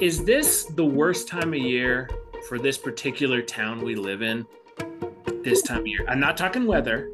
is 0.00 0.24
this 0.24 0.64
the 0.64 0.84
worst 0.84 1.26
time 1.26 1.54
of 1.54 1.58
year 1.58 2.08
for 2.48 2.58
this 2.58 2.76
particular 2.76 3.40
town 3.40 3.82
we 3.82 3.94
live 3.94 4.20
in? 4.20 4.46
This 5.42 5.62
time 5.62 5.80
of 5.80 5.86
year. 5.86 6.04
I'm 6.08 6.20
not 6.20 6.36
talking 6.36 6.66
weather. 6.66 7.10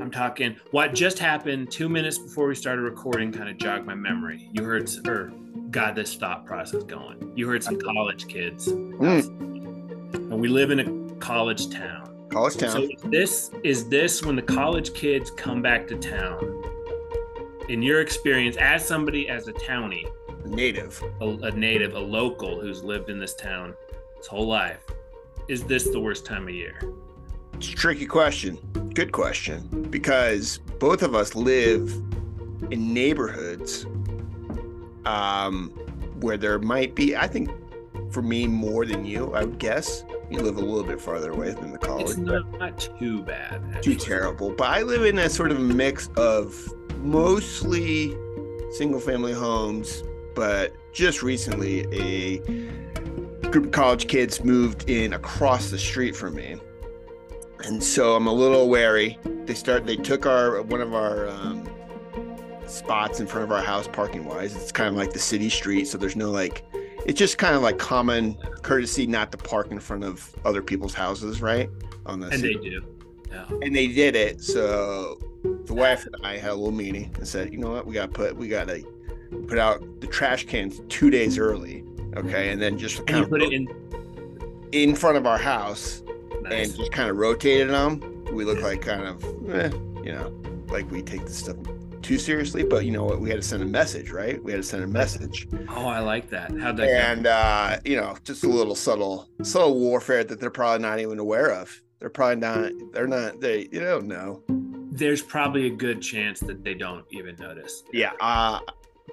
I'm 0.00 0.10
talking 0.10 0.56
what 0.70 0.94
just 0.94 1.18
happened 1.18 1.70
two 1.70 1.88
minutes 1.88 2.16
before 2.16 2.46
we 2.46 2.54
started 2.54 2.82
recording 2.82 3.32
kind 3.32 3.50
of 3.50 3.58
jogged 3.58 3.84
my 3.84 3.94
memory. 3.94 4.48
You 4.52 4.64
heard 4.64 4.88
or 5.06 5.12
er, 5.12 5.32
got 5.70 5.94
this 5.94 6.14
thought 6.14 6.46
process 6.46 6.84
going. 6.84 7.32
You 7.36 7.46
heard 7.48 7.62
some 7.62 7.78
college 7.78 8.26
kids. 8.28 8.68
Mm. 8.68 9.26
And 10.14 10.40
we 10.40 10.48
live 10.48 10.70
in 10.70 10.80
a 10.80 11.14
college 11.16 11.68
town. 11.68 12.28
College 12.30 12.54
So 12.54 12.66
town. 12.66 12.82
is 12.82 13.02
this 13.10 13.50
is 13.62 13.88
this 13.88 14.24
when 14.24 14.36
the 14.36 14.42
college 14.42 14.94
kids 14.94 15.30
come 15.30 15.60
back 15.60 15.86
to 15.88 15.96
town? 15.96 16.64
In 17.68 17.82
your 17.82 18.00
experience, 18.00 18.56
as 18.56 18.86
somebody 18.86 19.28
as 19.28 19.48
a 19.48 19.52
townie, 19.52 20.10
Native. 20.50 21.02
a, 21.20 21.28
a 21.28 21.50
native, 21.52 21.94
a 21.94 21.98
local 21.98 22.60
who's 22.60 22.82
lived 22.82 23.08
in 23.08 23.18
this 23.18 23.34
town 23.34 23.74
his 24.16 24.26
whole 24.26 24.46
life, 24.46 24.84
is 25.48 25.64
this 25.64 25.88
the 25.88 26.00
worst 26.00 26.26
time 26.26 26.44
of 26.44 26.54
year? 26.54 26.80
It's 27.54 27.68
a 27.68 27.74
tricky 27.74 28.06
question. 28.06 28.56
Good 28.94 29.12
question. 29.12 29.86
Because 29.90 30.58
both 30.78 31.02
of 31.02 31.14
us 31.14 31.34
live 31.34 31.92
in 32.70 32.92
neighborhoods 32.92 33.86
um, 35.04 35.70
where 36.20 36.36
there 36.36 36.58
might 36.58 36.94
be, 36.94 37.16
I 37.16 37.26
think 37.26 37.50
for 38.10 38.22
me, 38.22 38.46
more 38.46 38.86
than 38.86 39.04
you, 39.04 39.32
I 39.34 39.44
would 39.44 39.58
guess. 39.58 40.04
You 40.30 40.40
live 40.40 40.56
a 40.56 40.60
little 40.60 40.84
bit 40.84 41.00
farther 41.00 41.32
away 41.32 41.52
than 41.52 41.72
the 41.72 41.78
college. 41.78 42.10
It's 42.10 42.16
not, 42.16 42.50
not 42.58 42.78
too 42.78 43.22
bad. 43.22 43.82
too 43.82 43.96
terrible. 43.96 44.50
But 44.50 44.68
I 44.68 44.82
live 44.82 45.04
in 45.04 45.18
a 45.18 45.28
sort 45.28 45.50
of 45.50 45.60
mix 45.60 46.08
of 46.16 46.72
mostly 46.98 48.16
single 48.72 49.00
family 49.00 49.32
homes, 49.32 50.02
but 50.34 50.72
just 50.92 51.22
recently 51.22 51.80
a 51.92 52.38
group 53.50 53.66
of 53.66 53.70
college 53.72 54.08
kids 54.08 54.44
moved 54.44 54.88
in 54.88 55.12
across 55.12 55.70
the 55.70 55.78
street 55.78 56.14
from 56.16 56.34
me. 56.34 56.56
And 57.64 57.82
so 57.82 58.16
I'm 58.16 58.26
a 58.26 58.32
little 58.32 58.68
wary. 58.68 59.18
They 59.44 59.54
start 59.54 59.86
they 59.86 59.96
took 59.96 60.24
our 60.26 60.62
one 60.62 60.80
of 60.80 60.94
our 60.94 61.28
um, 61.28 61.68
spots 62.66 63.20
in 63.20 63.26
front 63.26 63.44
of 63.44 63.52
our 63.52 63.62
house 63.62 63.88
parking 63.88 64.24
wise. 64.24 64.56
It's 64.56 64.72
kind 64.72 64.88
of 64.88 64.94
like 64.94 65.12
the 65.12 65.18
city 65.18 65.50
street, 65.50 65.86
so 65.86 65.98
there's 65.98 66.16
no 66.16 66.30
like 66.30 66.64
it's 67.06 67.18
just 67.18 67.38
kind 67.38 67.54
of 67.54 67.62
like 67.62 67.78
common 67.78 68.34
courtesy 68.62 69.06
not 69.06 69.32
to 69.32 69.38
park 69.38 69.70
in 69.70 69.80
front 69.80 70.04
of 70.04 70.34
other 70.44 70.62
people's 70.62 70.94
houses, 70.94 71.42
right? 71.42 71.68
On 72.06 72.20
the 72.20 72.28
And 72.28 72.40
city 72.40 72.56
they 72.62 72.68
do. 72.70 72.84
Yeah. 73.30 73.46
and 73.62 73.74
they 73.76 73.86
did 73.88 74.16
it. 74.16 74.40
So 74.42 75.18
the 75.64 75.74
wife 75.74 76.06
and 76.06 76.16
I 76.24 76.36
had 76.36 76.50
a 76.50 76.54
little 76.54 76.72
meeting 76.72 77.14
and 77.16 77.26
said, 77.26 77.52
you 77.52 77.58
know 77.58 77.70
what, 77.70 77.86
we 77.86 77.94
got 77.94 78.06
to 78.06 78.12
put 78.12 78.36
we 78.36 78.48
got 78.48 78.68
to 78.68 78.84
put 79.46 79.58
out 79.58 79.82
the 80.00 80.06
trash 80.06 80.46
cans 80.46 80.80
two 80.88 81.10
days 81.10 81.38
early, 81.38 81.84
okay, 82.16 82.50
and 82.50 82.60
then 82.60 82.78
just 82.78 83.06
kind 83.06 83.22
of 83.24 83.30
put 83.30 83.42
it 83.42 83.52
in. 83.52 83.68
in 84.72 84.94
front 84.94 85.16
of 85.16 85.26
our 85.26 85.38
house 85.38 86.02
Nice. 86.42 86.68
and 86.68 86.76
just 86.76 86.92
kind 86.92 87.10
of 87.10 87.16
rotated 87.16 87.70
them. 87.70 88.24
We 88.32 88.44
look 88.44 88.60
like 88.62 88.80
kind 88.82 89.02
of, 89.04 89.24
eh, 89.50 89.70
you 90.04 90.12
know, 90.12 90.32
like 90.68 90.90
we 90.90 91.02
take 91.02 91.22
this 91.22 91.38
stuff 91.38 91.56
too 92.02 92.18
seriously. 92.18 92.62
But 92.62 92.84
you 92.84 92.92
know 92.92 93.04
what, 93.04 93.20
we 93.20 93.28
had 93.28 93.42
to 93.42 93.46
send 93.46 93.62
a 93.62 93.66
message, 93.66 94.10
right? 94.10 94.42
We 94.42 94.52
had 94.52 94.58
to 94.58 94.66
send 94.66 94.84
a 94.84 94.86
message, 94.86 95.48
Oh, 95.68 95.86
I 95.86 95.98
like 96.00 96.30
that. 96.30 96.50
How'd 96.58 96.76
that 96.76 96.86
go? 96.86 96.92
and 96.92 97.26
uh, 97.26 97.78
you 97.84 97.96
know, 97.96 98.16
just 98.24 98.44
a 98.44 98.48
little 98.48 98.74
subtle, 98.76 99.28
subtle 99.42 99.78
warfare 99.78 100.24
that 100.24 100.40
they're 100.40 100.50
probably 100.50 100.80
not 100.82 101.00
even 101.00 101.18
aware 101.18 101.50
of. 101.52 101.80
They're 101.98 102.08
probably 102.08 102.36
not. 102.36 102.72
They're 102.92 103.06
not. 103.06 103.40
They. 103.40 103.68
You 103.72 103.80
don't 103.80 104.06
know. 104.06 104.42
There's 104.92 105.20
probably 105.22 105.66
a 105.66 105.70
good 105.70 106.00
chance 106.00 106.40
that 106.40 106.64
they 106.64 106.72
don't 106.74 107.04
even 107.10 107.36
notice. 107.36 107.82
Yeah. 107.92 108.12
Uh, 108.20 108.60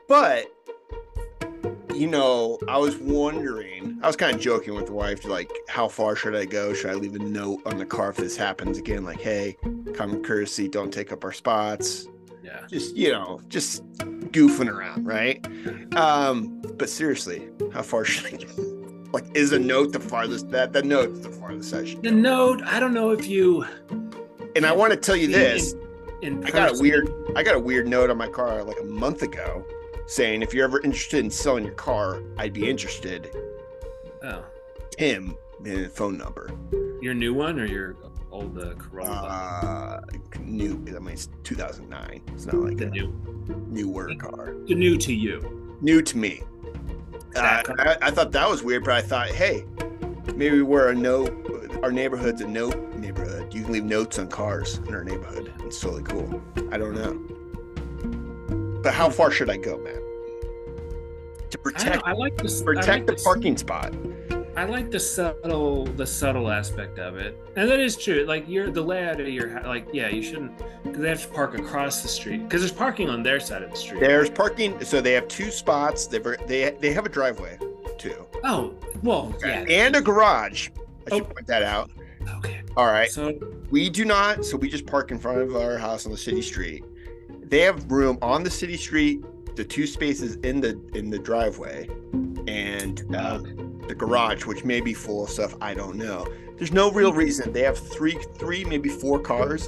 but 0.08 0.52
you 1.98 2.08
know, 2.08 2.60
I 2.68 2.78
was 2.78 2.96
wondering. 2.98 4.00
I 4.04 4.08
was 4.08 4.16
kind 4.16 4.36
of 4.36 4.42
joking 4.42 4.76
with 4.76 4.86
the 4.86 4.94
wife, 4.94 5.26
like, 5.26 5.52
how 5.68 5.88
far 5.88 6.16
should 6.16 6.36
I 6.36 6.46
go? 6.46 6.74
Should 6.74 6.92
I 6.92 6.94
leave 6.94 7.16
a 7.16 7.20
note 7.20 7.62
on 7.66 7.78
the 7.78 7.86
car 7.86 8.12
if 8.12 8.18
this 8.18 8.38
happens 8.38 8.78
again? 8.78 9.04
Like, 9.04 9.20
hey, 9.20 9.58
come 9.96 10.22
courtesy, 10.22 10.68
don't 10.68 10.94
take 10.94 11.12
up 11.12 11.24
our 11.24 11.32
spots. 11.32 12.08
Yeah. 12.44 12.62
Just 12.70 12.96
you 12.96 13.12
know, 13.12 13.42
just 13.50 13.84
goofing 13.98 14.72
around, 14.72 15.06
right? 15.06 15.46
Um, 15.96 16.62
but 16.78 16.90
seriously, 16.90 17.50
how 17.74 17.82
far 17.82 18.06
should 18.06 18.34
I 18.34 18.38
go? 18.38 18.64
Like, 19.12 19.26
is 19.36 19.52
a 19.52 19.60
note 19.60 19.92
the 19.92 20.00
farthest? 20.00 20.52
That 20.52 20.74
the 20.74 20.84
note's 20.84 21.20
the 21.22 21.32
farthest 21.32 21.74
I 21.74 21.86
should. 21.86 22.04
The 22.04 22.12
note, 22.12 22.62
I 22.64 22.80
don't 22.80 22.94
know 22.94 23.10
if 23.10 23.28
you. 23.28 23.66
And 24.56 24.66
I 24.66 24.72
want 24.72 24.92
to 24.92 24.98
tell 24.98 25.16
you 25.16 25.28
this. 25.28 25.74
In 26.22 26.44
I 26.46 26.52
got 26.52 26.76
a 26.76 26.82
weird 26.82 27.12
I 27.36 27.44
got 27.44 27.56
a 27.56 27.60
weird 27.60 27.88
note 27.88 28.10
on 28.10 28.18
my 28.18 28.28
car 28.28 28.64
like 28.64 28.80
a 28.80 28.86
month 28.86 29.22
ago 29.22 29.64
saying 30.08 30.42
if 30.42 30.54
you're 30.54 30.66
ever 30.66 30.82
interested 30.82 31.24
in 31.24 31.30
selling 31.30 31.64
your 31.64 31.76
car, 31.76 32.22
I'd 32.38 32.54
be 32.54 32.70
interested. 32.70 33.30
Oh, 34.24 34.44
Tim 34.92 35.36
and 35.66 35.86
a 35.86 35.90
phone 35.90 36.18
number. 36.18 36.50
your 37.02 37.14
new 37.14 37.34
one 37.34 37.60
or 37.60 37.66
your 37.66 37.96
old 38.32 38.58
uh, 38.58 38.74
Corolla? 38.76 40.02
Uh 40.12 40.18
new 40.48 40.74
I 40.96 41.00
mean 41.00 41.14
it's 41.14 41.30
2009. 41.44 42.22
It's 42.34 42.46
not 42.46 42.56
like 42.56 42.78
the 42.78 42.88
a 42.88 42.90
new, 42.90 43.14
newer 43.68 44.14
car. 44.16 44.56
the 44.66 44.76
new 44.76 44.98
to 44.98 45.14
you. 45.14 45.78
New 45.82 46.02
to 46.02 46.18
me. 46.18 46.42
Uh, 47.36 47.62
I, 47.80 47.98
I 48.02 48.12
thought 48.12 48.32
that 48.32 48.50
was 48.50 48.64
weird, 48.64 48.84
but 48.86 48.94
I 48.94 49.02
thought, 49.02 49.28
hey, 49.28 49.66
maybe 50.36 50.62
we're 50.62 50.90
a 50.90 50.96
no. 50.96 51.28
our 51.84 51.92
neighborhood's 51.92 52.42
a 52.42 52.48
note 52.48 52.96
neighborhood. 52.96 53.54
You 53.54 53.64
can 53.64 53.74
leave 53.74 53.84
notes 53.84 54.18
on 54.18 54.30
cars 54.30 54.78
in 54.88 54.96
our 54.96 55.04
neighborhood. 55.04 55.54
It's 55.64 55.80
totally 55.80 56.04
cool. 56.04 56.42
I 56.72 56.78
don't 56.78 56.96
know. 56.96 57.47
But 58.84 58.94
how 58.94 59.10
far 59.10 59.32
should 59.32 59.50
I 59.50 59.58
go, 59.58 59.78
man? 59.78 59.96
To 61.50 61.58
I, 61.60 61.62
protect 61.62 61.96
know, 61.96 62.02
I 62.06 62.12
like 62.14 62.38
this. 62.38 62.62
protect 62.62 63.08
the 63.08 63.16
parking 63.24 63.58
spot. 63.58 63.94
I 64.56 64.66
like 64.66 64.90
the 64.90 65.00
subtle, 65.00 65.86
the 65.86 66.08
subtle 66.08 66.50
aspect 66.50 66.98
of 66.98 67.16
it, 67.18 67.38
and 67.56 67.70
that 67.70 67.80
is 67.80 67.96
true. 67.96 68.26
Like 68.28 68.46
you're 68.48 68.72
the 68.72 68.82
layout 68.82 69.22
of 69.22 69.28
your 69.28 69.50
house. 69.50 69.66
Like 69.68 69.88
yeah, 69.94 70.10
you 70.10 70.24
shouldn't 70.24 70.52
because 70.84 71.00
they 71.00 71.10
have 71.10 71.22
to 71.22 71.28
park 71.28 71.58
across 71.60 72.02
the 72.02 72.08
street 72.08 72.44
because 72.44 72.62
there's 72.62 72.72
parking 72.74 73.08
on 73.08 73.22
their 73.22 73.40
side 73.40 73.62
of 73.62 73.70
the 73.70 73.76
street. 73.78 74.00
There's 74.00 74.32
parking, 74.32 74.84
so 74.84 75.00
they 75.00 75.14
have 75.14 75.28
two 75.28 75.52
spots. 75.52 76.08
They've 76.08 76.24
they 76.48 76.76
they 76.80 76.92
have 76.92 77.06
a 77.06 77.10
driveway 77.10 77.60
too, 78.00 78.26
Oh 78.44 78.74
well, 79.04 79.34
yeah. 79.42 79.64
and 79.70 79.96
a 79.96 80.02
garage. 80.02 80.70
I 81.06 81.16
should 81.16 81.22
Oh. 81.22 81.26
point 81.26 81.46
that 81.48 81.62
out. 81.64 81.92
Okay. 82.38 82.62
All 82.76 82.88
right, 82.88 83.10
So 83.12 83.40
we 83.70 83.90
do 83.90 84.06
not. 84.06 84.44
So 84.44 84.58
we 84.58 84.70
just 84.70 84.86
park 84.88 85.12
in 85.12 85.20
front 85.20 85.38
of 85.40 85.56
our 85.56 85.78
house 85.78 86.06
on 86.08 86.12
the 86.12 86.18
city 86.18 86.42
street. 86.42 86.84
They 87.50 87.62
have 87.62 87.90
room 87.92 88.18
on 88.22 88.44
the 88.44 88.50
city 88.50 88.78
street, 88.78 89.24
the 89.56 89.64
two 89.64 89.88
spaces 89.88 90.36
in 90.38 90.62
the 90.62 90.80
in 90.94 91.10
the 91.10 91.20
driveway, 91.20 91.88
and 92.48 93.04
uh, 93.16 93.40
the 93.88 93.96
garage, 93.96 94.46
which 94.46 94.64
may 94.64 94.82
be 94.82 94.94
full 94.94 95.24
of 95.24 95.30
stuff. 95.30 95.56
I 95.62 95.74
don't 95.74 95.96
know. 95.96 96.28
There's 96.58 96.74
no 96.74 96.92
real 96.92 97.14
reason. 97.14 97.54
They 97.54 97.62
have 97.62 97.78
three, 97.78 98.18
three, 98.36 98.66
maybe 98.66 98.90
four 98.90 99.20
cars, 99.20 99.68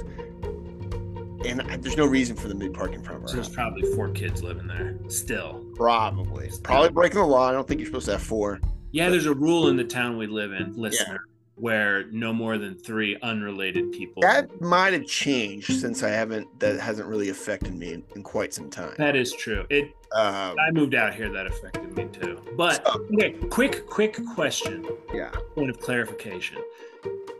and 1.44 1.62
I- 1.62 1.76
there's 1.76 1.96
no 1.96 2.06
reason 2.06 2.36
for 2.36 2.48
them 2.48 2.58
to 2.60 2.66
be 2.68 2.72
parking 2.72 2.96
in 2.96 3.02
front 3.02 3.18
of 3.18 3.22
our 3.22 3.28
so 3.28 3.34
there's 3.36 3.46
house. 3.46 3.54
probably 3.54 3.82
four 3.94 4.08
kids 4.10 4.42
living 4.42 4.66
there 4.66 4.98
still. 5.08 5.64
Probably, 5.76 6.50
probably 6.62 6.90
breaking 6.90 7.20
the 7.20 7.26
law. 7.26 7.48
I 7.48 7.52
don't 7.52 7.66
think 7.66 7.80
you're 7.80 7.86
supposed 7.86 8.06
to 8.06 8.12
have 8.12 8.22
four. 8.22 8.60
Yeah, 8.92 9.08
there's 9.08 9.26
a 9.26 9.34
rule 9.34 9.68
in 9.68 9.76
the 9.76 9.84
town 9.84 10.18
we 10.18 10.26
live 10.26 10.52
in, 10.52 10.74
listener, 10.76 11.24
where 11.60 12.04
no 12.10 12.32
more 12.32 12.56
than 12.58 12.74
three 12.74 13.16
unrelated 13.22 13.92
people. 13.92 14.22
That 14.22 14.60
might 14.60 14.92
have 14.92 15.06
changed 15.06 15.78
since 15.80 16.02
I 16.02 16.08
haven't. 16.08 16.46
That 16.60 16.80
hasn't 16.80 17.06
really 17.06 17.28
affected 17.28 17.74
me 17.74 17.92
in, 17.92 18.02
in 18.16 18.22
quite 18.22 18.54
some 18.54 18.70
time. 18.70 18.94
that 18.98 19.14
is 19.16 19.32
true. 19.32 19.66
It. 19.70 19.84
Um, 20.12 20.56
I 20.58 20.70
moved 20.72 20.94
out 20.94 21.14
here. 21.14 21.30
That 21.30 21.46
affected 21.46 21.94
me 21.96 22.06
too. 22.12 22.40
But 22.56 22.84
So- 22.86 23.06
okay, 23.14 23.32
quick, 23.50 23.86
quick 23.86 24.18
question. 24.34 24.84
yeah. 25.14 25.30
Point 25.54 25.70
of 25.70 25.78
clarification. 25.78 26.58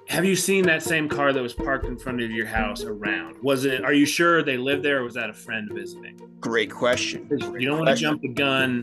Have 0.06 0.24
you 0.24 0.34
seen 0.36 0.64
that 0.64 0.82
same 0.82 1.08
car 1.08 1.32
that 1.32 1.40
was 1.42 1.52
parked 1.54 1.86
in 1.86 1.96
front 1.96 2.20
of 2.20 2.30
your 2.32 2.46
house 2.46 2.82
around? 2.84 3.36
Was 3.42 3.64
it? 3.64 3.84
Are 3.84 3.92
you 3.92 4.04
sure 4.06 4.42
they 4.42 4.56
lived 4.56 4.82
there, 4.84 4.98
or 5.00 5.04
was 5.04 5.14
that 5.14 5.30
a 5.30 5.32
friend 5.32 5.70
visiting? 5.72 6.20
Great 6.40 6.70
question. 6.70 7.28
You 7.30 7.68
don't 7.68 7.78
want 7.78 7.90
to 7.90 7.94
jump 7.94 8.20
the 8.22 8.28
gun, 8.28 8.82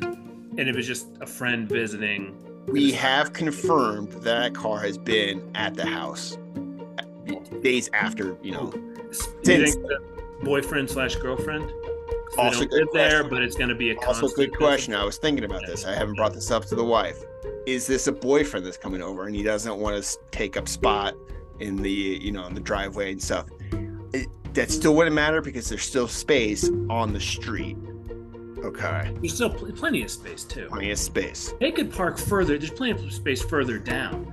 and 0.57 0.69
if 0.69 0.77
it's 0.77 0.87
just 0.87 1.07
a 1.19 1.25
friend 1.27 1.67
visiting, 1.67 2.33
We 2.67 2.91
have 2.93 3.33
confirmed 3.33 4.11
that 4.23 4.53
car 4.53 4.79
has 4.79 4.97
been 4.97 5.49
at 5.55 5.75
the 5.75 5.85
house 5.85 6.37
days 7.61 7.89
after, 7.93 8.37
you 8.41 8.51
know. 8.51 8.71
do 9.43 9.53
you 9.53 9.65
think 9.65 9.81
the 9.87 9.99
boyfriend 10.43 10.89
slash 10.89 11.15
girlfriend? 11.15 11.71
Also 12.37 12.65
good 12.65 12.71
live 12.71 12.87
there, 12.93 13.09
question. 13.09 13.29
but 13.29 13.41
it's 13.41 13.55
going 13.55 13.69
to 13.69 13.75
be 13.75 13.91
a 13.91 13.95
Also, 13.95 14.21
constant 14.27 14.35
good 14.35 14.57
question. 14.57 14.93
I 14.93 15.03
was 15.03 15.17
thinking 15.17 15.45
about 15.45 15.65
this. 15.65 15.85
I 15.85 15.93
haven't 15.95 16.15
brought 16.15 16.33
this 16.33 16.51
up 16.51 16.65
to 16.65 16.75
the 16.75 16.83
wife. 16.83 17.23
Is 17.65 17.87
this 17.87 18.07
a 18.07 18.11
boyfriend 18.11 18.65
that's 18.65 18.77
coming 18.77 19.01
over 19.01 19.27
and 19.27 19.35
he 19.35 19.43
doesn't 19.43 19.77
want 19.77 20.01
to 20.03 20.17
take 20.31 20.57
up 20.57 20.67
spot 20.67 21.15
in 21.59 21.77
the, 21.77 21.89
you 21.89 22.31
know, 22.31 22.45
in 22.45 22.53
the 22.53 22.61
driveway 22.61 23.13
and 23.13 23.21
stuff? 23.21 23.47
It, 24.13 24.27
that 24.53 24.71
still 24.71 24.95
wouldn't 24.95 25.15
matter 25.15 25.41
because 25.41 25.69
there's 25.69 25.83
still 25.83 26.07
space 26.07 26.69
on 26.89 27.13
the 27.13 27.19
street. 27.19 27.77
Okay. 28.63 29.13
There's 29.21 29.33
still 29.35 29.49
pl- 29.49 29.71
plenty 29.73 30.03
of 30.03 30.11
space 30.11 30.43
too. 30.43 30.67
Plenty 30.69 30.91
of 30.91 30.99
space. 30.99 31.53
They 31.59 31.71
could 31.71 31.91
park 31.91 32.17
further. 32.17 32.57
There's 32.57 32.71
plenty 32.71 32.91
of 33.05 33.13
space 33.13 33.41
further 33.41 33.77
down. 33.77 34.31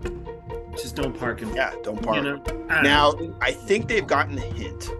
Just 0.72 0.96
don't 0.96 1.16
park 1.16 1.42
in. 1.42 1.54
Yeah, 1.54 1.74
don't 1.82 2.02
park. 2.02 2.16
You 2.16 2.22
know. 2.22 2.42
I 2.68 2.74
don't 2.74 2.82
Now, 2.82 3.10
know. 3.12 3.36
I 3.40 3.52
think 3.52 3.86
they've 3.88 4.06
gotten 4.06 4.36
a 4.38 4.40
hint 4.40 4.90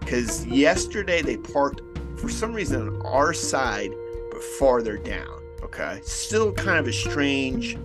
because 0.00 0.44
yesterday 0.46 1.22
they 1.22 1.36
parked 1.36 1.80
for 2.18 2.28
some 2.28 2.52
reason 2.52 2.88
on 2.88 3.06
our 3.06 3.32
side, 3.32 3.92
but 4.30 4.42
farther 4.42 4.96
down. 4.98 5.42
Okay. 5.62 6.00
Still 6.04 6.52
kind 6.52 6.78
of 6.78 6.86
a 6.86 6.92
strange 6.92 7.76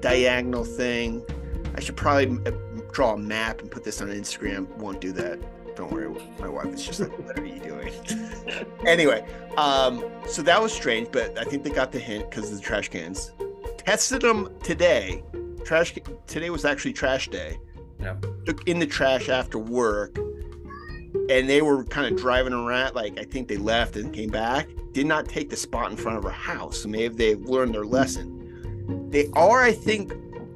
diagonal 0.00 0.64
thing. 0.64 1.24
I 1.74 1.80
should 1.80 1.96
probably 1.96 2.38
draw 2.92 3.14
a 3.14 3.18
map 3.18 3.60
and 3.60 3.70
put 3.70 3.84
this 3.84 4.00
on 4.00 4.08
Instagram. 4.08 4.66
Won't 4.76 5.00
do 5.00 5.12
that. 5.12 5.38
Don't 5.76 5.92
worry. 5.92 6.08
My 6.38 6.48
wife 6.48 6.72
is 6.72 6.84
just 6.84 7.00
like, 7.00 7.16
what 7.18 7.38
are 7.38 7.44
you 7.44 7.60
doing? 7.60 7.92
anyway, 8.86 9.24
um, 9.58 10.02
so 10.26 10.40
that 10.42 10.60
was 10.60 10.72
strange, 10.72 11.08
but 11.12 11.38
I 11.38 11.44
think 11.44 11.62
they 11.62 11.70
got 11.70 11.92
the 11.92 11.98
hint 11.98 12.30
because 12.30 12.50
of 12.50 12.56
the 12.56 12.62
trash 12.62 12.88
cans. 12.88 13.32
Tested 13.76 14.22
them 14.22 14.50
today. 14.62 15.22
Trash 15.64 15.94
today 16.26 16.48
was 16.48 16.64
actually 16.64 16.94
trash 16.94 17.28
day. 17.28 17.58
Yep. 18.00 18.26
Took 18.46 18.68
in 18.68 18.78
the 18.78 18.86
trash 18.86 19.28
after 19.28 19.58
work, 19.58 20.16
and 20.16 21.48
they 21.48 21.60
were 21.60 21.84
kind 21.84 22.10
of 22.10 22.18
driving 22.18 22.54
around. 22.54 22.94
Like 22.94 23.18
I 23.18 23.24
think 23.24 23.48
they 23.48 23.58
left 23.58 23.96
and 23.96 24.14
came 24.14 24.30
back. 24.30 24.68
Did 24.92 25.06
not 25.06 25.28
take 25.28 25.50
the 25.50 25.56
spot 25.56 25.90
in 25.90 25.96
front 25.98 26.16
of 26.16 26.24
our 26.24 26.30
house. 26.30 26.78
So 26.78 26.88
maybe 26.88 27.14
they've 27.14 27.40
learned 27.40 27.74
their 27.74 27.84
lesson. 27.84 29.10
They 29.10 29.28
are, 29.34 29.62
I 29.62 29.72
think, 29.72 30.12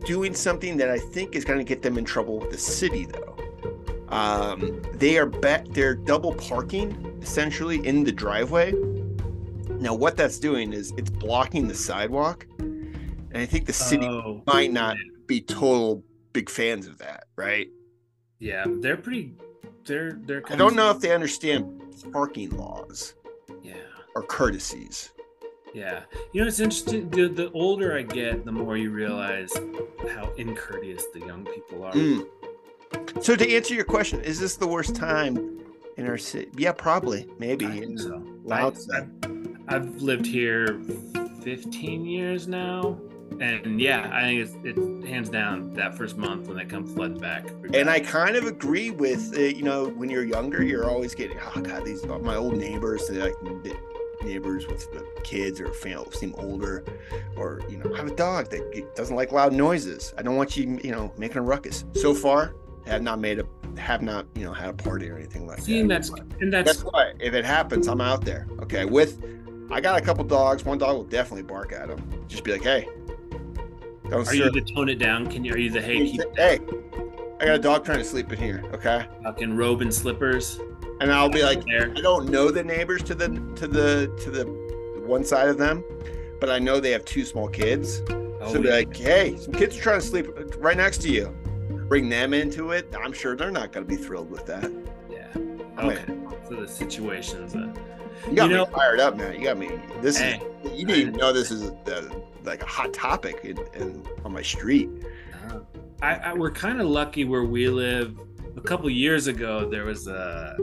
doing 0.07 0.35
something 0.35 0.77
that 0.79 0.89
I 0.89 0.99
think 0.99 1.35
is 1.35 1.45
going 1.45 1.59
to 1.59 1.65
get 1.65 1.83
them 1.83 1.99
in 1.99 2.05
trouble 2.05 2.39
with 2.39 2.51
the 2.51 2.59
city, 2.59 3.05
though. 3.05 3.37
Um, 4.11 4.83
they 4.95 5.19
are 5.19 5.27
back. 5.27 5.67
They're 5.69 5.95
double 5.95 6.35
parking 6.35 7.19
essentially 7.23 7.87
in 7.87 8.05
the 8.05 8.13
driveway. 8.13 8.73
Now, 9.79 9.95
what 9.95 10.17
that's 10.17 10.39
doing 10.39 10.73
is 10.73 10.93
it's 10.97 11.11
blocking 11.11 11.69
the 11.69 11.75
sidewalk, 11.75 12.47
and 12.59 13.37
I 13.37 13.47
think 13.47 13.67
the 13.67 13.73
city 13.73 14.07
Oh, 14.07 14.43
might 14.47 14.73
not 14.73 14.97
be 15.27 15.41
total 15.41 16.03
big 16.33 16.51
fans 16.51 16.87
of 16.87 16.99
that, 16.99 17.25
right? 17.37 17.69
Yeah, 18.41 18.65
they're 18.67 18.97
pretty. 18.97 19.35
They're 19.85 20.13
they're. 20.25 20.43
I 20.51 20.57
don't 20.57 20.77
know 20.77 20.91
if 20.91 21.01
they 21.01 21.13
understand 21.15 21.81
parking 22.13 22.51
laws 22.57 23.15
Yeah, 23.63 23.75
or 24.15 24.23
courtesies. 24.23 25.11
yeah. 25.73 26.03
You 26.33 26.43
know, 26.43 26.49
it's 26.49 26.61
interesting. 26.61 27.09
The, 27.11 27.29
the 27.29 27.51
older 27.53 27.97
I 27.97 28.03
get, 28.03 28.45
the 28.45 28.53
more 28.53 28.77
you 28.77 28.91
realize 28.91 29.53
how 30.15 30.31
incourteous 30.37 31.05
the 31.15 31.21
young 31.21 31.45
people 31.47 31.85
are. 31.85 31.93
Mm. 31.93 32.27
So 33.21 33.37
to 33.37 33.55
answer 33.55 33.75
your 33.75 33.85
question, 33.85 34.23
is 34.23 34.41
this 34.41 34.57
the 34.57 34.67
worst 34.67 34.97
time 34.97 35.61
in 35.97 36.07
our 36.07 36.19
city? 36.19 36.51
Yeah, 36.57 36.73
probably, 36.73 37.29
maybe. 37.39 37.67
I 37.67 37.81
think 37.81 37.99
so. 37.99 38.23
Loud 38.45 38.77
I. 38.93 39.07
I've 39.69 40.03
lived 40.03 40.27
here 40.27 40.81
15 41.43 42.05
years 42.05 42.49
now, 42.49 42.99
and 43.41 43.81
yeah, 43.81 44.11
I 44.13 44.23
think 44.23 44.41
it's, 44.41 44.57
it's 44.65 45.07
hands 45.07 45.29
down 45.29 45.73
that 45.75 45.97
first 45.97 46.17
month 46.17 46.49
when 46.49 46.57
they 46.57 46.65
come 46.65 46.87
flooding 46.87 47.19
back. 47.19 47.49
And 47.73 47.89
I 47.89 48.01
kind 48.01 48.37
of 48.37 48.45
agree 48.45 48.91
with 48.91 49.37
uh, 49.37 49.43
you 49.43 49.63
know 49.63 49.89
when 49.89 50.11
you're 50.11 50.25
younger, 50.25 50.63
you're 50.63 50.91
always 50.91 51.15
getting 51.15 51.39
oh 51.39 51.61
god 51.61 51.85
these 51.85 52.05
my 52.05 52.35
old 52.35 52.57
neighbors 52.57 53.07
they 53.07 53.19
like 53.19 53.35
neighbors 54.23 54.67
with 54.67 54.91
the 54.93 55.07
kids 55.23 55.61
or 55.61 55.73
family 55.73 56.11
seem 56.13 56.35
older, 56.39 56.85
or 57.37 57.63
you 57.69 57.79
know 57.79 57.95
I 57.95 57.99
have 57.99 58.09
a 58.09 58.17
dog 58.17 58.51
that 58.51 58.95
doesn't 58.97 59.15
like 59.15 59.31
loud 59.31 59.53
noises. 59.53 60.13
I 60.19 60.23
don't 60.23 60.37
want 60.37 60.57
you 60.57 60.81
you 60.83 60.91
know 60.91 61.13
making 61.17 61.39
a 61.39 61.43
ruckus. 61.43 61.85
So 61.95 62.15
far, 62.15 62.55
have 62.91 63.03
not 63.03 63.19
made 63.19 63.39
a 63.39 63.47
have 63.79 64.03
not 64.03 64.27
you 64.35 64.45
know 64.45 64.53
had 64.53 64.69
a 64.69 64.73
party 64.73 65.09
or 65.09 65.17
anything 65.17 65.47
like 65.47 65.61
See, 65.61 65.75
that. 65.75 65.81
and 65.81 65.91
that's 65.91 66.11
and 66.41 66.53
that's 66.53 66.73
Guess 66.73 66.85
what? 66.85 67.17
If 67.21 67.35
it 67.35 67.45
happens, 67.45 67.87
I'm 67.87 68.01
out 68.01 68.25
there. 68.25 68.47
Okay, 68.61 68.85
with 68.85 69.23
I 69.71 69.81
got 69.81 70.01
a 70.01 70.05
couple 70.05 70.25
dogs. 70.25 70.65
One 70.65 70.79
dog 70.79 70.97
will 70.97 71.05
definitely 71.05 71.45
bark 71.45 71.73
at 71.73 71.89
him. 71.89 72.25
Just 72.27 72.43
be 72.45 72.53
like, 72.53 72.63
hey, 72.63 72.89
don't 74.09 74.27
Are 74.27 74.35
you 74.35 74.45
serve- 74.45 74.55
the 74.55 74.63
tone 74.63 74.89
it 74.89 74.99
down? 74.99 75.29
Can 75.29 75.45
you? 75.45 75.55
Are 75.55 75.59
you 75.59 75.71
the 75.71 75.81
hey, 75.81 76.11
keep 76.11 76.21
hey, 76.37 76.59
I 77.41 77.45
got 77.47 77.55
a 77.55 77.59
dog 77.59 77.85
trying 77.85 77.99
to 77.99 78.05
sleep 78.05 78.33
in 78.33 78.39
here. 78.39 78.63
Okay, 78.75 79.07
fucking 79.23 79.57
robe 79.57 79.83
and 79.83 79.95
slippers 79.95 80.61
and 81.01 81.11
I'll 81.11 81.31
be 81.31 81.43
like, 81.43 81.65
there? 81.65 81.93
I 81.97 82.01
don't 82.01 82.29
know 82.29 82.51
the 82.51 82.63
neighbors 82.63 83.03
to 83.05 83.15
the 83.15 83.29
to 83.57 83.67
the 83.67 84.15
to 84.23 84.31
the 84.31 84.45
one 85.07 85.25
side 85.25 85.49
of 85.49 85.59
them, 85.59 85.83
but 86.41 86.51
I 86.51 86.59
know 86.59 86.79
they 86.79 86.91
have 86.91 87.05
two 87.05 87.25
small 87.25 87.49
kids. 87.49 88.03
Oh, 88.11 88.53
so 88.53 88.63
be 88.63 88.71
like, 88.71 88.95
hey, 88.97 89.37
some 89.37 89.53
kids 89.53 89.77
are 89.77 89.81
trying 89.81 90.01
to 90.01 90.07
sleep 90.07 90.27
right 90.59 90.77
next 90.77 90.99
to 91.03 91.11
you. 91.11 91.35
Bring 91.91 92.09
them 92.09 92.33
into 92.33 92.71
it. 92.71 92.95
I'm 92.97 93.13
sure 93.13 93.35
they're 93.35 93.51
not 93.51 93.73
going 93.73 93.85
to 93.85 93.97
be 93.97 94.01
thrilled 94.01 94.31
with 94.31 94.47
that. 94.47 94.71
yeah. 95.11 95.27
Okay. 95.85 96.05
So 96.49 96.55
the 96.55 96.69
situations. 96.69 97.57
Uh, 97.57 97.75
You 98.29 98.37
got 98.37 98.45
You 98.45 98.49
me 98.51 98.55
know- 98.55 98.67
fired 98.67 99.01
up, 99.01 99.17
man. 99.17 99.35
You 99.35 99.43
got 99.43 99.59
me. 99.59 99.71
This 100.01 100.17
hey, 100.17 100.41
is 100.63 100.71
you 100.79 100.87
didn't 100.87 101.01
even 101.09 101.15
know 101.15 101.33
this 101.33 101.51
is 101.51 101.65
uh 101.71 102.09
like 102.45 102.63
a 102.63 102.67
hot 102.67 102.93
topic 102.95 103.41
in, 103.45 103.59
in 103.75 104.07
on 104.25 104.33
my 104.33 104.41
street. 104.43 104.89
uh, 105.51 105.59
I, 106.01 106.15
I 106.15 106.33
we're 106.35 106.53
kind 106.53 106.81
of 106.81 106.87
lucky 106.87 107.25
where 107.25 107.43
we 107.45 107.69
live. 107.69 108.17
A 108.57 108.61
couple 108.61 108.89
years 108.89 109.27
ago, 109.27 109.69
there 109.69 109.85
was 109.85 110.07
a 110.07 110.57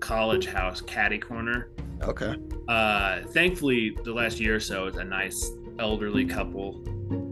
college 0.00 0.46
house 0.46 0.82
caddy 0.82 1.18
corner. 1.18 1.68
Okay. 2.02 2.36
Uh, 2.68 3.22
thankfully, 3.28 3.96
the 4.04 4.12
last 4.12 4.38
year 4.38 4.56
or 4.56 4.60
so, 4.60 4.86
it's 4.86 4.98
a 4.98 5.04
nice 5.04 5.50
elderly 5.78 6.26
couple. 6.26 6.82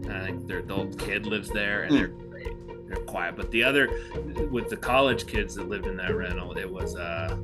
I 0.09 0.25
think 0.25 0.47
their 0.47 0.59
adult 0.59 0.97
kid 0.97 1.27
lives 1.27 1.49
there, 1.49 1.83
and 1.83 1.91
Hmm. 1.91 1.97
they're. 1.97 2.26
They're 2.87 3.03
quiet. 3.05 3.35
But 3.35 3.51
the 3.51 3.63
other, 3.63 3.89
with 4.49 4.69
the 4.69 4.77
college 4.77 5.27
kids 5.27 5.55
that 5.55 5.67
lived 5.67 5.87
in 5.87 5.97
that 5.97 6.15
rental, 6.15 6.57
it 6.57 6.69
was, 6.69 6.95
uh, 6.95 7.37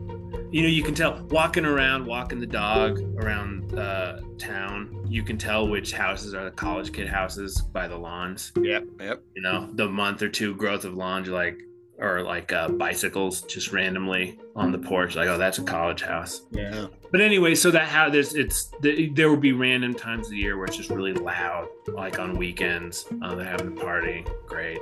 you 0.52 0.62
know, 0.62 0.68
you 0.68 0.84
can 0.84 0.96
tell 0.96 1.22
walking 1.30 1.66
around, 1.66 2.06
walking 2.06 2.40
the 2.40 2.48
dog 2.48 3.00
around 3.22 3.78
uh, 3.78 4.20
town. 4.38 5.06
You 5.08 5.24
can 5.24 5.38
tell 5.38 5.68
which 5.68 5.92
houses 5.92 6.34
are 6.34 6.46
the 6.46 6.52
college 6.52 6.92
kid 6.94 7.08
houses 7.08 7.62
by 7.62 7.88
the 7.88 7.98
lawns. 7.98 8.52
Yep. 8.60 8.86
Yep. 9.00 9.24
You 9.36 9.42
know, 9.42 9.70
the 9.74 9.88
month 9.88 10.22
or 10.22 10.30
two 10.30 10.56
growth 10.56 10.86
of 10.86 10.96
lawns, 10.96 11.28
like, 11.28 11.60
or 12.00 12.24
like 12.24 12.52
uh, 12.52 12.70
bicycles 12.70 13.44
just 13.44 13.72
randomly 13.72 14.40
on 14.56 14.72
the 14.72 14.80
porch. 14.80 15.16
Like, 15.16 15.28
oh, 15.28 15.38
that's 15.38 15.60
a 15.60 15.64
college 15.64 16.02
house. 16.02 16.42
Yeah. 16.52 16.88
But 17.12 17.22
anyway, 17.22 17.54
so 17.54 17.70
that 17.70 17.88
how 17.88 18.10
there's 18.10 18.34
it's 18.34 18.72
the, 18.82 19.10
there 19.10 19.30
will 19.30 19.38
be 19.38 19.52
random 19.52 19.94
times 19.94 20.28
of 20.28 20.32
the 20.32 20.38
year 20.38 20.58
where 20.58 20.66
it's 20.66 20.76
just 20.76 20.90
really 20.90 21.14
loud, 21.14 21.68
like 21.88 22.18
on 22.18 22.36
weekends. 22.36 23.06
Uh, 23.22 23.36
they're 23.36 23.46
having 23.46 23.78
a 23.78 23.80
party, 23.80 24.26
great. 24.48 24.80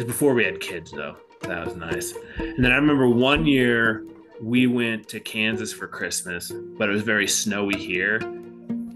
Because 0.00 0.14
before 0.14 0.32
we 0.32 0.44
had 0.44 0.60
kids, 0.60 0.92
though, 0.92 1.14
that 1.42 1.66
was 1.66 1.76
nice. 1.76 2.14
And 2.38 2.64
then 2.64 2.72
I 2.72 2.76
remember 2.76 3.06
one 3.06 3.44
year 3.44 4.06
we 4.40 4.66
went 4.66 5.06
to 5.10 5.20
Kansas 5.20 5.74
for 5.74 5.86
Christmas, 5.86 6.50
but 6.50 6.88
it 6.88 6.92
was 6.92 7.02
very 7.02 7.28
snowy 7.28 7.76
here, 7.76 8.16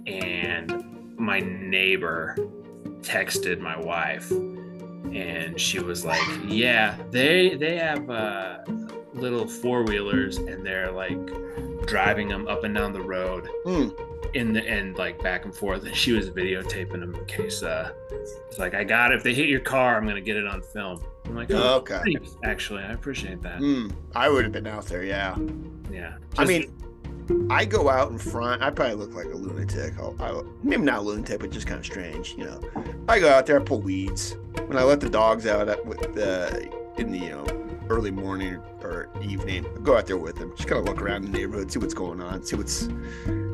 and 0.07 1.19
my 1.19 1.41
neighbor 1.41 2.37
texted 3.03 3.61
my 3.61 3.79
wife, 3.79 4.31
and 4.31 5.61
she 5.61 5.79
was 5.79 6.07
like, 6.07 6.23
"Yeah, 6.47 6.97
they 7.11 7.55
they 7.55 7.77
have 7.77 8.09
uh, 8.09 8.61
little 9.13 9.47
four 9.47 9.83
wheelers, 9.83 10.39
and 10.39 10.65
they're 10.65 10.91
like." 10.91 11.19
driving 11.87 12.29
them 12.29 12.49
up 12.49 12.65
and 12.65 12.75
down 12.75 12.95
the 12.95 13.03
road 13.03 13.47
Hmm. 13.67 13.89
In 14.33 14.53
the 14.53 14.63
end, 14.67 14.97
like 14.97 15.23
back 15.23 15.45
and 15.45 15.55
forth 15.55 15.85
and 15.85 15.95
she 15.95 16.13
was 16.13 16.31
videotaping 16.31 17.01
them 17.01 17.15
in 17.15 17.25
case 17.27 17.63
uh 17.63 17.93
it's 18.11 18.59
like 18.59 18.75
i 18.75 18.83
got 18.85 19.13
it 19.13 19.17
if 19.17 19.23
they 19.23 19.35
hit 19.35 19.49
your 19.49 19.61
car 19.61 19.97
i'm 19.97 20.07
gonna 20.07 20.21
get 20.21 20.37
it 20.37 20.47
on 20.47 20.63
film 20.63 21.01
i'm 21.27 21.35
like 21.37 21.51
oh 21.51 21.77
Okay. 21.77 22.01
thanks 22.05 22.37
actually 22.45 22.83
i 22.83 22.93
appreciate 22.93 23.43
that 23.43 23.59
Hmm. 23.59 23.89
I 24.15 24.29
would 24.29 24.45
have 24.45 24.53
been 24.53 24.67
out 24.67 24.87
there. 24.87 25.05
Yeah. 25.05 25.37
yeah 25.91 26.15
I 26.39 26.45
mean, 26.45 26.73
I 27.51 27.65
go 27.65 27.89
out 27.89 28.11
in 28.11 28.19
front. 28.19 28.63
I 28.63 28.71
probably 28.71 28.95
look 28.97 29.15
like 29.15 29.27
a 29.27 29.37
lunatic. 29.37 29.95
I'll, 29.99 30.15
I, 30.21 30.43
maybe 30.63 30.83
not 30.83 30.99
a 30.99 31.01
lunatic, 31.03 31.41
but 31.41 31.51
just 31.51 31.67
kind 31.67 31.81
of 31.81 31.87
strange. 31.87 32.35
You 32.37 32.45
know, 32.45 32.61
I 33.09 33.19
go 33.19 33.29
out 33.31 33.47
there, 33.47 33.59
I 33.59 33.63
pull 33.65 33.81
weeds. 33.81 34.37
When 34.67 34.77
I 34.77 34.83
let 34.83 35.01
the 35.01 35.09
dogs 35.09 35.47
out 35.47 35.69
at, 35.69 35.85
with 35.87 36.01
the 36.15 36.71
in 36.99 37.11
the 37.11 37.19
you 37.19 37.31
know 37.31 37.45
early 37.89 38.11
morning 38.11 38.61
or 38.83 39.09
evening, 39.23 39.67
I 39.67 39.81
go 39.81 39.97
out 39.97 40.07
there 40.07 40.17
with 40.17 40.37
them. 40.37 40.53
Just 40.57 40.69
kind 40.69 40.79
of 40.79 40.87
look 40.87 41.01
around 41.03 41.23
the 41.23 41.29
neighborhood, 41.29 41.71
see 41.71 41.79
what's 41.79 41.95
going 41.95 42.21
on, 42.21 42.45
see 42.45 42.57
what's 42.57 42.89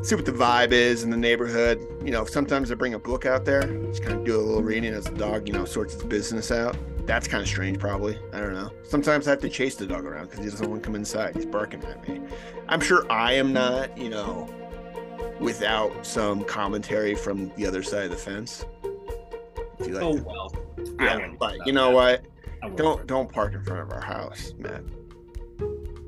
see 0.03 0.15
what 0.15 0.25
the 0.25 0.33
vibe 0.33 0.73
is 0.73 1.03
in 1.03 1.11
the 1.11 1.17
neighborhood. 1.17 1.81
You 2.05 2.11
know, 2.11 2.25
sometimes 2.25 2.71
I 2.71 2.75
bring 2.75 2.95
a 2.95 2.99
book 2.99 3.27
out 3.27 3.45
there, 3.45 3.63
just 3.87 4.03
kind 4.03 4.19
of 4.19 4.25
do 4.25 4.37
a 4.37 4.41
little 4.41 4.63
reading 4.63 4.93
as 4.93 5.05
the 5.05 5.17
dog, 5.17 5.47
you 5.47 5.55
know, 5.55 5.65
sorts 5.65 5.95
its 5.95 6.05
business 6.05 6.51
out. 6.51 6.77
That's 7.07 7.27
kind 7.27 7.43
of 7.43 7.49
strange, 7.49 7.79
probably. 7.79 8.19
I 8.33 8.41
don't 8.41 8.55
know. 8.55 8.71
Sometimes 8.85 9.27
I 9.27 9.31
have 9.31 9.41
to 9.41 9.49
chase 9.49 9.75
the 9.75 9.87
dog 9.87 10.05
around 10.05 10.31
because 10.31 10.45
he 10.45 10.51
doesn't 10.51 10.69
want 10.69 10.83
to 10.83 10.87
come 10.87 10.95
inside. 10.95 11.35
He's 11.35 11.47
barking 11.47 11.83
at 11.85 12.07
me. 12.09 12.21
I'm 12.69 12.81
sure 12.81 13.11
I 13.11 13.33
am 13.33 13.53
not, 13.53 13.97
you 13.99 14.11
know, 14.11 14.49
without 15.41 16.07
some 16.07 16.45
commentary 16.45 17.15
from 17.15 17.51
the 17.57 17.67
other 17.67 17.83
side 17.83 18.05
of 18.05 18.11
the 18.11 18.17
fence. 18.17 18.65
If 19.79 19.87
you 19.87 19.95
like 19.95 20.03
oh 20.05 20.23
well 20.23 20.53
yeah, 21.01 21.31
you 21.65 21.73
know 21.73 21.89
that. 21.89 21.95
what? 21.95 22.25
Don't 22.61 23.07
don't 23.07 23.33
park 23.33 23.55
in 23.55 23.63
front 23.65 23.81
of 23.81 23.91
our 23.91 24.03
house, 24.03 24.53
man. 24.59 24.85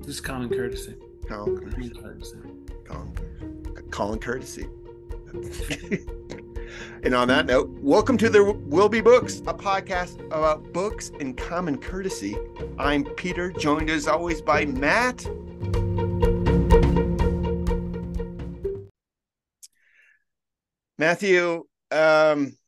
just 0.05 0.23
common 0.23 0.51
courtesy 0.51 0.95
Common 1.27 1.95
courtesy. 1.95 2.37
Colin, 2.85 3.89
Colin 3.91 4.19
courtesy. 4.19 4.69
and 7.03 7.15
on 7.15 7.29
that 7.29 7.47
note, 7.47 7.71
welcome 7.81 8.19
to 8.19 8.29
There 8.29 8.45
Will 8.45 8.91
Be 8.91 9.01
Books, 9.01 9.39
a 9.47 9.55
podcast 9.55 10.21
about 10.27 10.75
books 10.75 11.11
and 11.21 11.39
common 11.39 11.79
courtesy. 11.79 12.37
I'm 12.79 13.05
Peter, 13.05 13.51
joined 13.51 13.89
as 13.89 14.07
always 14.07 14.43
by 14.43 14.67
Matt. 14.67 15.27
Matthew, 20.99 21.65
um, 21.91 22.59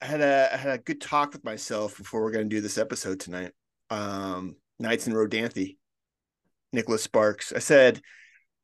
I 0.00 0.06
had 0.06 0.20
a 0.20 0.50
I 0.52 0.56
had 0.56 0.78
a 0.78 0.82
good 0.82 1.00
talk 1.00 1.32
with 1.32 1.44
myself 1.44 1.96
before 1.96 2.22
we're 2.22 2.30
going 2.30 2.48
to 2.48 2.54
do 2.54 2.60
this 2.60 2.78
episode 2.78 3.20
tonight. 3.20 3.52
Um, 3.90 4.56
Nights 4.78 5.06
in 5.06 5.14
Rodanthe, 5.14 5.76
Nicholas 6.72 7.02
Sparks. 7.02 7.52
I 7.52 7.60
said, 7.60 8.00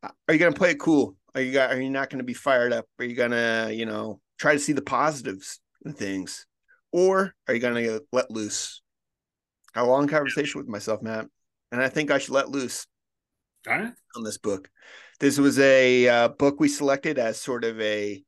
"Are 0.03 0.35
you 0.35 0.39
going 0.39 0.53
to 0.53 0.59
play 0.59 0.73
it 0.73 0.81
cool? 0.81 1.17
Are 1.35 1.41
you 1.41 1.53
got? 1.53 1.71
Are 1.71 1.81
you 1.81 1.91
not 1.91 2.11
going 2.11 2.19
to 2.19 2.25
be 2.25 2.35
fired 2.35 2.73
up? 2.73 2.87
Are 2.99 3.05
you 3.05 3.17
gonna, 3.17 3.71
you 3.73 3.87
know, 3.87 4.21
try 4.39 4.53
to 4.53 4.59
see 4.59 4.75
the 4.75 4.83
positives 4.83 5.61
and 5.85 5.97
things, 5.97 6.47
or 6.93 7.35
are 7.49 7.55
you 7.55 7.61
going 7.61 7.83
to 7.83 8.03
let 8.13 8.31
loose? 8.31 8.83
Had 9.75 9.85
a 9.85 9.87
long 9.87 10.09
conversation 10.09 10.61
with 10.61 10.69
myself, 10.69 11.01
Matt, 11.01 11.27
and 11.71 11.81
I 11.81 11.89
think 11.89 12.11
I 12.11 12.19
should 12.19 12.35
let 12.35 12.51
loose 12.51 12.87
right. 13.67 13.91
on 14.15 14.23
this 14.23 14.37
book. 14.37 14.69
This 15.19 15.39
was 15.39 15.59
a 15.59 16.09
uh, 16.09 16.29
book 16.29 16.61
we 16.61 16.69
selected 16.69 17.19
as 17.19 17.41
sort 17.41 17.65
of 17.65 17.81
a 17.81 18.23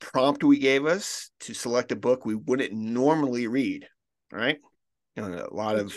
prompt 0.00 0.42
we 0.42 0.58
gave 0.58 0.86
us 0.86 1.30
to 1.40 1.54
select 1.54 1.92
a 1.92 1.96
book 1.96 2.24
we 2.24 2.34
wouldn't 2.34 2.72
normally 2.72 3.46
read. 3.46 3.86
right? 4.32 4.58
you 5.16 5.28
know, 5.28 5.48
a 5.50 5.54
lot 5.54 5.76
of 5.76 5.94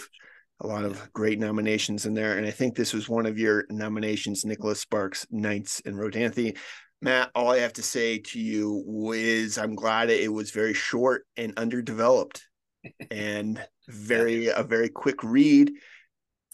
a 0.62 0.67
lot 0.67 0.86
of 0.86 1.12
great 1.13 1.39
nominations 1.39 2.05
in 2.05 2.13
there, 2.13 2.38
and 2.38 2.45
I 2.45 2.51
think 2.51 2.75
this 2.75 2.93
was 2.93 3.10
one 3.10 3.25
of 3.25 3.38
your 3.38 3.65
nominations, 3.69 4.45
Nicholas 4.45 4.79
Sparks, 4.79 5.25
Nights 5.29 5.81
in 5.81 5.95
Rodanthe. 5.95 6.57
Matt, 7.01 7.31
all 7.36 7.51
I 7.51 7.57
have 7.60 7.74
to 7.74 7.83
say 7.83 8.19
to 8.19 8.39
you 8.39 9.12
is 9.13 9.57
I'm 9.57 9.75
glad 9.75 10.10
it 10.10 10.31
was 10.31 10.51
very 10.51 10.74
short 10.74 11.25
and 11.36 11.53
underdeveloped, 11.57 12.48
and 13.12 13.62
very 13.89 14.48
a 14.48 14.63
very 14.63 14.89
quick 14.89 15.24
read 15.24 15.72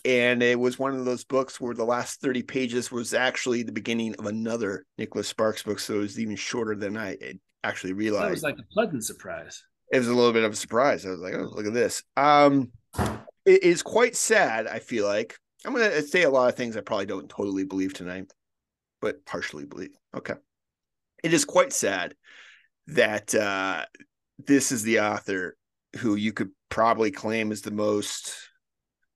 and 0.06 0.41
it 0.41 0.60
was 0.60 0.79
one 0.79 0.96
of 0.96 1.06
those 1.06 1.24
books 1.24 1.60
where 1.60 1.74
the 1.74 1.84
last 1.84 2.22
30 2.22 2.44
pages 2.44 2.91
was 2.91 3.13
actually 3.13 3.63
the 3.63 3.72
beginning 3.72 4.15
of 4.20 4.25
another 4.25 4.86
Nicholas 4.98 5.27
Sparks 5.27 5.63
book 5.63 5.79
so 5.79 5.96
it 5.96 6.00
was 6.00 6.20
even 6.20 6.36
shorter 6.36 6.75
than 6.75 6.98
I 6.98 7.18
actually 7.63 7.94
realized. 7.94 8.25
That 8.25 8.32
was 8.32 8.44
like 8.44 8.58
a 8.60 8.74
pleasant 8.74 9.03
surprise. 9.06 9.63
It 9.91 10.00
was 10.00 10.08
a 10.08 10.13
little 10.13 10.34
bit 10.34 10.44
of 10.44 10.53
a 10.53 10.56
surprise. 10.56 11.06
I 11.06 11.10
was 11.10 11.20
like, 11.20 11.34
"Oh, 11.34 11.50
look 11.51 11.65
at 11.65 11.74
this." 11.74 12.03
Um 12.15 12.72
it 13.46 13.63
is 13.63 13.82
quite 13.82 14.15
sad, 14.15 14.68
I 14.68 14.79
feel 14.79 15.06
like. 15.06 15.38
I'm 15.65 15.74
going 15.74 15.89
to 15.89 16.01
say 16.03 16.24
a 16.24 16.29
lot 16.29 16.50
of 16.50 16.56
things 16.56 16.77
I 16.77 16.82
probably 16.82 17.06
don't 17.06 17.29
totally 17.29 17.65
believe 17.65 17.94
tonight, 17.94 18.32
but 19.01 19.25
partially 19.25 19.65
believe. 19.65 19.89
Okay. 20.15 20.36
It 21.24 21.34
is 21.34 21.44
quite 21.44 21.74
sad 21.74 22.15
that 22.88 23.36
uh 23.36 23.86
this 24.48 24.72
is 24.72 24.84
the 24.84 25.01
author 25.01 25.58
who 25.98 26.15
you 26.15 26.32
could 26.32 26.51
probably 26.70 27.12
claim 27.12 27.51
is 27.51 27.62
the 27.62 27.72
most 27.72 28.36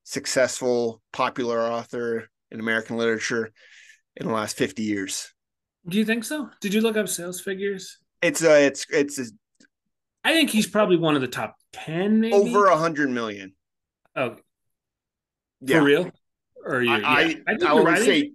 successful, 0.03 1.01
popular 1.11 1.61
author 1.61 2.29
in 2.51 2.59
American 2.59 2.97
literature 2.97 3.51
in 4.15 4.27
the 4.27 4.33
last 4.33 4.57
50 4.57 4.83
years. 4.83 5.33
Do 5.87 5.97
you 5.97 6.05
think 6.05 6.23
so? 6.23 6.49
Did 6.61 6.73
you 6.73 6.81
look 6.81 6.97
up 6.97 7.07
sales 7.09 7.41
figures? 7.41 7.97
It's 8.21 8.41
a, 8.43 8.65
it's, 8.65 8.85
it's 8.89 9.19
a, 9.19 9.25
I 10.23 10.33
think 10.33 10.49
he's 10.49 10.67
probably 10.67 10.97
one 10.97 11.15
of 11.15 11.21
the 11.21 11.27
top 11.27 11.55
10, 11.73 12.21
maybe. 12.21 12.33
over 12.33 12.67
a 12.67 12.77
hundred 12.77 13.09
million. 13.09 13.53
Oh, 14.15 14.37
Yeah. 15.61 15.79
for 15.79 15.83
real? 15.85 16.11
Or 16.65 16.81
you? 16.81 16.91
I, 16.91 16.97
yeah. 16.97 17.07
I, 17.07 17.21
I, 17.21 17.57
think 17.57 17.63
I 17.63 17.73
would 17.73 17.85
right. 17.85 18.01
Say, 18.01 18.31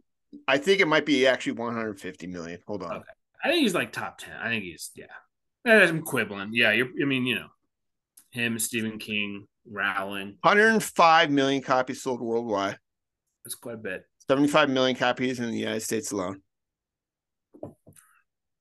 I 0.47 0.59
think 0.59 0.81
it 0.81 0.89
might 0.89 1.07
be 1.07 1.27
actually 1.27 1.53
150 1.53 2.27
million. 2.27 2.61
Hold 2.67 2.83
on. 2.83 2.97
Okay. 2.97 3.05
I 3.43 3.49
think 3.49 3.63
he's 3.63 3.75
like 3.75 3.93
top 3.93 4.19
10. 4.19 4.35
I 4.37 4.49
think 4.49 4.65
he's, 4.65 4.91
yeah. 4.95 5.07
I'm 5.65 6.03
quibbling. 6.03 6.51
Yeah. 6.53 6.73
You're, 6.73 6.89
I 7.01 7.07
mean, 7.07 7.25
you 7.25 7.37
know, 7.37 7.49
him, 8.31 8.59
Stephen 8.59 8.99
King, 8.99 9.47
Rowling. 9.71 10.37
105 10.43 11.31
million 11.31 11.63
copies 11.63 12.03
sold 12.03 12.21
worldwide, 12.21 12.79
That's 13.45 13.55
quite 13.55 13.75
a 13.75 13.79
bit. 13.79 14.05
75 14.29 14.71
million 14.71 14.97
copies 14.97 15.41
in 15.41 15.51
the 15.51 15.59
United 15.59 15.81
States 15.81 16.13
alone. 16.13 16.43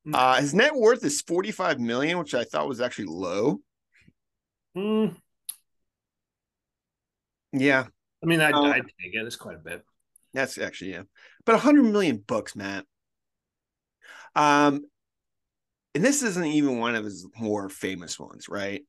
Mm. 0.08 0.14
Uh, 0.14 0.36
his 0.36 0.54
net 0.54 0.74
worth 0.74 1.04
is 1.04 1.22
45 1.22 1.80
million, 1.80 2.18
which 2.18 2.34
I 2.34 2.44
thought 2.44 2.68
was 2.68 2.82
actually 2.82 3.06
low. 3.06 3.60
Mm, 4.78 5.16
Yeah, 7.54 7.86
I 8.24 8.26
mean, 8.26 8.42
I, 8.42 8.52
Uh, 8.52 8.62
I'd 8.64 8.84
take 9.02 9.14
it. 9.14 9.24
That's 9.24 9.36
quite 9.36 9.56
a 9.56 9.60
bit. 9.60 9.84
That's 10.34 10.58
actually 10.58 10.92
yeah, 10.92 11.04
but 11.46 11.54
100 11.56 11.84
million 11.84 12.18
books, 12.18 12.56
Matt. 12.56 12.86
Um, 14.36 14.86
and 15.96 16.06
this 16.06 16.22
isn't 16.22 16.46
even 16.46 16.78
one 16.80 16.96
of 16.96 17.04
his 17.04 17.26
more 17.40 17.70
famous 17.70 18.20
ones, 18.20 18.48
right? 18.48 18.84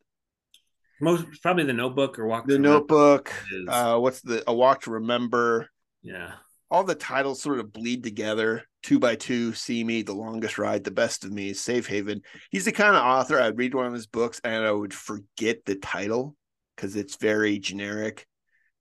Most 1.00 1.25
probably 1.43 1.64
the 1.64 1.73
Notebook 1.73 2.19
or 2.19 2.26
Walk. 2.26 2.47
The 2.47 2.59
Notebook. 2.59 3.33
Uh, 3.69 3.99
what's 3.99 4.21
the 4.21 4.43
A 4.47 4.55
Walk 4.55 4.83
to 4.83 4.90
Remember? 4.93 5.69
yeah. 6.02 6.33
All 6.71 6.85
the 6.85 6.95
titles 6.95 7.40
sort 7.40 7.61
of 7.61 7.73
bleed 7.73 8.05
together. 8.05 8.62
Two 8.83 8.99
by 8.99 9.17
two, 9.17 9.55
See 9.55 9.83
Me, 9.83 10.02
The 10.02 10.12
Longest 10.12 10.59
Ride, 10.59 10.85
The 10.85 10.90
Best 10.90 11.25
of 11.25 11.33
Me, 11.33 11.55
Safe 11.55 11.87
Haven. 11.87 12.21
He's 12.50 12.67
the 12.67 12.73
kind 12.73 12.95
of 12.95 13.02
author 13.02 13.40
I'd 13.40 13.57
read 13.57 13.75
one 13.75 13.87
of 13.87 13.95
his 13.95 14.07
books 14.07 14.38
and 14.45 14.67
I 14.67 14.71
would 14.71 14.93
forget 14.93 15.64
the 15.64 15.76
title 15.76 16.37
because 16.76 16.95
it's 16.95 17.17
very 17.17 17.59
generic. 17.59 18.26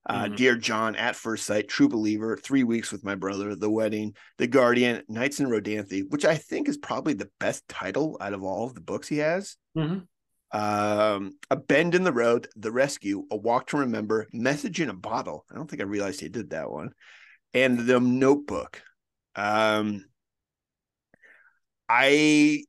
Uh, 0.05 0.25
Mhm. 0.25 0.35
Dear 0.35 0.55
John, 0.57 0.95
At 0.97 1.15
First 1.15 1.45
Sight, 1.45 1.69
True 1.69 1.87
Believer, 1.87 2.35
Three 2.35 2.65
Weeks 2.65 2.91
with 2.91 3.05
My 3.05 3.15
Brother, 3.15 3.55
The 3.55 3.69
Wedding, 3.69 4.15
The 4.37 4.47
Guardian, 4.47 5.03
Nights 5.07 5.39
in 5.39 5.47
Rodanthe, 5.47 6.03
which 6.09 6.25
I 6.25 6.35
think 6.35 6.67
is 6.67 6.77
probably 6.77 7.13
the 7.13 7.29
best 7.39 7.65
title 7.69 8.17
out 8.19 8.33
of 8.33 8.43
all 8.43 8.65
of 8.65 8.73
the 8.73 8.81
books 8.81 9.07
he 9.07 9.19
has. 9.19 9.55
Mhm. 9.77 10.07
Um, 10.51 11.33
A 11.49 11.55
Bend 11.55 11.95
in 11.95 12.03
the 12.03 12.13
Road, 12.13 12.47
The 12.55 12.71
Rescue, 12.71 13.25
A 13.31 13.35
Walk 13.35 13.67
to 13.67 13.77
Remember, 13.77 14.27
Message 14.33 14.79
in 14.79 14.89
a 14.89 14.93
Bottle. 14.93 15.45
I 15.51 15.55
don't 15.55 15.69
think 15.69 15.81
I 15.81 15.85
realized 15.85 16.21
he 16.21 16.29
did 16.29 16.51
that 16.51 16.71
one. 16.71 16.91
And 17.53 17.79
The 17.79 17.99
Notebook. 17.99 18.81
Um, 19.35 20.05
I 21.89 22.63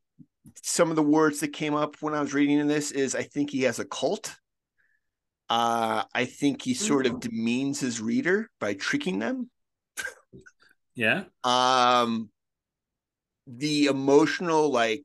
some 0.63 0.91
of 0.91 0.97
the 0.97 1.03
words 1.03 1.41
that 1.41 1.49
came 1.49 1.75
up 1.75 1.97
when 2.01 2.15
I 2.15 2.21
was 2.21 2.35
reading 2.35 2.59
in 2.59 2.69
this 2.69 2.91
is 2.91 3.15
I 3.15 3.23
think 3.23 3.51
he 3.51 3.63
has 3.63 3.79
a 3.79 3.85
cult. 3.85 4.35
Uh, 5.51 6.03
I 6.15 6.27
think 6.27 6.63
he 6.63 6.75
sort 6.75 7.07
of 7.07 7.21
demeans 7.21 7.81
his 7.81 8.01
reader 8.01 8.51
by 8.61 8.75
tricking 8.75 9.19
them. 9.19 9.51
Yeah. 10.95 11.25
Um, 11.45 12.29
the 13.47 13.87
emotional 13.87 14.71
like 14.71 15.05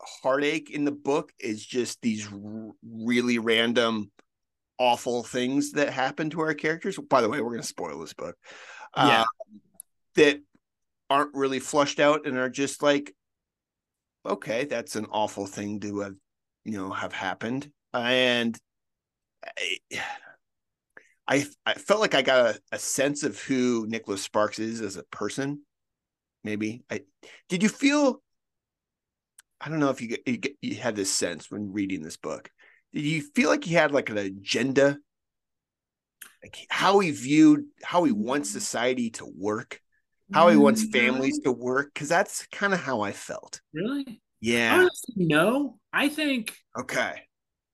heartache 0.00 0.70
in 0.70 0.84
the 0.84 0.92
book 0.92 1.32
is 1.38 1.64
just 1.64 2.00
these 2.02 2.26
r- 2.32 2.70
really 2.82 3.38
random, 3.38 4.10
awful 4.78 5.22
things 5.22 5.72
that 5.72 5.92
happen 5.92 6.30
to 6.30 6.40
our 6.40 6.54
characters. 6.54 6.98
By 6.98 7.20
the 7.20 7.28
way, 7.28 7.40
we're 7.40 7.50
going 7.50 7.60
to 7.60 7.66
spoil 7.66 7.98
this 8.00 8.14
book. 8.14 8.36
Yeah. 8.96 9.22
Uh, 9.22 9.24
that 10.16 10.40
aren't 11.08 11.34
really 11.34 11.60
flushed 11.60 12.00
out 12.00 12.26
and 12.26 12.36
are 12.36 12.50
just 12.50 12.82
like, 12.82 13.14
okay, 14.26 14.64
that's 14.64 14.96
an 14.96 15.06
awful 15.10 15.46
thing 15.46 15.80
to 15.80 16.00
have, 16.00 16.14
you 16.64 16.76
know, 16.76 16.90
have 16.90 17.12
happened. 17.12 17.70
And 17.94 18.58
I, 19.44 19.78
I, 21.26 21.46
I 21.64 21.74
felt 21.74 22.00
like 22.00 22.14
I 22.14 22.22
got 22.22 22.46
a, 22.46 22.60
a 22.72 22.78
sense 22.78 23.22
of 23.22 23.38
who 23.40 23.86
Nicholas 23.88 24.22
Sparks 24.22 24.58
is 24.58 24.80
as 24.80 24.96
a 24.96 25.04
person. 25.04 25.62
Maybe 26.42 26.82
I 26.90 27.02
did. 27.48 27.62
You 27.62 27.68
feel? 27.68 28.22
I 29.60 29.68
don't 29.68 29.80
know 29.80 29.90
if 29.90 30.00
you 30.00 30.16
you, 30.26 30.40
you 30.62 30.74
had 30.76 30.96
this 30.96 31.10
sense 31.12 31.50
when 31.50 31.72
reading 31.72 32.02
this 32.02 32.16
book. 32.16 32.50
Did 32.92 33.04
you 33.04 33.22
feel 33.34 33.50
like 33.50 33.64
he 33.64 33.74
had 33.74 33.92
like 33.92 34.10
an 34.10 34.18
agenda? 34.18 34.98
Like 36.42 36.56
how 36.70 36.98
he 37.00 37.10
viewed, 37.10 37.64
how 37.82 38.04
he 38.04 38.12
wants 38.12 38.50
society 38.50 39.10
to 39.10 39.26
work, 39.26 39.80
how 40.32 40.48
he 40.48 40.56
wants 40.56 40.84
families 40.84 41.38
to 41.40 41.52
work, 41.52 41.92
because 41.92 42.08
that's 42.08 42.46
kind 42.46 42.72
of 42.72 42.80
how 42.80 43.02
I 43.02 43.12
felt. 43.12 43.60
Really? 43.74 44.22
Yeah. 44.40 44.74
Honestly, 44.74 45.14
no. 45.16 45.78
I 45.92 46.08
think 46.08 46.56
Okay. 46.78 47.20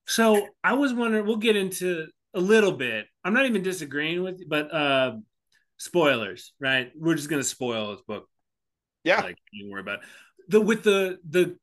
so. 0.06 0.48
I 0.64 0.72
was 0.74 0.92
wondering. 0.92 1.26
We'll 1.26 1.36
get 1.36 1.54
into 1.56 2.06
a 2.34 2.40
little 2.40 2.72
bit. 2.72 3.06
I'm 3.24 3.34
not 3.34 3.46
even 3.46 3.62
disagreeing 3.62 4.22
with 4.22 4.40
you, 4.40 4.46
but 4.48 4.74
uh 4.74 5.16
spoilers, 5.78 6.52
right? 6.58 6.90
We're 6.96 7.14
just 7.14 7.30
gonna 7.30 7.44
spoil 7.44 7.92
this 7.92 8.02
book. 8.06 8.28
Yeah. 9.04 9.20
Like 9.22 9.38
you 9.52 9.70
worry 9.70 9.82
about 9.82 10.00
it. 10.00 10.04
the 10.48 10.60
with 10.60 10.82
the 10.82 11.18
the 11.28 11.56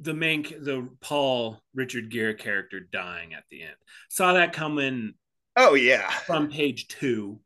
the 0.00 0.14
main 0.14 0.42
the 0.42 0.88
Paul 1.00 1.60
Richard 1.74 2.10
Gere 2.10 2.34
character 2.34 2.80
dying 2.80 3.34
at 3.34 3.44
the 3.50 3.62
end. 3.62 3.76
Saw 4.08 4.32
that 4.34 4.52
coming 4.52 5.14
Oh 5.56 5.74
yeah. 5.74 6.08
from 6.10 6.50
page 6.50 6.88
two. 6.88 7.40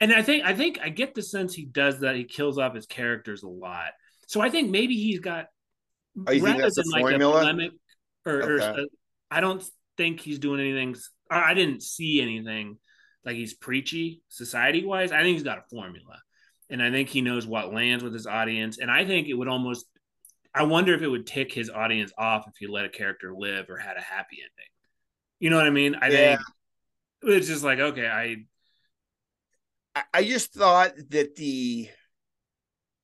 And 0.00 0.12
I 0.12 0.22
think 0.22 0.44
I 0.44 0.54
think 0.54 0.78
I 0.82 0.88
get 0.90 1.14
the 1.14 1.22
sense 1.22 1.54
he 1.54 1.64
does 1.64 2.00
that. 2.00 2.14
He 2.16 2.24
kills 2.24 2.58
off 2.58 2.74
his 2.74 2.86
characters 2.86 3.42
a 3.42 3.48
lot. 3.48 3.90
So 4.26 4.40
I 4.40 4.50
think 4.50 4.70
maybe 4.70 4.94
he's 4.96 5.20
got 5.20 5.46
Oh, 6.26 6.32
you 6.32 6.42
think 6.42 6.58
that's 6.58 6.78
a 6.78 6.84
formula? 6.84 7.40
polemic 7.40 7.72
or, 8.26 8.34
or 8.34 8.62
Okay. 8.62 8.82
uh, 8.82 8.86
I 9.30 9.40
don't 9.40 9.64
think 9.96 10.20
he's 10.20 10.38
doing 10.38 10.60
anything. 10.60 10.96
Or 11.30 11.36
I 11.36 11.54
didn't 11.54 11.82
see 11.82 12.20
anything 12.20 12.78
like 13.24 13.36
he's 13.36 13.54
preachy 13.54 14.22
society 14.28 14.84
wise. 14.84 15.12
I 15.12 15.22
think 15.22 15.34
he's 15.34 15.42
got 15.42 15.58
a 15.58 15.64
formula, 15.70 16.20
and 16.70 16.82
I 16.82 16.90
think 16.90 17.08
he 17.08 17.20
knows 17.20 17.46
what 17.46 17.72
lands 17.74 18.02
with 18.02 18.14
his 18.14 18.26
audience. 18.26 18.78
And 18.78 18.90
I 18.90 19.04
think 19.04 19.28
it 19.28 19.34
would 19.34 19.48
almost. 19.48 19.86
I 20.54 20.64
wonder 20.64 20.94
if 20.94 21.02
it 21.02 21.08
would 21.08 21.26
tick 21.26 21.52
his 21.52 21.70
audience 21.70 22.12
off 22.18 22.46
if 22.48 22.56
he 22.58 22.66
let 22.66 22.84
a 22.84 22.88
character 22.88 23.32
live 23.34 23.70
or 23.70 23.76
had 23.76 23.96
a 23.96 24.00
happy 24.02 24.38
ending. 24.38 24.70
You 25.40 25.50
know 25.50 25.56
what 25.56 25.66
I 25.66 25.70
mean? 25.70 25.94
I 25.96 26.10
Yeah. 26.10 26.36
think 26.36 26.40
it's 27.22 27.48
just 27.48 27.64
like 27.64 27.78
okay, 27.80 28.08
I 28.08 28.46
I, 29.94 30.02
I 30.14 30.24
just 30.24 30.52
thought 30.52 30.92
that 31.10 31.36
the 31.36 31.88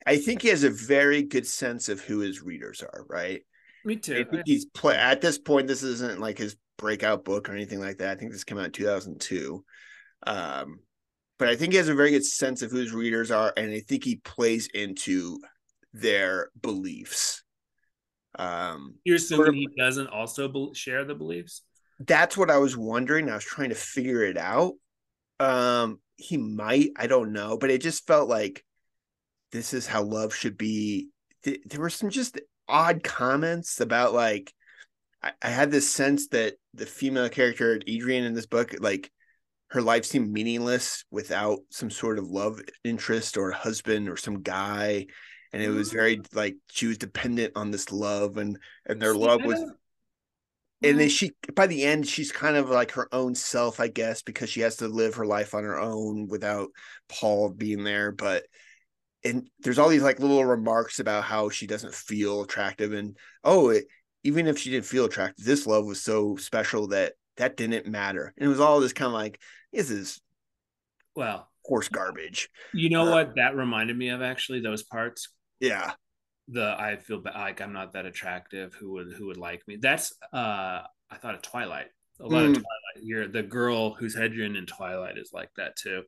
I 0.06 0.18
think 0.18 0.42
he 0.42 0.48
has 0.48 0.64
a 0.64 0.70
very 0.70 1.22
good 1.22 1.46
sense 1.46 1.88
of 1.88 2.00
who 2.00 2.18
his 2.18 2.42
readers 2.42 2.82
are, 2.82 3.04
right? 3.08 3.42
me 3.84 3.96
too. 3.96 4.20
I 4.20 4.24
think 4.30 4.46
he's 4.46 4.66
play 4.66 4.96
at 4.96 5.20
this 5.20 5.38
point. 5.38 5.68
This 5.68 5.82
isn't 5.82 6.20
like 6.20 6.38
his 6.38 6.56
breakout 6.78 7.24
book 7.24 7.48
or 7.48 7.54
anything 7.54 7.80
like 7.80 7.98
that. 7.98 8.16
I 8.16 8.20
think 8.20 8.32
this 8.32 8.44
came 8.44 8.58
out 8.58 8.66
in 8.66 8.72
2002. 8.72 9.64
Um, 10.26 10.80
but 11.38 11.48
I 11.48 11.56
think 11.56 11.72
he 11.72 11.78
has 11.78 11.88
a 11.88 11.94
very 11.94 12.10
good 12.12 12.26
sense 12.26 12.62
of 12.62 12.70
who 12.70 12.78
his 12.78 12.92
readers 12.92 13.30
are, 13.30 13.52
and 13.56 13.72
I 13.72 13.80
think 13.80 14.04
he 14.04 14.16
plays 14.16 14.68
into 14.74 15.40
their 15.94 16.50
beliefs. 16.60 17.42
Um, 18.38 18.96
You're 19.04 19.16
assuming 19.16 19.54
he 19.54 19.68
doesn't 19.78 20.08
also 20.08 20.48
be- 20.48 20.72
share 20.74 21.04
the 21.04 21.14
beliefs. 21.14 21.62
That's 22.00 22.36
what 22.36 22.50
I 22.50 22.58
was 22.58 22.76
wondering. 22.76 23.30
I 23.30 23.36
was 23.36 23.44
trying 23.44 23.68
to 23.70 23.76
figure 23.76 24.22
it 24.24 24.36
out. 24.36 24.74
Um, 25.38 26.00
he 26.16 26.36
might, 26.36 26.90
I 26.96 27.06
don't 27.06 27.32
know, 27.32 27.56
but 27.56 27.70
it 27.70 27.80
just 27.80 28.06
felt 28.06 28.28
like 28.28 28.64
this 29.52 29.72
is 29.72 29.86
how 29.86 30.02
love 30.02 30.34
should 30.34 30.58
be. 30.58 31.08
There 31.44 31.80
were 31.80 31.90
some 31.90 32.10
just 32.10 32.40
odd 32.68 33.04
comments 33.04 33.80
about 33.80 34.14
like 34.14 34.52
I, 35.22 35.32
I 35.42 35.48
had 35.48 35.70
this 35.70 35.88
sense 35.88 36.28
that 36.28 36.54
the 36.72 36.86
female 36.86 37.28
character 37.28 37.80
Adrian 37.86 38.24
in 38.24 38.34
this 38.34 38.46
book, 38.46 38.74
like 38.80 39.10
her 39.68 39.82
life 39.82 40.04
seemed 40.04 40.32
meaningless 40.32 41.04
without 41.10 41.60
some 41.70 41.90
sort 41.90 42.18
of 42.18 42.30
love 42.30 42.60
interest 42.82 43.36
or 43.36 43.50
a 43.50 43.56
husband 43.56 44.08
or 44.08 44.16
some 44.16 44.42
guy 44.42 45.06
and 45.54 45.62
it 45.62 45.70
was 45.70 45.90
very 45.90 46.20
like 46.32 46.56
she 46.70 46.86
was 46.86 46.98
dependent 46.98 47.52
on 47.56 47.70
this 47.70 47.92
love 47.92 48.36
and 48.36 48.58
and 48.86 49.00
their 49.00 49.14
love 49.14 49.42
was 49.44 49.60
and 50.82 51.00
then 51.00 51.08
she 51.08 51.30
by 51.54 51.66
the 51.66 51.84
end 51.84 52.06
she's 52.06 52.32
kind 52.32 52.56
of 52.56 52.68
like 52.68 52.90
her 52.92 53.08
own 53.12 53.34
self 53.34 53.80
i 53.80 53.88
guess 53.88 54.22
because 54.22 54.50
she 54.50 54.60
has 54.60 54.76
to 54.76 54.88
live 54.88 55.14
her 55.14 55.26
life 55.26 55.54
on 55.54 55.64
her 55.64 55.78
own 55.78 56.26
without 56.28 56.68
paul 57.08 57.48
being 57.48 57.84
there 57.84 58.12
but 58.12 58.44
and 59.24 59.48
there's 59.60 59.78
all 59.78 59.88
these 59.88 60.02
like 60.02 60.20
little 60.20 60.44
remarks 60.44 60.98
about 60.98 61.24
how 61.24 61.48
she 61.48 61.66
doesn't 61.66 61.94
feel 61.94 62.42
attractive 62.42 62.92
and 62.92 63.16
oh 63.44 63.70
it, 63.70 63.84
even 64.22 64.46
if 64.46 64.58
she 64.58 64.70
didn't 64.70 64.84
feel 64.84 65.06
attractive 65.06 65.44
this 65.44 65.66
love 65.66 65.86
was 65.86 66.02
so 66.02 66.36
special 66.36 66.88
that 66.88 67.14
that 67.36 67.56
didn't 67.56 67.86
matter. 67.86 68.32
And 68.36 68.46
it 68.46 68.48
was 68.48 68.60
all 68.60 68.80
this 68.80 68.92
kind 68.92 69.08
of 69.08 69.12
like 69.12 69.40
this 69.72 69.90
is 69.90 70.20
well 71.16 71.48
horse 71.64 71.88
garbage. 71.88 72.50
you 72.72 72.90
know 72.90 73.08
uh, 73.08 73.10
what 73.10 73.36
that 73.36 73.56
reminded 73.56 73.96
me 73.96 74.10
of 74.10 74.22
actually 74.22 74.60
those 74.60 74.82
parts 74.82 75.28
yeah 75.60 75.92
the 76.48 76.74
I 76.78 76.96
feel 76.96 77.22
like 77.24 77.60
I'm 77.60 77.72
not 77.72 77.92
that 77.94 78.06
attractive. 78.06 78.74
Who 78.74 78.92
would 78.92 79.12
who 79.12 79.26
would 79.26 79.36
like 79.36 79.62
me? 79.66 79.76
That's 79.76 80.12
uh 80.32 80.82
I 81.10 81.16
thought 81.20 81.34
of 81.34 81.42
Twilight. 81.42 81.86
A 82.20 82.24
lot 82.24 82.42
mm. 82.42 82.48
of 82.48 82.52
Twilight. 82.52 83.02
You're 83.02 83.28
the 83.28 83.42
girl 83.42 83.94
who's 83.94 84.16
Hedron 84.16 84.56
in 84.56 84.66
Twilight 84.66 85.18
is 85.18 85.30
like 85.32 85.50
that 85.56 85.76
too. 85.76 86.02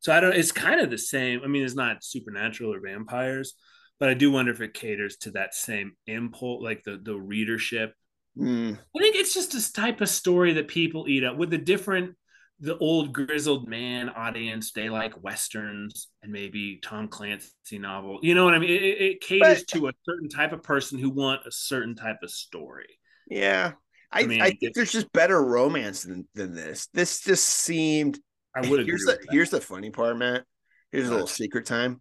So 0.00 0.12
I 0.12 0.20
don't. 0.20 0.34
It's 0.34 0.52
kind 0.52 0.80
of 0.80 0.90
the 0.90 0.98
same. 0.98 1.40
I 1.44 1.46
mean, 1.46 1.64
it's 1.64 1.74
not 1.74 2.04
supernatural 2.04 2.74
or 2.74 2.80
vampires, 2.80 3.54
but 3.98 4.08
I 4.08 4.14
do 4.14 4.30
wonder 4.30 4.52
if 4.52 4.60
it 4.60 4.74
caters 4.74 5.16
to 5.18 5.30
that 5.32 5.54
same 5.54 5.92
impulse, 6.06 6.62
like 6.62 6.82
the 6.84 7.00
the 7.02 7.16
readership. 7.16 7.94
Mm. 8.36 8.74
I 8.76 8.98
think 9.00 9.16
it's 9.16 9.34
just 9.34 9.52
this 9.52 9.72
type 9.72 10.00
of 10.00 10.08
story 10.08 10.52
that 10.54 10.68
people 10.68 11.08
eat 11.08 11.24
up 11.24 11.36
with 11.36 11.52
a 11.54 11.58
different 11.58 12.16
the 12.60 12.78
old 12.78 13.12
grizzled 13.12 13.68
man 13.68 14.08
audience 14.08 14.72
they 14.72 14.88
like 14.88 15.22
westerns 15.22 16.08
and 16.22 16.32
maybe 16.32 16.80
tom 16.82 17.08
clancy 17.08 17.78
novel. 17.78 18.18
You 18.22 18.34
know 18.34 18.44
what 18.44 18.54
i 18.54 18.58
mean? 18.58 18.70
It, 18.70 19.00
it 19.00 19.20
caters 19.20 19.64
but, 19.70 19.78
to 19.78 19.88
a 19.88 19.92
certain 20.04 20.28
type 20.28 20.52
of 20.52 20.62
person 20.62 20.98
who 20.98 21.10
want 21.10 21.46
a 21.46 21.52
certain 21.52 21.94
type 21.94 22.18
of 22.22 22.30
story. 22.30 22.98
Yeah. 23.28 23.72
I, 24.10 24.20
I, 24.20 24.26
mean, 24.26 24.40
I 24.40 24.50
think 24.52 24.74
there's 24.74 24.92
just 24.92 25.12
better 25.12 25.42
romance 25.42 26.04
than, 26.04 26.26
than 26.34 26.54
this. 26.54 26.88
This 26.94 27.20
just 27.20 27.44
seemed 27.44 28.18
i 28.54 28.66
would 28.66 28.86
here's 28.86 29.02
the 29.02 29.18
here's 29.30 29.50
the 29.50 29.60
funny 29.60 29.90
part 29.90 30.16
matt. 30.16 30.44
Here's 30.92 31.08
a 31.08 31.12
little 31.12 31.26
secret 31.26 31.66
time. 31.66 32.00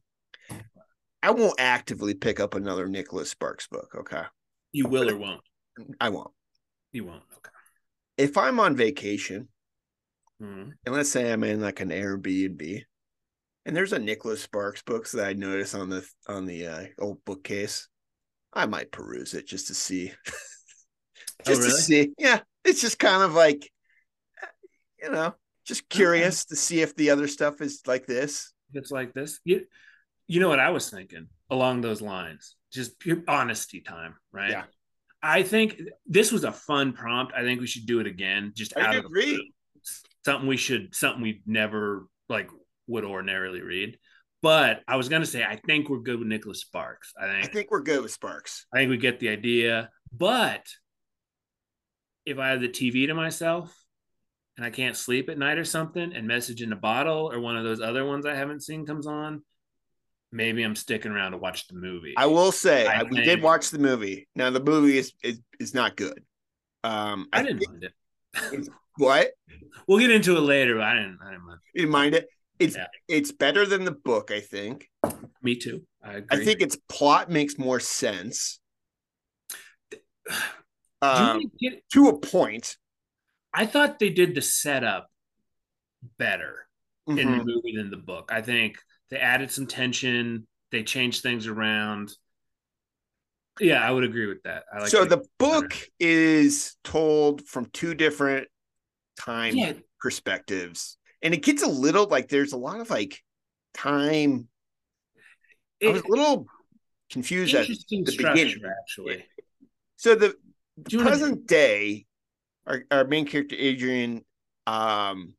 I 1.22 1.32
won't 1.32 1.60
actively 1.60 2.14
pick 2.14 2.40
up 2.40 2.54
another 2.54 2.88
nicholas 2.88 3.30
sparks 3.30 3.68
book 3.68 3.94
okay? 3.98 4.24
You 4.72 4.88
will 4.88 5.10
or 5.10 5.18
won't? 5.18 5.42
I 6.00 6.10
won't. 6.10 6.32
You 6.94 7.04
won't 7.04 7.24
okay. 7.36 7.52
If 8.18 8.38
i'm 8.38 8.62
on 8.62 8.78
vacation 8.78 9.50
Mm-hmm. 10.42 10.72
And 10.86 10.96
let's 10.96 11.12
say 11.12 11.32
I'm 11.32 11.44
in 11.44 11.62
like 11.62 11.80
an 11.80 11.90
Airbnb, 11.90 12.82
and 13.66 13.76
there's 13.76 13.94
a 13.94 14.00
Nicholas 14.00 14.42
Sparks 14.42 14.82
books 14.82 15.12
that 15.14 15.26
I 15.26 15.34
notice 15.34 15.74
on 15.74 15.90
the 15.90 16.06
on 16.28 16.46
the 16.46 16.68
uh, 16.68 16.84
old 17.00 17.24
bookcase. 17.26 17.88
I 18.54 18.66
might 18.66 18.92
peruse 18.92 19.34
it 19.34 19.48
just 19.48 19.68
to 19.68 19.74
see, 19.74 20.12
oh, 20.28 20.32
just 21.46 21.62
oh, 21.62 21.64
really? 21.64 21.72
to 21.72 21.82
see. 21.82 22.14
Yeah, 22.18 22.40
it's 22.64 22.82
just 22.82 23.00
kind 23.00 23.24
of 23.24 23.34
like, 23.34 23.70
you 25.02 25.12
know, 25.12 25.36
just 25.66 25.90
curious 25.90 26.44
okay. 26.44 26.50
to 26.50 26.56
see 26.56 26.82
if 26.82 26.96
the 26.96 27.10
other 27.10 27.28
stuff 27.28 27.62
is 27.62 27.82
like 27.86 28.06
this. 28.06 28.52
It's 28.74 28.92
like 28.92 29.14
this, 29.14 29.40
you, 29.44 29.66
you 30.28 30.40
know 30.40 30.50
what 30.50 30.60
I 30.60 30.70
was 30.70 30.90
thinking 30.90 31.28
along 31.50 31.82
those 31.82 32.02
lines. 32.02 32.56
Just 32.72 33.00
pure 33.00 33.24
honesty 33.28 33.82
time, 33.82 34.16
right? 34.32 34.52
Yeah. 34.52 34.64
I 35.22 35.44
think 35.44 35.82
this 36.06 36.32
was 36.32 36.44
a 36.44 36.52
fun 36.52 36.94
prompt. 36.94 37.34
I 37.36 37.42
think 37.42 37.60
we 37.60 37.68
should 37.68 37.86
do 37.86 38.00
it 38.00 38.08
again. 38.08 38.52
Just 38.56 38.78
I 38.78 38.82
out 38.82 38.96
agree. 38.96 39.54
Something 40.26 40.48
we 40.48 40.58
should 40.58 40.96
something 40.96 41.22
we 41.22 41.42
never 41.46 42.08
like 42.28 42.50
would 42.88 43.06
ordinarily 43.06 43.62
read. 43.62 43.98
But 44.42 44.82
I 44.88 44.96
was 44.98 45.08
gonna 45.08 45.26
say 45.26 45.44
I 45.44 45.56
think 45.56 45.90
we're 45.90 46.00
good 46.00 46.20
with 46.20 46.28
Nicholas 46.28 46.62
Sparks. 46.62 47.14
I 47.20 47.28
think 47.28 47.46
I 47.46 47.48
think 47.48 47.72
we're 47.72 47.82
good 47.82 48.02
with 48.02 48.12
Sparks. 48.12 48.66
I 48.74 48.80
think 48.80 48.90
we 48.90 48.98
get 48.98 49.20
the 49.20 49.30
idea. 49.30 49.90
But 50.12 50.68
if 52.26 52.40
I 52.40 52.50
have 52.50 52.62
the 52.62 52.70
TV 52.70 53.08
to 53.08 53.14
myself 53.14 53.76
and 54.58 54.66
I 54.66 54.72
can't 54.72 54.98
sleep 54.98 55.30
at 55.30 55.38
night 55.38 55.58
or 55.58 55.66
something, 55.66 56.14
and 56.14 56.28
message 56.28 56.62
in 56.62 56.72
a 56.72 56.78
bottle 56.78 57.32
or 57.32 57.40
one 57.40 57.58
of 57.58 57.64
those 57.64 57.82
other 57.82 58.06
ones 58.06 58.26
I 58.26 58.36
haven't 58.36 58.64
seen 58.64 58.86
comes 58.86 59.06
on, 59.06 59.44
maybe 60.32 60.64
I'm 60.64 60.76
sticking 60.76 61.12
around 61.12 61.34
to 61.34 61.38
watch 61.38 61.68
the 61.68 61.76
movie. 61.76 62.14
I 62.18 62.26
will 62.28 62.52
say 62.52 62.88
I 62.88 63.04
we 63.04 63.22
did 63.22 63.42
watch 63.42 63.70
the 63.70 63.80
movie. 63.80 64.28
Now 64.36 64.50
the 64.50 64.64
movie 64.64 64.98
is 64.98 65.14
is, 65.24 65.40
is 65.60 65.74
not 65.74 65.96
good. 65.96 66.24
Um, 66.84 67.28
I, 67.34 67.40
I 67.40 67.44
didn't 67.44 67.68
mind 67.68 67.84
it. 67.84 67.94
What? 68.98 69.32
We'll 69.88 70.00
get 70.00 70.12
into 70.12 70.38
it 70.38 70.42
later. 70.42 70.82
I 70.82 70.94
didn't. 70.94 71.20
I 71.26 71.32
didn't 71.32 71.46
mind. 71.46 71.60
You 71.74 71.82
didn't 71.82 71.92
mind 71.92 72.16
it. 72.16 72.28
It's 72.60 72.76
yeah. 72.76 72.88
it's 73.08 73.32
better 73.32 73.66
than 73.66 73.84
the 73.84 73.92
book. 73.92 74.32
I 74.32 74.40
think. 74.40 74.90
Me 75.42 75.58
too. 75.58 75.84
I, 76.04 76.24
I 76.32 76.44
think 76.44 76.62
its 76.62 76.78
plot 76.88 77.30
makes 77.30 77.58
more 77.58 77.80
sense. 77.80 78.60
Um, 81.02 81.52
get, 81.60 81.84
to 81.94 82.08
a 82.08 82.18
point. 82.18 82.78
I 83.54 83.66
thought 83.66 84.00
they 84.00 84.10
did 84.10 84.34
the 84.34 84.42
setup 84.42 85.10
better 86.18 86.68
mm-hmm. 87.08 87.20
in 87.20 87.32
the 87.32 87.38
Mm-hmm. 87.38 87.48
movie 87.48 87.76
than 87.76 87.90
the 87.92 87.98
book. 87.98 88.32
I 88.34 88.42
think 88.42 88.78
they 89.10 89.18
added 89.18 89.52
some 89.52 89.68
tension. 89.68 90.48
They 90.72 90.84
changed 90.84 91.22
things 91.22 91.48
around. 91.48 92.12
Yeah, 93.60 93.88
I 93.88 93.92
would 93.92 94.04
agree 94.04 94.28
with 94.28 94.44
that. 94.44 94.66
Like 94.74 94.90
so 94.90 95.06
the 95.06 95.24
book 95.40 95.70
better. 95.70 95.86
is 96.00 96.76
told 96.84 97.46
from 97.46 97.68
two 97.68 97.94
different 97.94 98.48
time 99.20 99.56
yeah. 99.56 99.74
perspectives. 100.00 100.98
And 101.22 101.34
it 101.34 101.42
gets 101.42 101.64
a 101.64 101.68
little 101.68 102.08
like 102.08 102.28
there's 102.28 102.54
a 102.54 102.58
lot 102.58 102.82
of 102.82 102.90
like 102.90 103.24
time. 103.74 104.48
It, 105.80 105.90
I 105.90 105.92
was 105.92 106.02
a 106.04 106.08
little 106.08 106.48
confused 107.10 107.56
at 107.56 107.68
the 107.68 108.04
beginning. 108.18 108.62
Actually, 108.82 109.26
so 109.96 110.16
the 110.16 110.36
present 110.90 111.48
day, 111.48 112.06
our, 112.68 112.84
our 112.92 113.06
main 113.06 113.26
character 113.26 113.56
Adrian, 113.58 114.24
um, 114.68 115.34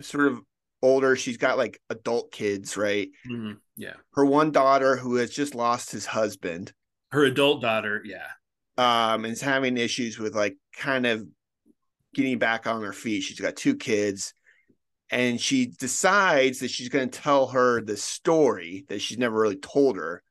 sort 0.00 0.26
of 0.28 0.40
older. 0.82 1.16
She's 1.16 1.36
got 1.36 1.58
like 1.58 1.80
adult 1.90 2.32
kids, 2.32 2.76
right? 2.76 3.08
Mm-hmm. 3.30 3.52
Yeah. 3.76 3.94
Her 4.14 4.24
one 4.24 4.50
daughter 4.50 4.96
who 4.96 5.16
has 5.16 5.30
just 5.30 5.54
lost 5.54 5.92
his 5.92 6.06
husband. 6.06 6.72
Her 7.10 7.24
adult 7.24 7.62
daughter, 7.62 8.02
yeah. 8.04 8.26
Um, 8.76 9.24
is 9.24 9.40
having 9.40 9.76
issues 9.76 10.18
with 10.18 10.34
like 10.34 10.56
kind 10.76 11.06
of 11.06 11.26
getting 12.14 12.38
back 12.38 12.66
on 12.66 12.82
her 12.82 12.92
feet. 12.92 13.22
She's 13.22 13.40
got 13.40 13.56
two 13.56 13.76
kids 13.76 14.34
and 15.10 15.40
she 15.40 15.66
decides 15.66 16.60
that 16.60 16.70
she's 16.70 16.88
going 16.88 17.08
to 17.08 17.20
tell 17.20 17.48
her 17.48 17.80
the 17.80 17.96
story 17.96 18.84
that 18.88 19.00
she's 19.00 19.18
never 19.18 19.38
really 19.38 19.56
told 19.56 19.96
her 19.96 20.22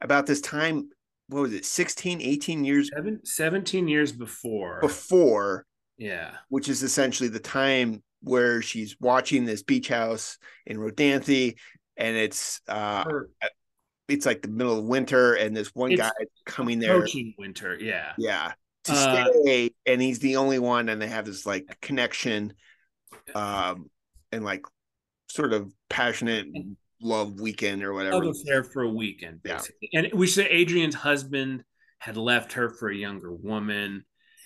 about 0.00 0.26
this 0.26 0.40
time 0.40 0.88
what 1.28 1.42
was 1.42 1.52
it 1.52 1.64
16 1.64 2.20
18 2.20 2.64
years 2.64 2.90
Seven, 2.94 3.20
17 3.24 3.88
years 3.88 4.12
before 4.12 4.80
before 4.80 5.64
yeah 5.96 6.32
which 6.48 6.68
is 6.68 6.82
essentially 6.82 7.28
the 7.28 7.40
time 7.40 8.02
where 8.22 8.62
she's 8.62 8.96
watching 9.00 9.44
this 9.44 9.62
beach 9.62 9.88
house 9.88 10.38
in 10.66 10.76
rodanthe 10.76 11.54
and 11.96 12.16
it's 12.16 12.60
uh 12.68 13.04
her, 13.04 13.30
it's 14.08 14.26
like 14.26 14.42
the 14.42 14.48
middle 14.48 14.78
of 14.78 14.84
winter 14.84 15.34
and 15.34 15.56
this 15.56 15.68
one 15.74 15.94
guy 15.94 16.10
coming 16.46 16.78
there 16.78 16.96
approaching 16.96 17.34
winter 17.38 17.76
yeah. 17.80 18.12
Yeah 18.18 18.52
to 18.84 18.92
uh, 18.92 19.26
stay 19.42 19.70
and 19.86 20.02
he's 20.02 20.18
the 20.18 20.36
only 20.36 20.58
one 20.58 20.88
and 20.88 21.00
they 21.00 21.06
have 21.06 21.24
this 21.24 21.46
like 21.46 21.78
connection 21.80 22.52
um 23.34 23.88
and 24.30 24.44
like 24.44 24.64
sort 25.28 25.52
of 25.52 25.72
passionate 25.88 26.46
love 27.00 27.40
weekend 27.40 27.82
or 27.82 27.92
whatever. 27.92 28.24
Love 28.24 28.36
affair 28.42 28.62
for 28.62 28.82
a 28.82 28.88
weekend 28.88 29.42
basically. 29.42 29.88
Yeah. 29.92 30.00
and 30.00 30.12
we 30.12 30.26
say 30.26 30.46
adrian's 30.48 30.94
husband 30.94 31.64
had 31.98 32.16
left 32.16 32.52
her 32.54 32.68
for 32.68 32.90
a 32.90 32.96
younger 32.96 33.32
woman 33.32 34.04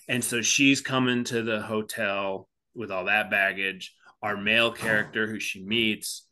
and 0.09 0.25
so 0.25 0.41
she's 0.41 0.81
coming 0.81 1.25
to 1.25 1.43
the 1.43 1.61
hotel 1.61 2.49
with 2.75 2.91
all 2.91 3.05
that 3.05 3.31
baggage. 3.31 3.95
Our 4.23 4.37
male 4.37 4.73
character 4.73 5.27
who 5.27 5.39
she 5.39 5.63
meets 5.63 6.27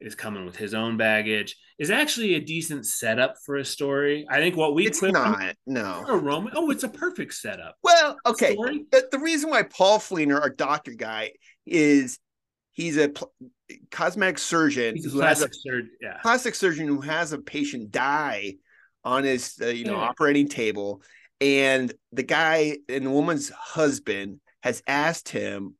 is 0.00 0.14
coming 0.14 0.44
with 0.44 0.56
his 0.56 0.74
own 0.74 0.96
baggage 0.96 1.56
is 1.78 1.90
actually 1.90 2.34
a 2.34 2.40
decent 2.40 2.86
setup 2.86 3.36
for 3.44 3.56
a 3.56 3.64
story. 3.64 4.26
I 4.30 4.38
think 4.38 4.56
what 4.56 4.74
we 4.74 4.86
it's 4.86 5.02
not 5.02 5.54
no 5.66 6.04
a 6.06 6.16
Roman. 6.16 6.52
Oh, 6.56 6.70
it's 6.70 6.84
a 6.84 6.88
perfect 6.88 7.34
setup. 7.34 7.76
Well, 7.82 8.16
okay. 8.26 8.54
The, 8.54 9.08
the, 9.10 9.18
reason 9.18 9.50
why 9.50 9.62
Paul 9.62 9.98
Fleener, 9.98 10.40
our 10.40 10.50
doctor 10.50 10.92
guy, 10.92 11.32
is 11.66 12.18
he's 12.72 12.96
a 12.96 13.08
pl- 13.08 13.32
cosmetic 13.90 14.38
surgeon 14.38 14.94
he's 14.96 15.06
a 15.06 15.10
plastic 15.10 15.52
surgeon. 15.52 15.90
Yeah, 16.00 16.18
plastic 16.22 16.54
surgeon 16.54 16.86
who 16.86 17.00
has 17.00 17.32
a 17.32 17.38
patient 17.38 17.90
die 17.90 18.54
on 19.04 19.24
his 19.24 19.54
uh, 19.60 19.66
you 19.66 19.84
know 19.84 19.96
Yeah. 19.96 20.08
operating 20.08 20.48
table, 20.48 21.02
and 21.40 21.92
the 22.12 22.22
guy 22.22 22.78
and 22.88 23.06
the 23.06 23.10
woman's 23.10 23.50
husband 23.50 24.40
has 24.62 24.82
asked 24.86 25.28
him. 25.28 25.74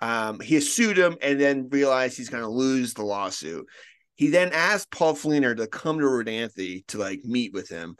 Um, 0.00 0.40
he 0.40 0.54
has 0.54 0.72
sued 0.72 0.96
him 0.98 1.16
and 1.20 1.40
then 1.40 1.68
realized 1.70 2.16
he's 2.16 2.30
going 2.30 2.42
to 2.42 2.48
lose 2.48 2.94
the 2.94 3.04
lawsuit. 3.04 3.66
He 4.14 4.28
then 4.28 4.52
asked 4.52 4.90
Paul 4.90 5.14
Fleener 5.14 5.56
to 5.56 5.66
come 5.66 5.98
to 5.98 6.04
Rodanthe 6.04 6.86
to 6.88 6.98
like 6.98 7.24
meet 7.24 7.52
with 7.52 7.68
him. 7.68 7.96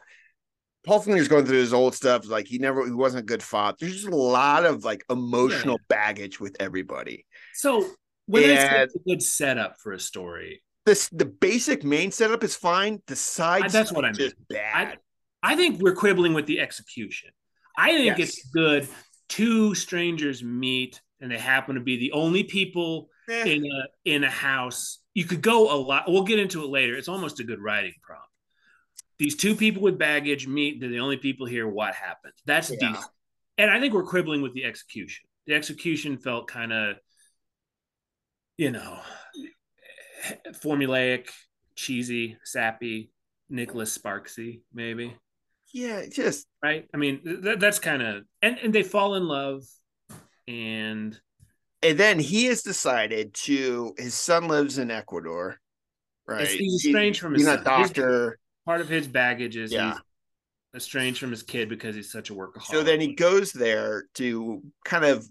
Paul 0.85 1.01
Fleener's 1.03 1.27
going 1.27 1.45
through 1.45 1.59
his 1.59 1.73
old 1.73 1.93
stuff, 1.93 2.27
like 2.27 2.47
he 2.47 2.57
never 2.57 2.85
he 2.85 2.91
wasn't 2.91 3.23
a 3.23 3.25
good 3.25 3.43
father. 3.43 3.77
There's 3.79 3.93
just 3.95 4.07
a 4.07 4.15
lot 4.15 4.65
of 4.65 4.83
like 4.83 5.03
emotional 5.09 5.77
baggage 5.89 6.39
with 6.39 6.55
everybody. 6.59 7.25
So 7.53 7.85
when 8.25 8.43
And- 8.49 8.83
it's 8.83 8.95
a 8.95 8.99
good 8.99 9.21
setup 9.21 9.75
for 9.81 9.91
a 9.93 9.99
story, 9.99 10.63
This 10.85 11.07
the 11.09 11.25
basic 11.25 11.83
main 11.83 12.11
setup 12.11 12.43
is 12.43 12.55
fine. 12.55 13.01
The 13.05 13.15
side 13.15 13.65
I- 13.65 13.67
that's 13.67 13.91
what 13.91 14.05
I 14.05 14.09
is 14.09 14.17
just 14.17 14.35
bad. 14.49 14.97
I 15.43 15.55
think 15.55 15.79
we're 15.81 15.93
quibbling 15.95 16.33
with 16.33 16.47
the 16.47 16.59
execution. 16.59 17.29
I 17.77 17.91
think 17.97 18.17
Yes. 18.17 18.29
it's 18.29 18.49
good. 18.51 18.87
Two 19.29 19.75
strangers 19.75 20.43
meet 20.43 20.99
and 21.21 21.31
they 21.31 21.37
happen 21.37 21.75
to 21.75 21.81
be 21.81 21.97
the 21.97 22.11
only 22.11 22.43
people 22.43 23.09
Eh, 23.29 23.45
in 23.45 23.65
a 23.65 23.87
in 24.03 24.23
a 24.23 24.29
house. 24.29 24.99
You 25.13 25.25
could 25.25 25.41
go 25.41 25.73
a 25.73 25.77
lot. 25.77 26.05
We'll 26.09 26.23
get 26.23 26.39
into 26.39 26.63
it 26.63 26.69
later. 26.69 26.95
It's 26.97 27.07
almost 27.07 27.39
a 27.39 27.43
good 27.43 27.59
writing 27.61 27.93
prompt. 28.01 28.25
These 29.19 29.35
two 29.37 29.55
people 29.55 29.81
with 29.83 29.97
baggage 29.99 30.47
meet. 30.47 30.79
They're 30.79 30.89
the 30.89 30.99
only 30.99 31.17
people 31.17 31.45
here. 31.45 31.67
What 31.67 31.93
happens? 31.93 32.33
That's 32.45 32.71
Yeah. 32.71 32.77
decent. 32.89 33.05
And 33.57 33.69
I 33.69 33.79
think 33.79 33.93
we're 33.93 34.03
quibbling 34.03 34.41
with 34.41 34.53
the 34.53 34.65
execution. 34.65 35.25
The 35.45 35.53
execution 35.53 36.17
felt 36.17 36.47
kind 36.47 36.73
of, 36.73 36.97
you 38.57 38.71
know, 38.71 38.99
formulaic, 40.63 41.29
cheesy, 41.75 42.37
sappy, 42.43 43.11
Nicholas 43.49 43.95
Sparksy, 43.97 44.61
maybe. 44.73 45.15
yeah, 45.73 46.05
just 46.11 46.47
Right? 46.63 46.87
I 46.93 46.97
mean, 46.97 47.21
th- 47.43 47.59
that's 47.59 47.79
kind 47.79 48.01
of 48.01 48.23
and 48.41 48.57
and 48.59 48.73
they 48.73 48.83
fall 48.83 49.15
in 49.15 49.27
love, 49.27 49.63
and 50.47 51.19
and 51.83 51.97
then 51.97 52.19
he 52.19 52.45
has 52.45 52.61
decided 52.61 53.33
to 53.33 53.93
his 53.97 54.13
son 54.13 54.47
lives 54.47 54.77
in 54.77 54.91
Ecuador. 54.91 55.59
Right. 56.27 56.47
he's 56.47 56.81
He- 56.83 56.89
estranged 56.89 57.19
from 57.19 57.33
his 57.33 57.41
He's 57.41 57.47
son. 57.47 57.59
a 57.59 57.63
doctor. 57.63 58.39
part 58.65 58.81
of 58.81 58.87
his 58.87 59.07
baggage 59.07 59.57
is 59.57 59.71
Yeah. 59.71 59.93
he's 60.73 60.83
estranged 60.83 61.19
from 61.19 61.31
his 61.31 61.43
kid 61.43 61.67
because 61.69 61.95
he's 61.95 62.11
such 62.11 62.29
a 62.29 62.33
workaholic. 62.33 62.63
So 62.65 62.83
then 62.83 63.01
he 63.01 63.13
goes 63.15 63.51
there 63.51 64.05
to 64.15 64.61
kind 64.85 65.03
of 65.05 65.27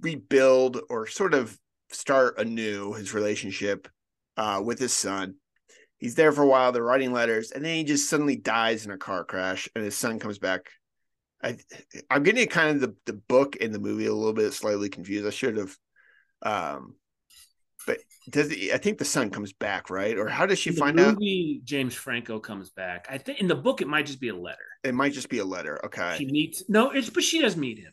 rebuild 0.00 0.80
or 0.90 1.06
sort 1.06 1.32
of 1.34 1.56
start 1.90 2.38
anew 2.38 2.92
his 2.94 3.14
relationship 3.14 3.88
uh, 4.36 4.60
with 4.64 4.78
his 4.78 4.92
son. 4.92 5.36
He's 5.98 6.16
there 6.16 6.32
for 6.32 6.42
a 6.42 6.46
while. 6.46 6.72
They're 6.72 6.82
writing 6.82 7.12
letters, 7.12 7.52
and 7.52 7.64
then 7.64 7.74
he 7.76 7.84
just 7.84 8.10
suddenly 8.10 8.36
dies 8.36 8.84
in 8.84 8.90
a 8.90 8.98
car 8.98 9.24
crash, 9.24 9.68
and 9.74 9.82
his 9.84 9.96
son 9.96 10.18
comes 10.18 10.38
back. 10.38 10.66
I, 11.42 11.56
I'm 12.10 12.22
getting 12.22 12.48
kind 12.48 12.70
of 12.70 12.80
the, 12.80 12.94
the 13.06 13.12
book 13.12 13.56
and 13.60 13.74
the 13.74 13.78
movie 13.78 14.06
a 14.06 14.14
little 14.14 14.32
bit 14.32 14.52
slightly 14.52 14.88
confused. 14.88 15.26
I 15.26 15.30
should 15.30 15.56
have, 15.56 15.76
um, 16.42 16.94
but 17.86 17.98
does 18.30 18.50
he, 18.50 18.72
I 18.72 18.78
think 18.78 18.98
the 18.98 19.04
son 19.04 19.30
comes 19.30 19.52
back, 19.52 19.90
right? 19.90 20.18
Or 20.18 20.28
how 20.28 20.46
does 20.46 20.58
she 20.58 20.70
find 20.70 20.98
out? 20.98 21.18
James 21.64 21.94
Franco 21.94 22.40
comes 22.40 22.70
back. 22.70 23.06
I 23.08 23.18
think 23.18 23.40
in 23.40 23.48
the 23.48 23.54
book 23.54 23.80
it 23.80 23.88
might 23.88 24.06
just 24.06 24.20
be 24.20 24.28
a 24.28 24.36
letter. 24.36 24.58
It 24.82 24.94
might 24.94 25.12
just 25.12 25.28
be 25.28 25.38
a 25.38 25.44
letter. 25.44 25.84
Okay, 25.84 26.16
She 26.18 26.26
meets 26.26 26.64
no, 26.68 26.90
it's 26.90 27.10
but 27.10 27.22
she 27.22 27.40
does 27.40 27.56
meet 27.56 27.78
him 27.78 27.92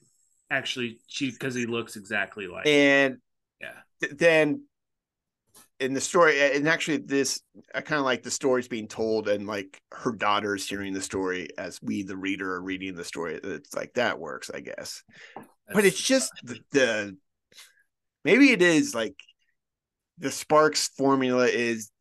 actually. 0.49 0.99
She 1.07 1.31
because 1.31 1.53
he 1.53 1.65
looks 1.65 1.95
exactly 1.95 2.47
like 2.47 2.65
and 2.65 3.17
yeah. 3.61 3.73
th- 4.01 4.17
then 4.17 4.63
in 5.83 5.93
the 5.93 6.01
story 6.01 6.55
and 6.55 6.67
actually 6.67 6.97
this 6.97 7.41
i 7.75 7.81
kind 7.81 7.99
of 7.99 8.05
like 8.05 8.23
the 8.23 8.31
stories 8.31 8.67
being 8.67 8.87
told 8.87 9.27
and 9.27 9.47
like 9.47 9.81
her 9.91 10.11
daughter's 10.11 10.67
hearing 10.67 10.93
the 10.93 11.01
story 11.01 11.49
as 11.57 11.79
we 11.81 12.03
the 12.03 12.17
reader 12.17 12.53
are 12.53 12.61
reading 12.61 12.95
the 12.95 13.03
story. 13.03 13.39
It's 13.43 13.73
like 13.75 13.93
that 13.93 14.19
works 14.19 14.49
i 14.53 14.59
guess. 14.59 15.03
But 15.73 15.85
it's 15.85 16.01
just 16.01 16.31
the, 16.43 16.59
the 16.71 17.17
maybe 18.23 18.51
it 18.51 18.61
is 18.61 18.93
like 18.95 19.15
the 20.17 20.31
sparks 20.31 20.89
formula 20.97 21.47
is 21.47 21.91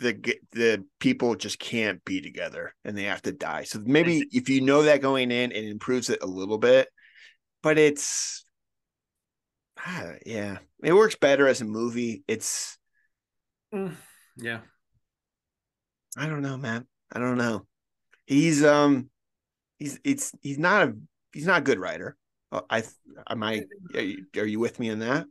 the 0.00 0.14
the 0.52 0.84
people 0.98 1.34
just 1.34 1.58
can't 1.58 2.04
be 2.04 2.20
together 2.20 2.74
and 2.84 2.96
they 2.96 3.04
have 3.04 3.22
to 3.22 3.32
die. 3.32 3.64
So 3.64 3.80
maybe 3.84 4.24
if 4.32 4.48
you 4.48 4.60
know 4.60 4.82
that 4.82 5.02
going 5.02 5.30
in 5.30 5.52
it 5.52 5.64
improves 5.64 6.10
it 6.10 6.22
a 6.22 6.26
little 6.26 6.58
bit 6.58 6.88
but 7.62 7.78
it's 7.78 8.44
ah, 9.78 10.12
yeah. 10.26 10.58
It 10.82 10.92
works 10.92 11.14
better 11.14 11.46
as 11.46 11.60
a 11.60 11.64
movie. 11.64 12.24
It's 12.26 12.76
yeah. 14.36 14.60
I 16.16 16.26
don't 16.26 16.42
know, 16.42 16.56
man. 16.56 16.86
I 17.12 17.18
don't 17.18 17.38
know. 17.38 17.66
He's 18.26 18.64
um, 18.64 19.10
he's 19.78 19.98
it's 20.04 20.32
he's 20.40 20.58
not 20.58 20.88
a 20.88 20.94
he's 21.32 21.46
not 21.46 21.58
a 21.58 21.64
good 21.64 21.78
writer. 21.78 22.16
Uh, 22.50 22.62
I 22.68 22.82
am 23.28 23.42
I 23.42 23.64
are 23.94 24.00
you, 24.00 24.26
are 24.36 24.46
you 24.46 24.60
with 24.60 24.78
me 24.78 24.90
in 24.90 25.00
that? 25.00 25.26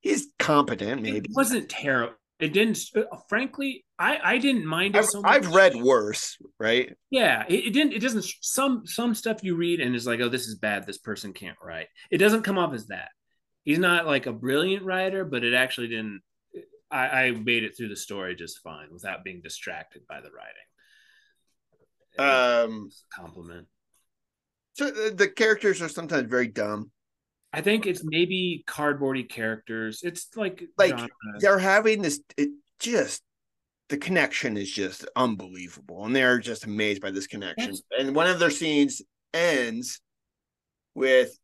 He's 0.00 0.28
competent, 0.38 1.02
maybe. 1.02 1.18
It 1.18 1.36
wasn't 1.36 1.68
terrible. 1.68 2.14
It 2.40 2.52
didn't. 2.54 2.78
uh, 2.96 3.02
Frankly, 3.28 3.84
I 3.98 4.18
I 4.22 4.38
didn't 4.38 4.64
mind 4.64 4.96
it 4.96 5.00
I've, 5.00 5.06
so 5.06 5.20
much. 5.20 5.30
I've 5.30 5.54
read 5.54 5.76
worse, 5.76 6.38
right? 6.58 6.94
Yeah, 7.10 7.44
it, 7.48 7.66
it 7.66 7.70
didn't. 7.72 7.92
It 7.92 8.00
doesn't. 8.00 8.24
Some 8.40 8.86
some 8.86 9.14
stuff 9.14 9.44
you 9.44 9.56
read 9.56 9.80
and 9.80 9.94
is 9.94 10.06
like, 10.06 10.20
oh, 10.20 10.28
this 10.28 10.48
is 10.48 10.56
bad. 10.56 10.86
This 10.86 10.98
person 10.98 11.32
can't 11.32 11.58
write. 11.62 11.88
It 12.10 12.18
doesn't 12.18 12.42
come 12.42 12.58
off 12.58 12.72
as 12.72 12.86
that. 12.86 13.10
He's 13.64 13.78
not 13.78 14.06
like 14.06 14.26
a 14.26 14.32
brilliant 14.32 14.84
writer, 14.84 15.24
but 15.24 15.44
it 15.44 15.54
actually 15.54 15.88
didn't. 15.88 16.22
I, 16.90 17.06
I 17.26 17.30
made 17.32 17.64
it 17.64 17.76
through 17.76 17.88
the 17.88 17.96
story 17.96 18.34
just 18.34 18.60
fine 18.62 18.88
without 18.92 19.24
being 19.24 19.40
distracted 19.42 20.02
by 20.08 20.20
the 20.20 20.30
writing. 20.30 20.66
Um, 22.18 22.90
compliment. 23.14 23.68
so 24.74 24.90
the, 24.90 25.14
the 25.14 25.28
characters 25.28 25.80
are 25.80 25.88
sometimes 25.88 26.28
very 26.28 26.48
dumb. 26.48 26.90
I 27.52 27.60
think 27.62 27.86
it's 27.86 28.02
maybe 28.04 28.64
cardboardy 28.66 29.28
characters. 29.28 30.02
It's 30.02 30.28
like 30.36 30.62
Like, 30.78 30.90
genre. 30.90 31.08
They're 31.38 31.58
having 31.58 32.02
this. 32.02 32.20
It 32.36 32.50
just 32.78 33.22
the 33.88 33.98
connection 33.98 34.56
is 34.56 34.70
just 34.70 35.04
unbelievable, 35.16 36.04
and 36.04 36.14
they're 36.14 36.38
just 36.38 36.64
amazed 36.64 37.02
by 37.02 37.10
this 37.10 37.26
connection. 37.26 37.72
That's- 37.72 37.82
And 37.98 38.14
one 38.14 38.28
of 38.28 38.38
their 38.38 38.50
scenes 38.50 39.02
ends 39.34 40.00
with, 40.94 41.36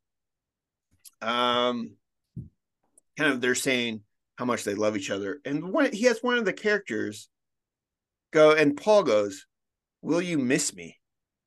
um, 1.22 1.96
kind 3.18 3.32
of 3.32 3.40
they're 3.40 3.54
saying 3.56 4.02
how 4.36 4.44
much 4.44 4.64
they 4.64 4.74
love 4.74 4.96
each 4.96 5.10
other, 5.10 5.40
and 5.44 5.72
one 5.72 5.92
he 5.92 6.04
has 6.04 6.20
one 6.22 6.38
of 6.38 6.44
the 6.44 6.52
characters 6.52 7.28
go, 8.32 8.52
and 8.52 8.76
Paul 8.76 9.02
goes, 9.02 9.46
"Will 10.02 10.22
you 10.22 10.38
miss 10.38 10.74
me?" 10.74 10.98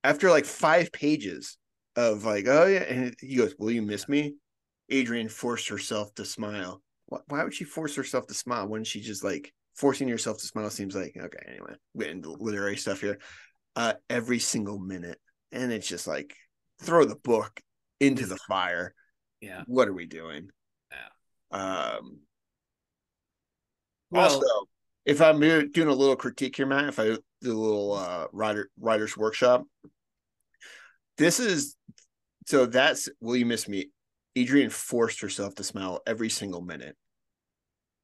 After 0.04 0.30
like 0.30 0.44
five 0.46 0.92
pages 0.92 1.58
of 1.96 2.24
like, 2.24 2.46
oh 2.48 2.66
yeah, 2.66 2.82
and 2.82 3.14
he 3.20 3.36
goes, 3.36 3.54
"Will 3.58 3.70
you 3.70 3.82
miss 3.82 4.08
me?" 4.08 4.34
Adrian 4.88 5.28
forced 5.28 5.68
herself 5.68 6.14
to 6.16 6.24
smile. 6.24 6.82
Why, 7.06 7.18
why 7.28 7.44
would 7.44 7.54
she 7.54 7.64
force 7.64 7.94
herself 7.94 8.26
to 8.28 8.34
smile? 8.34 8.66
Wouldn't 8.68 8.86
she 8.86 9.00
just 9.00 9.22
like 9.24 9.52
forcing 9.74 10.08
yourself 10.08 10.38
to 10.38 10.46
smile? 10.46 10.70
Seems 10.70 10.94
like 10.94 11.16
okay. 11.16 11.44
Anyway, 11.46 11.74
we're 11.94 12.08
into 12.10 12.30
literary 12.32 12.76
stuff 12.76 13.00
here. 13.00 13.18
Uh, 13.76 13.94
every 14.08 14.40
single 14.40 14.78
minute, 14.78 15.18
and 15.52 15.72
it's 15.72 15.86
just 15.88 16.06
like 16.06 16.34
throw 16.82 17.04
the 17.04 17.16
book 17.16 17.60
into 18.00 18.26
the 18.26 18.38
fire. 18.48 18.94
yeah. 19.40 19.62
What 19.66 19.88
are 19.88 19.92
we 19.92 20.06
doing? 20.06 20.48
Yeah. 20.90 21.92
Um. 21.96 22.20
Well, 24.10 24.24
also, 24.24 24.68
if 25.04 25.20
I'm 25.20 25.40
doing 25.40 25.88
a 25.88 25.94
little 25.94 26.16
critique 26.16 26.56
here, 26.56 26.66
Matt, 26.66 26.88
if 26.88 26.98
I 26.98 27.04
do 27.04 27.18
a 27.44 27.52
little 27.52 27.94
uh, 27.94 28.26
writer 28.32 28.70
writers 28.78 29.16
workshop, 29.16 29.64
this 31.16 31.40
is 31.40 31.76
so 32.46 32.66
that's 32.66 33.08
will 33.20 33.36
you 33.36 33.46
miss 33.46 33.68
me? 33.68 33.90
Adrian 34.36 34.70
forced 34.70 35.20
herself 35.20 35.54
to 35.56 35.64
smile 35.64 36.00
every 36.06 36.28
single 36.28 36.60
minute. 36.60 36.96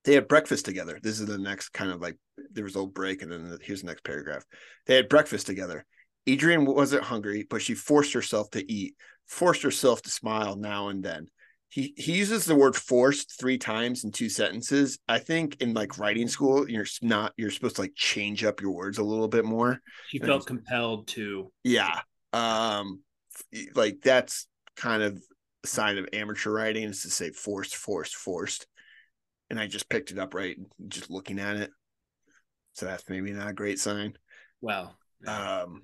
They 0.04 0.14
had 0.14 0.28
breakfast 0.28 0.64
together. 0.64 0.98
This 1.02 1.20
is 1.20 1.26
the 1.26 1.38
next 1.38 1.70
kind 1.70 1.90
of 1.90 2.00
like 2.00 2.16
there 2.52 2.64
was 2.64 2.74
a 2.74 2.78
little 2.78 2.92
break, 2.92 3.22
and 3.22 3.32
then 3.32 3.58
here's 3.62 3.80
the 3.80 3.88
next 3.88 4.04
paragraph. 4.04 4.44
They 4.86 4.94
had 4.96 5.08
breakfast 5.08 5.46
together. 5.46 5.84
Adrian 6.26 6.64
wasn't 6.64 7.04
hungry, 7.04 7.46
but 7.48 7.62
she 7.62 7.74
forced 7.74 8.12
herself 8.12 8.50
to 8.50 8.72
eat, 8.72 8.94
forced 9.26 9.62
herself 9.62 10.02
to 10.02 10.10
smile 10.10 10.56
now 10.56 10.88
and 10.88 11.02
then 11.02 11.28
he 11.68 11.92
he 11.96 12.12
uses 12.16 12.44
the 12.44 12.54
word 12.54 12.76
forced 12.76 13.38
three 13.38 13.58
times 13.58 14.04
in 14.04 14.12
two 14.12 14.28
sentences. 14.28 14.98
I 15.08 15.18
think 15.18 15.60
in 15.60 15.74
like 15.74 15.98
writing 15.98 16.28
school, 16.28 16.68
you're 16.68 16.86
not 17.02 17.32
you're 17.36 17.50
supposed 17.50 17.76
to 17.76 17.82
like 17.82 17.94
change 17.94 18.44
up 18.44 18.60
your 18.60 18.70
words 18.70 18.98
a 18.98 19.04
little 19.04 19.28
bit 19.28 19.44
more. 19.44 19.80
He 20.10 20.18
felt 20.18 20.46
compelled 20.46 21.08
to. 21.08 21.52
Yeah. 21.64 22.00
Um 22.32 23.02
like 23.74 23.98
that's 24.02 24.46
kind 24.76 25.02
of 25.02 25.20
a 25.64 25.66
sign 25.66 25.98
of 25.98 26.08
amateur 26.12 26.50
writing 26.50 26.84
is 26.84 27.02
to 27.02 27.10
say 27.10 27.30
forced, 27.30 27.76
forced, 27.76 28.14
forced. 28.14 28.66
And 29.50 29.60
I 29.60 29.66
just 29.66 29.88
picked 29.88 30.10
it 30.10 30.18
up 30.18 30.34
right 30.34 30.56
just 30.88 31.10
looking 31.10 31.38
at 31.38 31.56
it. 31.56 31.70
So 32.74 32.86
that's 32.86 33.08
maybe 33.08 33.32
not 33.32 33.48
a 33.50 33.54
great 33.54 33.78
sign. 33.78 34.14
Well, 34.60 34.96
yeah. 35.24 35.62
Um 35.62 35.82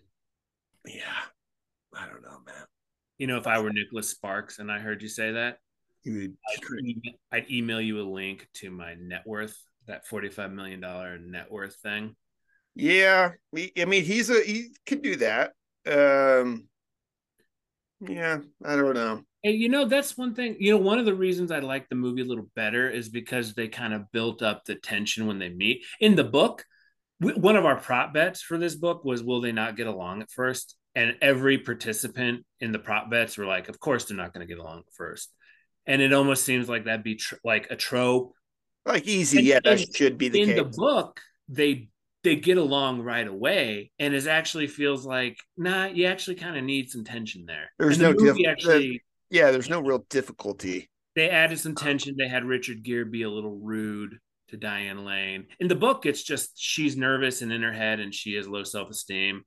yeah. 0.87 1.03
I 1.95 2.07
don't 2.07 2.23
know, 2.23 2.39
man. 2.47 2.65
you 3.19 3.27
know, 3.27 3.37
if 3.37 3.47
I 3.47 3.61
were 3.61 3.71
Nicholas 3.73 4.11
Sparks 4.11 4.59
and 4.59 4.71
I 4.71 4.79
heard 4.79 5.03
you 5.03 5.09
say 5.09 5.33
that, 5.33 5.59
You 6.05 6.15
would 6.15 6.37
I'd 7.31 7.51
email, 7.51 7.81
you 7.81 8.01
a 8.01 8.03
link 8.03 8.49
to 8.55 8.71
my 8.71 8.95
net 8.95 9.23
worth, 9.27 9.57
that 9.87 10.07
$45 10.07 10.53
million 10.53 10.81
net 11.31 11.51
worth 11.51 11.77
thing. 11.77 12.17
Yeah, 12.75 13.33
I 13.55 13.85
mean 13.85 14.03
he's 14.03 14.31
a 14.31 14.43
he 14.43 14.75
can 14.87 15.01
do 15.01 15.17
that. 15.17 15.53
Um, 15.87 16.69
yeah, 18.01 18.39
I 18.65 18.77
don't 18.77 18.95
know. 18.95 19.23
And 19.45 19.55
you 19.55 19.69
know, 19.69 19.85
that's 19.85 20.17
one 20.17 20.35
thing. 20.35 20.57
You 20.59 20.73
know, 20.73 20.79
one 20.79 20.99
of 20.99 21.05
the 21.05 21.15
reasons 21.15 21.51
I 21.51 21.59
like 21.59 21.89
the 21.89 21.97
movie 21.97 22.23
a 22.23 22.25
little 22.25 22.49
better 22.55 22.89
is 22.89 23.09
because 23.09 23.55
they 23.55 23.69
kind 23.69 23.93
of 23.93 24.11
built 24.13 24.43
up 24.43 24.65
the 24.65 24.77
tension 24.77 25.27
when 25.27 25.39
they 25.39 25.49
meet. 25.49 25.85
In 26.01 26.15
the 26.15 26.25
book, 26.25 26.65
one 27.21 27.57
of 27.57 27.65
our 27.65 27.77
prop 27.77 28.15
bets 28.15 28.41
for 28.41 28.59
this 28.59 28.75
book 28.75 29.05
was 29.05 29.23
will 29.23 29.41
they 29.41 29.53
not 29.53 29.77
get 29.77 29.87
along 29.87 30.23
at 30.23 30.31
first? 30.31 30.77
And 30.95 31.17
every 31.21 31.59
participant 31.59 32.45
in 32.61 32.73
the 32.73 32.79
prop 32.79 33.11
bets 33.11 33.39
were 33.39 33.47
like, 33.47 33.69
of 33.69 33.81
course 33.81 34.05
they're 34.05 34.17
not 34.17 34.33
going 34.33 34.47
to 34.47 34.53
get 34.53 34.63
along 34.63 34.83
first. 34.97 35.33
And 35.87 36.01
it 36.01 36.13
almost 36.13 36.45
seems 36.45 36.69
like 36.69 36.85
that'd 36.85 37.03
be 37.03 37.17
tr- 37.17 37.37
like 37.45 37.69
a 37.71 37.77
trope. 37.77 38.35
Like 38.85 39.07
easy, 39.07 39.39
and, 39.39 39.47
yeah, 39.47 39.61
that 39.65 39.95
should 39.95 40.19
be 40.19 40.29
the 40.29 40.39
case. 40.39 40.49
in 40.49 40.55
case. 40.55 40.65
the 40.65 40.71
book. 40.77 41.21
They 41.49 41.89
they 42.25 42.37
get 42.37 42.59
along 42.59 43.03
right 43.03 43.27
away, 43.27 43.91
and 43.99 44.15
it 44.15 44.27
actually 44.27 44.67
feels 44.67 45.05
like 45.05 45.39
nah, 45.57 45.87
you 45.87 46.07
actually 46.07 46.37
kind 46.37 46.57
of 46.57 46.65
need 46.65 46.91
some 46.91 47.05
tension 47.05 47.45
there. 47.47 47.71
There's 47.79 48.01
and 48.01 48.03
no 48.03 48.13
the 48.13 48.25
movie 48.25 48.47
actually. 48.47 48.89
The, 48.89 49.01
yeah, 49.31 49.51
there's 49.51 49.71
no 49.71 49.81
real 49.81 50.05
difficulty. 50.11 50.89
They 51.15 51.31
added 51.31 51.59
some 51.59 51.75
tension. 51.75 52.17
They 52.17 52.29
had 52.29 52.45
Richard 52.45 52.83
Gere 52.83 53.05
be 53.05 53.23
a 53.23 53.31
little 53.31 53.59
rude 53.59 54.19
to 54.49 54.57
Diane 54.57 55.05
Lane. 55.05 55.47
In 55.61 55.69
the 55.69 55.75
book, 55.75 56.07
it's 56.07 56.23
just 56.23 56.53
she's 56.57 56.97
nervous 56.97 57.43
and 57.43 57.53
in 57.53 57.63
her 57.63 57.73
head, 57.73 58.01
and 58.01 58.15
she 58.15 58.35
has 58.35 58.49
low 58.49 58.65
self 58.65 58.91
esteem, 58.91 59.45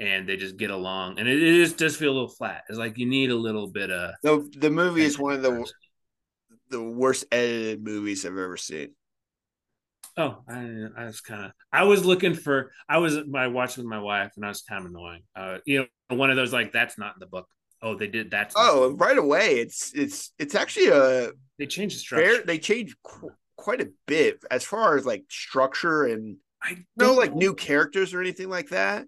and 0.00 0.26
they 0.28 0.36
just 0.36 0.56
get 0.56 0.70
along. 0.70 1.18
And 1.18 1.28
it, 1.28 1.40
it 1.40 1.54
is, 1.54 1.74
does 1.74 1.96
feel 1.96 2.10
a 2.10 2.14
little 2.14 2.28
flat. 2.28 2.64
It's 2.68 2.78
like 2.78 2.98
you 2.98 3.06
need 3.06 3.30
a 3.30 3.36
little 3.36 3.68
bit 3.68 3.90
of. 3.90 4.14
No, 4.24 4.48
the 4.56 4.70
movie 4.70 5.04
is 5.04 5.18
one 5.18 5.34
of 5.34 5.42
the 5.42 5.70
the 6.70 6.82
worst 6.82 7.26
edited 7.30 7.84
movies 7.84 8.24
I've 8.24 8.32
ever 8.32 8.56
seen. 8.56 8.94
Oh, 10.16 10.42
I, 10.48 10.86
I 10.96 11.04
was 11.04 11.20
kind 11.20 11.46
of. 11.46 11.52
I 11.72 11.84
was 11.84 12.04
looking 12.04 12.34
for. 12.34 12.72
I 12.88 12.98
was. 12.98 13.18
I 13.36 13.46
watched 13.48 13.76
with 13.76 13.86
my 13.86 14.00
wife, 14.00 14.32
and 14.36 14.44
I 14.44 14.48
was 14.48 14.62
kind 14.62 14.84
of 14.84 14.90
annoying. 14.90 15.22
Uh, 15.36 15.58
you 15.66 15.80
know, 15.80 16.16
one 16.16 16.30
of 16.30 16.36
those 16.36 16.52
like 16.52 16.72
that's 16.72 16.98
not 16.98 17.14
in 17.14 17.20
the 17.20 17.26
book. 17.26 17.46
Oh, 17.82 17.94
they 17.94 18.08
did 18.08 18.32
that. 18.32 18.52
Oh, 18.56 18.94
right 18.96 19.16
away. 19.16 19.56
It's 19.56 19.92
it's 19.94 20.32
it's 20.38 20.54
actually 20.54 20.88
a. 20.88 21.30
They 21.58 21.66
changed 21.66 21.96
the 21.96 22.00
structure. 22.00 22.34
Fair, 22.36 22.42
they 22.42 22.58
changed 22.58 22.96
qu- 23.02 23.32
quite 23.56 23.80
a 23.82 23.90
bit 24.06 24.42
as 24.50 24.64
far 24.64 24.96
as 24.96 25.04
like 25.04 25.24
structure 25.28 26.04
and 26.04 26.38
I 26.62 26.78
no 26.96 27.14
like 27.14 27.34
new 27.34 27.54
characters 27.54 28.14
or 28.14 28.20
anything 28.20 28.48
like 28.48 28.70
that. 28.70 29.06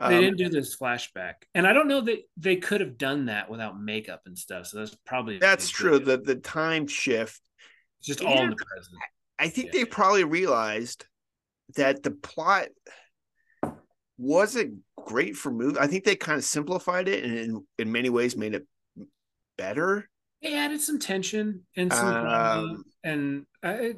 They 0.00 0.16
um, 0.16 0.20
didn't 0.22 0.38
do 0.38 0.48
this 0.48 0.76
flashback, 0.78 1.34
and 1.54 1.66
I 1.66 1.74
don't 1.74 1.86
know 1.86 2.00
that 2.00 2.20
they 2.38 2.56
could 2.56 2.80
have 2.80 2.96
done 2.96 3.26
that 3.26 3.50
without 3.50 3.78
makeup 3.78 4.22
and 4.24 4.36
stuff. 4.36 4.66
So 4.66 4.78
that's 4.78 4.96
probably 5.04 5.38
that's 5.38 5.68
true. 5.68 5.98
The 5.98 6.16
the 6.16 6.36
time 6.36 6.86
shift, 6.86 7.40
it's 7.98 8.08
just 8.08 8.22
all 8.22 8.42
in 8.42 8.48
the 8.48 8.56
present. 8.56 8.96
I 9.38 9.48
think 9.48 9.66
yeah. 9.66 9.80
they 9.80 9.84
probably 9.84 10.24
realized 10.24 11.04
that 11.76 12.02
the 12.02 12.12
plot 12.12 12.68
wasn't 14.16 14.78
great 14.96 15.36
for 15.36 15.50
movie. 15.50 15.78
I 15.78 15.86
think 15.86 16.04
they 16.04 16.16
kind 16.16 16.38
of 16.38 16.44
simplified 16.44 17.06
it 17.06 17.22
and 17.22 17.38
in, 17.38 17.66
in 17.78 17.92
many 17.92 18.08
ways 18.08 18.36
made 18.36 18.54
it 18.54 18.66
better. 19.58 20.08
They 20.42 20.54
added 20.54 20.80
some 20.80 20.98
tension 20.98 21.66
and 21.76 21.92
some 21.92 22.26
um, 22.26 22.84
and 23.04 23.46
I, 23.62 23.96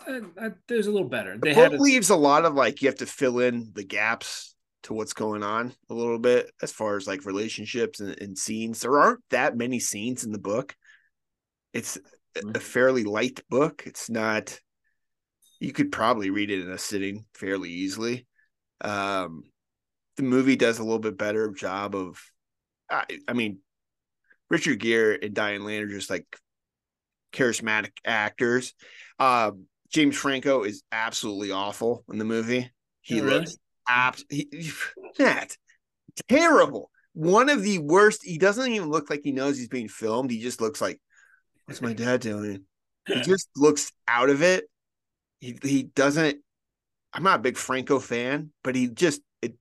I, 0.00 0.20
I, 0.40 0.50
there's 0.66 0.88
a 0.88 0.90
little 0.90 1.08
better. 1.08 1.38
They 1.38 1.54
the 1.54 1.60
had 1.60 1.74
a, 1.74 1.76
leaves 1.80 2.10
a 2.10 2.16
lot 2.16 2.44
of 2.44 2.54
like 2.54 2.82
you 2.82 2.88
have 2.88 2.98
to 2.98 3.06
fill 3.06 3.38
in 3.38 3.70
the 3.72 3.84
gaps 3.84 4.55
to 4.86 4.94
what's 4.94 5.12
going 5.12 5.42
on 5.42 5.74
a 5.90 5.94
little 5.94 6.18
bit 6.18 6.48
as 6.62 6.70
far 6.70 6.96
as 6.96 7.08
like 7.08 7.26
relationships 7.26 7.98
and, 7.98 8.16
and 8.20 8.38
scenes. 8.38 8.80
There 8.80 8.98
aren't 9.00 9.20
that 9.30 9.56
many 9.56 9.80
scenes 9.80 10.24
in 10.24 10.30
the 10.30 10.38
book. 10.38 10.76
It's 11.72 11.98
mm-hmm. 12.36 12.52
a 12.54 12.60
fairly 12.60 13.02
light 13.02 13.42
book. 13.50 13.82
It's 13.84 14.08
not. 14.08 14.58
You 15.58 15.72
could 15.72 15.90
probably 15.90 16.30
read 16.30 16.50
it 16.50 16.62
in 16.62 16.70
a 16.70 16.78
sitting 16.78 17.24
fairly 17.34 17.70
easily. 17.70 18.26
Um, 18.80 19.42
the 20.16 20.22
movie 20.22 20.56
does 20.56 20.78
a 20.78 20.84
little 20.84 21.00
bit 21.00 21.18
better 21.18 21.50
job 21.50 21.96
of. 21.96 22.22
I, 22.88 23.04
I 23.26 23.32
mean, 23.32 23.58
Richard 24.50 24.78
Gere 24.78 25.18
and 25.20 25.34
Diane 25.34 25.64
Lane 25.64 25.82
are 25.82 25.88
just 25.88 26.10
like 26.10 26.26
charismatic 27.32 27.90
actors. 28.04 28.72
Um, 29.18 29.64
James 29.92 30.16
Franco 30.16 30.62
is 30.62 30.84
absolutely 30.92 31.50
awful 31.50 32.04
in 32.08 32.18
the 32.18 32.24
movie. 32.24 32.70
He 33.00 33.20
oh, 33.20 33.24
really? 33.24 33.38
looks 33.40 33.56
abs- 33.88 34.24
he, 34.28 34.72
that 35.18 35.56
terrible. 36.28 36.90
One 37.12 37.48
of 37.48 37.62
the 37.62 37.78
worst. 37.78 38.24
He 38.24 38.38
doesn't 38.38 38.70
even 38.72 38.90
look 38.90 39.10
like 39.10 39.20
he 39.24 39.32
knows 39.32 39.56
he's 39.56 39.68
being 39.68 39.88
filmed. 39.88 40.30
He 40.30 40.40
just 40.40 40.60
looks 40.60 40.80
like, 40.80 41.00
what's 41.64 41.80
my 41.80 41.92
dad 41.92 42.20
doing? 42.20 42.64
He 43.06 43.20
just 43.22 43.48
looks 43.56 43.92
out 44.06 44.30
of 44.30 44.42
it. 44.42 44.64
He 45.40 45.58
he 45.62 45.84
doesn't. 45.84 46.38
I'm 47.12 47.22
not 47.22 47.40
a 47.40 47.42
big 47.42 47.56
Franco 47.56 47.98
fan, 47.98 48.50
but 48.62 48.74
he 48.74 48.88
just 48.88 49.22
it 49.40 49.54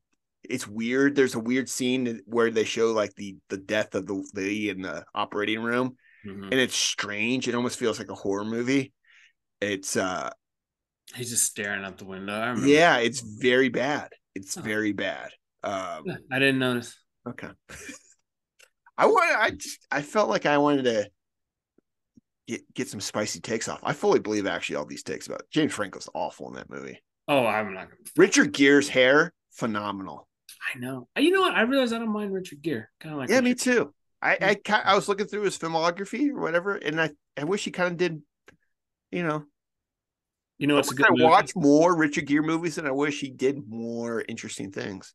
it's 0.43 0.67
weird. 0.67 1.15
There's 1.15 1.35
a 1.35 1.39
weird 1.39 1.69
scene 1.69 2.21
where 2.25 2.51
they 2.51 2.65
show 2.65 2.91
like 2.91 3.15
the 3.15 3.37
the 3.49 3.57
death 3.57 3.95
of 3.95 4.05
the 4.05 4.25
lady 4.33 4.69
in 4.69 4.81
the 4.81 5.05
operating 5.13 5.61
room, 5.61 5.95
mm-hmm. 6.25 6.43
and 6.43 6.53
it's 6.53 6.75
strange. 6.75 7.47
It 7.47 7.55
almost 7.55 7.79
feels 7.79 7.99
like 7.99 8.09
a 8.09 8.15
horror 8.15 8.45
movie. 8.45 8.93
It's 9.61 9.95
uh 9.95 10.31
he's 11.15 11.29
just 11.29 11.43
staring 11.43 11.83
out 11.83 11.97
the 11.97 12.05
window. 12.05 12.55
Yeah, 12.63 12.97
it's 12.97 13.21
very 13.21 13.69
bad. 13.69 14.09
It's 14.33 14.57
oh. 14.57 14.61
very 14.61 14.93
bad. 14.93 15.29
Um 15.63 16.05
I 16.31 16.39
didn't 16.39 16.59
notice. 16.59 16.97
Okay. 17.27 17.49
I 18.97 19.07
wanted 19.07 19.35
I 19.35 19.49
just 19.51 19.85
I 19.91 20.01
felt 20.01 20.29
like 20.29 20.45
I 20.45 20.57
wanted 20.57 20.83
to 20.83 21.09
get 22.47 22.73
get 22.73 22.87
some 22.87 23.01
spicy 23.01 23.39
takes 23.39 23.67
off. 23.67 23.79
I 23.83 23.93
fully 23.93 24.19
believe 24.19 24.47
actually 24.47 24.77
all 24.77 24.85
these 24.85 25.03
takes 25.03 25.27
about 25.27 25.43
James 25.51 25.73
Franco's 25.73 26.09
awful 26.13 26.47
in 26.49 26.55
that 26.55 26.69
movie. 26.69 27.01
Oh, 27.27 27.45
I'm 27.45 27.73
not 27.73 27.85
gonna 27.85 27.95
Richard 28.15 28.53
Gere's 28.53 28.87
hair, 28.87 29.33
phenomenal. 29.51 30.27
I 30.73 30.79
know. 30.79 31.07
You 31.17 31.31
know 31.31 31.41
what? 31.41 31.55
I 31.55 31.61
realize 31.61 31.93
I 31.93 31.99
don't 31.99 32.13
mind 32.13 32.33
Richard 32.33 32.61
Gere. 32.61 32.87
Kind 32.99 33.13
of 33.13 33.19
like 33.19 33.29
Yeah, 33.29 33.35
Richard. 33.35 33.45
me 33.45 33.55
too. 33.55 33.93
I, 34.21 34.57
I 34.67 34.81
I 34.83 34.95
was 34.95 35.07
looking 35.07 35.27
through 35.27 35.43
his 35.43 35.57
filmography 35.57 36.29
or 36.29 36.39
whatever, 36.39 36.75
and 36.75 36.99
I, 36.99 37.11
I 37.37 37.43
wish 37.43 37.65
he 37.65 37.71
kind 37.71 37.91
of 37.91 37.97
did 37.97 38.21
you 39.11 39.23
know. 39.23 39.43
You 40.57 40.67
know, 40.67 40.77
it's 40.77 40.91
a 40.91 40.95
good. 40.95 41.07
I 41.07 41.09
movie. 41.09 41.23
watch 41.23 41.51
more 41.55 41.95
Richard 41.95 42.27
Gere 42.27 42.41
movies, 42.41 42.77
and 42.77 42.87
I 42.87 42.91
wish 42.91 43.19
he 43.19 43.29
did 43.29 43.67
more 43.67 44.23
interesting 44.27 44.71
things. 44.71 45.13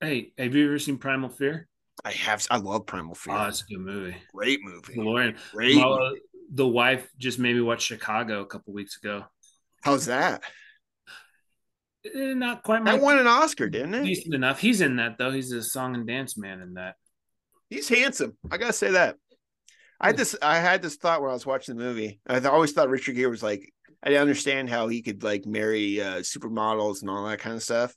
Hey, 0.00 0.32
have 0.36 0.54
you 0.54 0.66
ever 0.66 0.78
seen 0.78 0.98
Primal 0.98 1.30
Fear? 1.30 1.66
I 2.04 2.10
have. 2.10 2.46
I 2.50 2.58
love 2.58 2.86
Primal 2.86 3.14
Fear. 3.14 3.34
Oh, 3.34 3.46
it's 3.48 3.62
a 3.62 3.64
good 3.66 3.80
movie. 3.80 4.16
Great 4.34 4.60
movie. 4.62 4.94
Lauren, 5.00 5.36
Great. 5.52 5.76
movie. 5.76 6.20
the 6.52 6.66
wife 6.66 7.08
just 7.18 7.38
made 7.38 7.54
me 7.54 7.62
watch 7.62 7.82
Chicago 7.82 8.40
a 8.42 8.46
couple 8.46 8.74
weeks 8.74 8.98
ago. 9.02 9.24
How's 9.82 10.06
that? 10.06 10.42
Eh, 12.04 12.34
not 12.34 12.62
quite. 12.62 12.82
My, 12.82 12.92
that 12.92 13.00
won 13.02 13.18
an 13.18 13.26
Oscar, 13.26 13.68
didn't 13.68 13.94
it? 13.94 14.04
Decent 14.04 14.34
enough. 14.34 14.60
He's 14.60 14.80
in 14.80 14.96
that 14.96 15.18
though. 15.18 15.30
He's 15.30 15.52
a 15.52 15.62
song 15.62 15.94
and 15.94 16.06
dance 16.06 16.36
man 16.36 16.60
in 16.60 16.74
that. 16.74 16.96
He's 17.70 17.88
handsome. 17.88 18.36
I 18.50 18.58
gotta 18.58 18.72
say 18.72 18.90
that. 18.90 19.16
I 20.00 20.08
had 20.08 20.16
this 20.16 20.36
I 20.42 20.58
had 20.58 20.82
this 20.82 20.96
thought 20.96 21.22
when 21.22 21.30
I 21.30 21.34
was 21.34 21.46
watching 21.46 21.76
the 21.76 21.82
movie. 21.82 22.20
I 22.26 22.40
always 22.40 22.72
thought 22.72 22.88
Richard 22.90 23.14
Gere 23.14 23.30
was 23.30 23.42
like 23.42 23.72
I 24.02 24.08
didn't 24.08 24.22
understand 24.22 24.68
how 24.68 24.88
he 24.88 25.02
could 25.02 25.22
like 25.22 25.46
marry 25.46 26.00
uh, 26.00 26.16
supermodels 26.16 27.00
and 27.00 27.10
all 27.10 27.24
that 27.26 27.38
kind 27.38 27.54
of 27.54 27.62
stuff. 27.62 27.94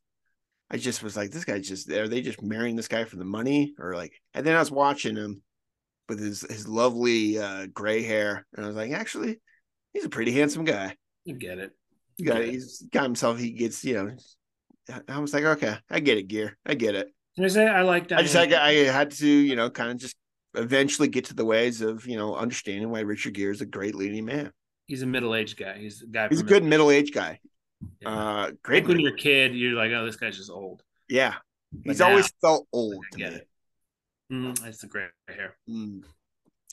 I 0.69 0.77
just 0.77 1.03
was 1.03 1.15
like, 1.15 1.31
this 1.31 1.45
guy's 1.45 1.67
just 1.67 1.89
are 1.91 2.07
they 2.07 2.21
just 2.21 2.41
marrying 2.41 2.75
this 2.75 2.87
guy 2.87 3.03
for 3.05 3.15
the 3.15 3.25
money 3.25 3.73
or 3.79 3.93
like? 3.93 4.13
And 4.33 4.45
then 4.45 4.55
I 4.55 4.59
was 4.59 4.71
watching 4.71 5.15
him 5.15 5.41
with 6.09 6.19
his 6.19 6.41
his 6.41 6.67
lovely 6.67 7.39
uh, 7.39 7.67
gray 7.73 8.03
hair, 8.03 8.45
and 8.55 8.65
I 8.65 8.67
was 8.67 8.77
like, 8.77 8.91
actually, 8.91 9.39
he's 9.93 10.05
a 10.05 10.09
pretty 10.09 10.31
handsome 10.31 10.63
guy. 10.63 10.95
You 11.23 11.35
get 11.35 11.59
it. 11.59 11.71
You 12.17 12.25
got 12.25 12.41
it. 12.41 12.49
he's 12.49 12.83
got 12.83 13.03
himself. 13.03 13.39
He 13.39 13.51
gets 13.51 13.83
you 13.83 13.93
know. 13.95 15.01
I 15.07 15.19
was 15.19 15.33
like, 15.33 15.43
okay, 15.43 15.77
I 15.89 15.99
get 15.99 16.19
it, 16.19 16.27
Gere. 16.27 16.53
I 16.65 16.75
get 16.75 16.93
it. 16.93 17.07
I 17.39 17.47
say 17.47 17.67
I 17.67 17.81
like 17.81 18.07
that. 18.09 18.19
I 18.19 18.21
just 18.21 18.35
I, 18.35 18.43
I 18.43 18.73
had 18.85 19.11
to 19.11 19.27
you 19.27 19.55
know 19.55 19.69
kind 19.69 19.91
of 19.91 19.97
just 19.97 20.15
eventually 20.55 21.07
get 21.07 21.25
to 21.25 21.33
the 21.33 21.45
ways 21.45 21.81
of 21.81 22.05
you 22.05 22.17
know 22.17 22.35
understanding 22.35 22.89
why 22.89 23.01
Richard 23.01 23.33
Gere 23.33 23.51
is 23.51 23.61
a 23.61 23.65
great 23.65 23.95
leading 23.95 24.25
man. 24.25 24.51
He's 24.87 25.01
a 25.01 25.05
middle 25.05 25.35
aged 25.35 25.57
guy. 25.57 25.77
He's 25.77 26.01
a 26.01 26.07
guy. 26.07 26.27
He's 26.29 26.41
a 26.41 26.43
good 26.43 26.63
middle 26.63 26.91
aged 26.91 27.13
guy. 27.13 27.39
Yeah. 28.01 28.09
Uh, 28.09 28.51
great. 28.63 28.83
Like 28.83 28.89
when 28.89 28.99
you're 28.99 29.13
a 29.13 29.17
kid, 29.17 29.55
you're 29.55 29.73
like, 29.73 29.91
oh, 29.91 30.05
this 30.05 30.15
guy's 30.15 30.37
just 30.37 30.51
old. 30.51 30.83
Yeah, 31.09 31.35
but 31.71 31.91
he's 31.91 31.99
now, 31.99 32.09
always 32.09 32.31
felt 32.41 32.67
old. 32.71 33.03
I 33.13 33.17
get 33.17 33.33
it. 33.33 33.47
Mm, 34.31 34.59
that's 34.59 34.79
the 34.79 34.87
great 34.87 35.09
hair. 35.27 35.55
Mm. 35.69 36.03
Um, 36.03 36.03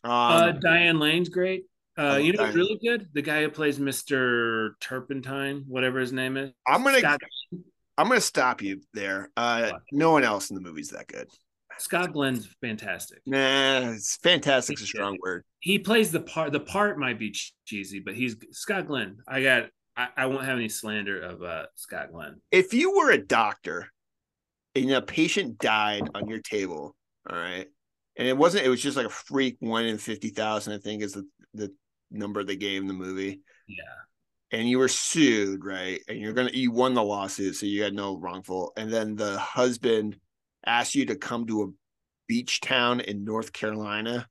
uh, 0.05 0.53
Diane 0.53 0.99
Lane's 0.99 1.29
great. 1.29 1.65
Uh, 1.99 2.19
you 2.23 2.33
know, 2.33 2.45
what's 2.45 2.55
really 2.55 2.79
good. 2.83 3.09
The 3.13 3.23
guy 3.23 3.43
who 3.43 3.51
plays 3.51 3.79
Mister 3.79 4.77
Turpentine, 4.81 5.65
whatever 5.69 6.01
his 6.01 6.13
name 6.13 6.37
is. 6.37 6.53
I'm 6.67 6.83
gonna. 6.83 6.99
Scott. 6.99 7.21
I'm 7.99 8.09
gonna 8.09 8.23
stop 8.23 8.63
you 8.63 8.81
there. 8.95 9.31
Uh, 9.37 9.73
no 9.93 10.13
one 10.13 10.25
else 10.25 10.51
in 10.51 10.55
the 10.55 10.63
movie's 10.63 10.89
that 10.91 11.07
good. 11.07 11.29
Scott 11.79 12.13
Glenn's 12.13 12.47
fantastic. 12.61 13.19
Nah, 13.27 13.91
it's 13.91 14.17
fantastic. 14.17 14.79
a 14.81 14.83
strong 14.85 15.19
word. 15.23 15.45
He 15.61 15.79
plays 15.79 16.11
the 16.13 16.21
part. 16.21 16.53
The 16.53 16.61
part 16.61 16.99
might 16.99 17.19
be 17.19 17.35
cheesy, 17.67 18.01
but 18.01 18.15
he's 18.15 18.37
Scott 18.53 18.87
Glenn. 18.87 19.19
I 19.27 19.43
got. 19.43 19.65
I, 19.97 20.09
I 20.17 20.27
won't 20.27 20.45
have 20.45 20.57
any 20.57 20.69
slander 20.71 21.21
of 21.21 21.43
uh, 21.43 21.67
Scott 21.75 22.13
Glenn. 22.13 22.41
If 22.51 22.73
you 22.73 22.97
were 22.97 23.11
a 23.11 23.19
doctor 23.19 23.89
and 24.75 24.91
a 24.91 25.03
patient 25.03 25.59
died 25.59 26.09
on 26.15 26.29
your 26.29 26.41
table, 26.41 26.97
all 27.29 27.37
right, 27.37 27.67
and 28.17 28.27
it 28.29 28.37
wasn't. 28.37 28.65
It 28.65 28.71
was 28.71 28.81
just 28.83 28.97
like 28.97 29.07
a 29.07 29.11
freak 29.11 29.57
one 29.61 29.85
in 29.85 29.99
fifty 29.99 30.31
thousand. 30.31 30.73
I 30.75 30.79
think 30.79 31.03
is 31.03 31.13
the 31.13 31.27
the 31.55 31.73
number 32.11 32.43
they 32.43 32.57
gave 32.57 32.81
in 32.81 32.89
the 32.89 32.95
movie. 32.95 33.41
Yeah. 33.69 34.59
and 34.59 34.69
you 34.69 34.79
were 34.79 34.89
sued, 34.89 35.65
right? 35.65 36.01
And 36.09 36.19
you're 36.19 36.33
gonna 36.33 36.51
you 36.53 36.71
won 36.73 36.95
the 36.95 37.03
lawsuit, 37.03 37.57
so 37.57 37.67
you 37.67 37.83
had 37.83 37.95
no 37.95 38.17
wrongful. 38.19 38.73
And 38.77 38.91
then 38.91 39.15
the 39.15 39.39
husband 39.39 40.17
asked 40.67 40.95
you 40.95 41.07
to 41.07 41.17
come 41.17 41.47
to 41.47 41.63
a 41.63 41.67
beach 42.29 42.61
town 42.61 43.01
in 43.01 43.25
North 43.25 43.53
Carolina, 43.53 44.29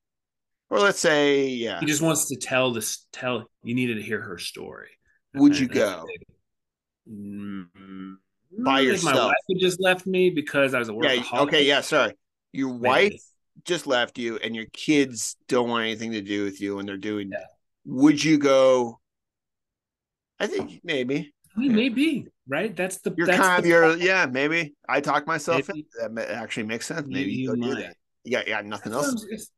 or 0.70 0.80
let's 0.80 1.00
say, 1.00 1.48
yeah, 1.48 1.80
He 1.80 1.86
just 1.86 2.02
wants 2.02 2.28
to 2.30 2.36
tell 2.38 2.72
this. 2.74 3.06
Tell 3.12 3.46
you 3.64 3.76
needed 3.76 3.96
to 3.96 4.02
hear 4.02 4.22
her 4.22 4.38
story. 4.38 4.90
would 5.34 5.58
you 5.58 5.68
go? 5.68 6.06
Mm, 7.10 8.16
By 8.64 8.82
yourself. 8.82 9.16
My 9.16 9.26
wife 9.28 9.36
had 9.50 9.60
just 9.60 9.82
left 9.82 10.06
me 10.08 10.30
because 10.30 10.74
I 10.74 10.80
was 10.80 10.90
a 10.90 10.94
Yeah. 11.02 11.24
Okay. 11.42 11.66
Yeah. 11.66 11.82
Sorry. 11.82 12.14
Your 12.54 12.70
Maybe. 12.74 12.88
wife 12.88 13.22
just 13.66 13.88
left 13.88 14.18
you, 14.18 14.38
and 14.38 14.56
your 14.56 14.66
kids 14.74 15.36
don't 15.48 15.70
want 15.70 15.84
anything 15.86 16.12
to 16.14 16.22
do 16.22 16.44
with 16.44 16.62
you, 16.62 16.80
and 16.80 16.88
they're 16.88 16.98
doing. 16.98 17.30
Yeah. 17.32 17.44
Would 17.86 18.24
you 18.24 18.38
go? 18.38 19.00
I 20.40 20.48
think 20.48 20.82
maybe 20.84 21.34
I 21.56 21.60
mean, 21.60 21.76
maybe 21.76 22.28
right. 22.48 22.76
That's 22.76 22.98
the. 22.98 23.14
you're 23.18 23.28
that's 23.28 23.40
kind 23.40 23.60
of 23.60 23.66
your 23.66 23.98
yeah. 23.98 24.26
Maybe 24.26 24.74
I 24.88 25.02
talk 25.02 25.28
myself. 25.28 25.68
Maybe. 25.68 25.86
That 26.00 26.30
actually 26.30 26.64
makes 26.64 26.86
sense. 26.86 27.06
Maybe 27.08 27.32
you, 27.32 27.56
you 27.56 27.62
do 27.62 27.76
that. 27.76 27.96
Yeah. 28.24 28.44
Yeah. 28.48 28.62
Nothing 28.62 28.94
else. 28.94 29.26
It's, 29.30 29.52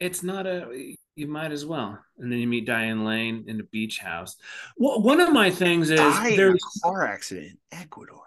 it's 0.00 0.22
not 0.22 0.46
a. 0.46 0.96
You 1.14 1.28
might 1.28 1.52
as 1.52 1.64
well, 1.64 1.98
and 2.18 2.30
then 2.30 2.38
you 2.40 2.46
meet 2.46 2.66
Diane 2.66 3.04
Lane 3.04 3.44
in 3.46 3.56
the 3.56 3.64
beach 3.64 3.98
house. 3.98 4.36
Well, 4.76 5.00
one 5.00 5.20
of 5.20 5.32
my 5.32 5.50
things 5.50 5.90
is 5.90 6.00
in 6.00 6.06
a 6.26 6.36
there's. 6.36 6.60
car 6.82 7.06
accident 7.06 7.58
in 7.72 7.78
Ecuador. 7.78 8.24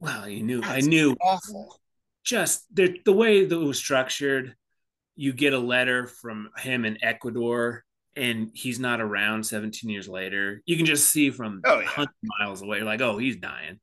Well, 0.00 0.28
you 0.28 0.42
knew. 0.42 0.62
I 0.62 0.80
knew. 0.80 1.16
Awful. 1.20 1.80
just 2.24 2.74
the, 2.74 2.98
the 3.04 3.12
way 3.12 3.44
that 3.44 3.54
it 3.54 3.64
was 3.64 3.78
structured, 3.78 4.56
you 5.14 5.32
get 5.32 5.52
a 5.52 5.58
letter 5.58 6.06
from 6.06 6.50
him 6.58 6.84
in 6.84 7.02
Ecuador 7.02 7.83
and 8.16 8.50
he's 8.54 8.78
not 8.78 9.00
around 9.00 9.44
17 9.44 9.90
years 9.90 10.08
later. 10.08 10.62
You 10.66 10.76
can 10.76 10.86
just 10.86 11.10
see 11.10 11.30
from 11.30 11.60
Oh, 11.64 11.78
yeah. 11.80 11.84
100 11.86 12.08
miles 12.22 12.62
away, 12.62 12.82
like, 12.82 13.00
oh, 13.00 13.18
he's 13.18 13.36
dying. 13.36 13.80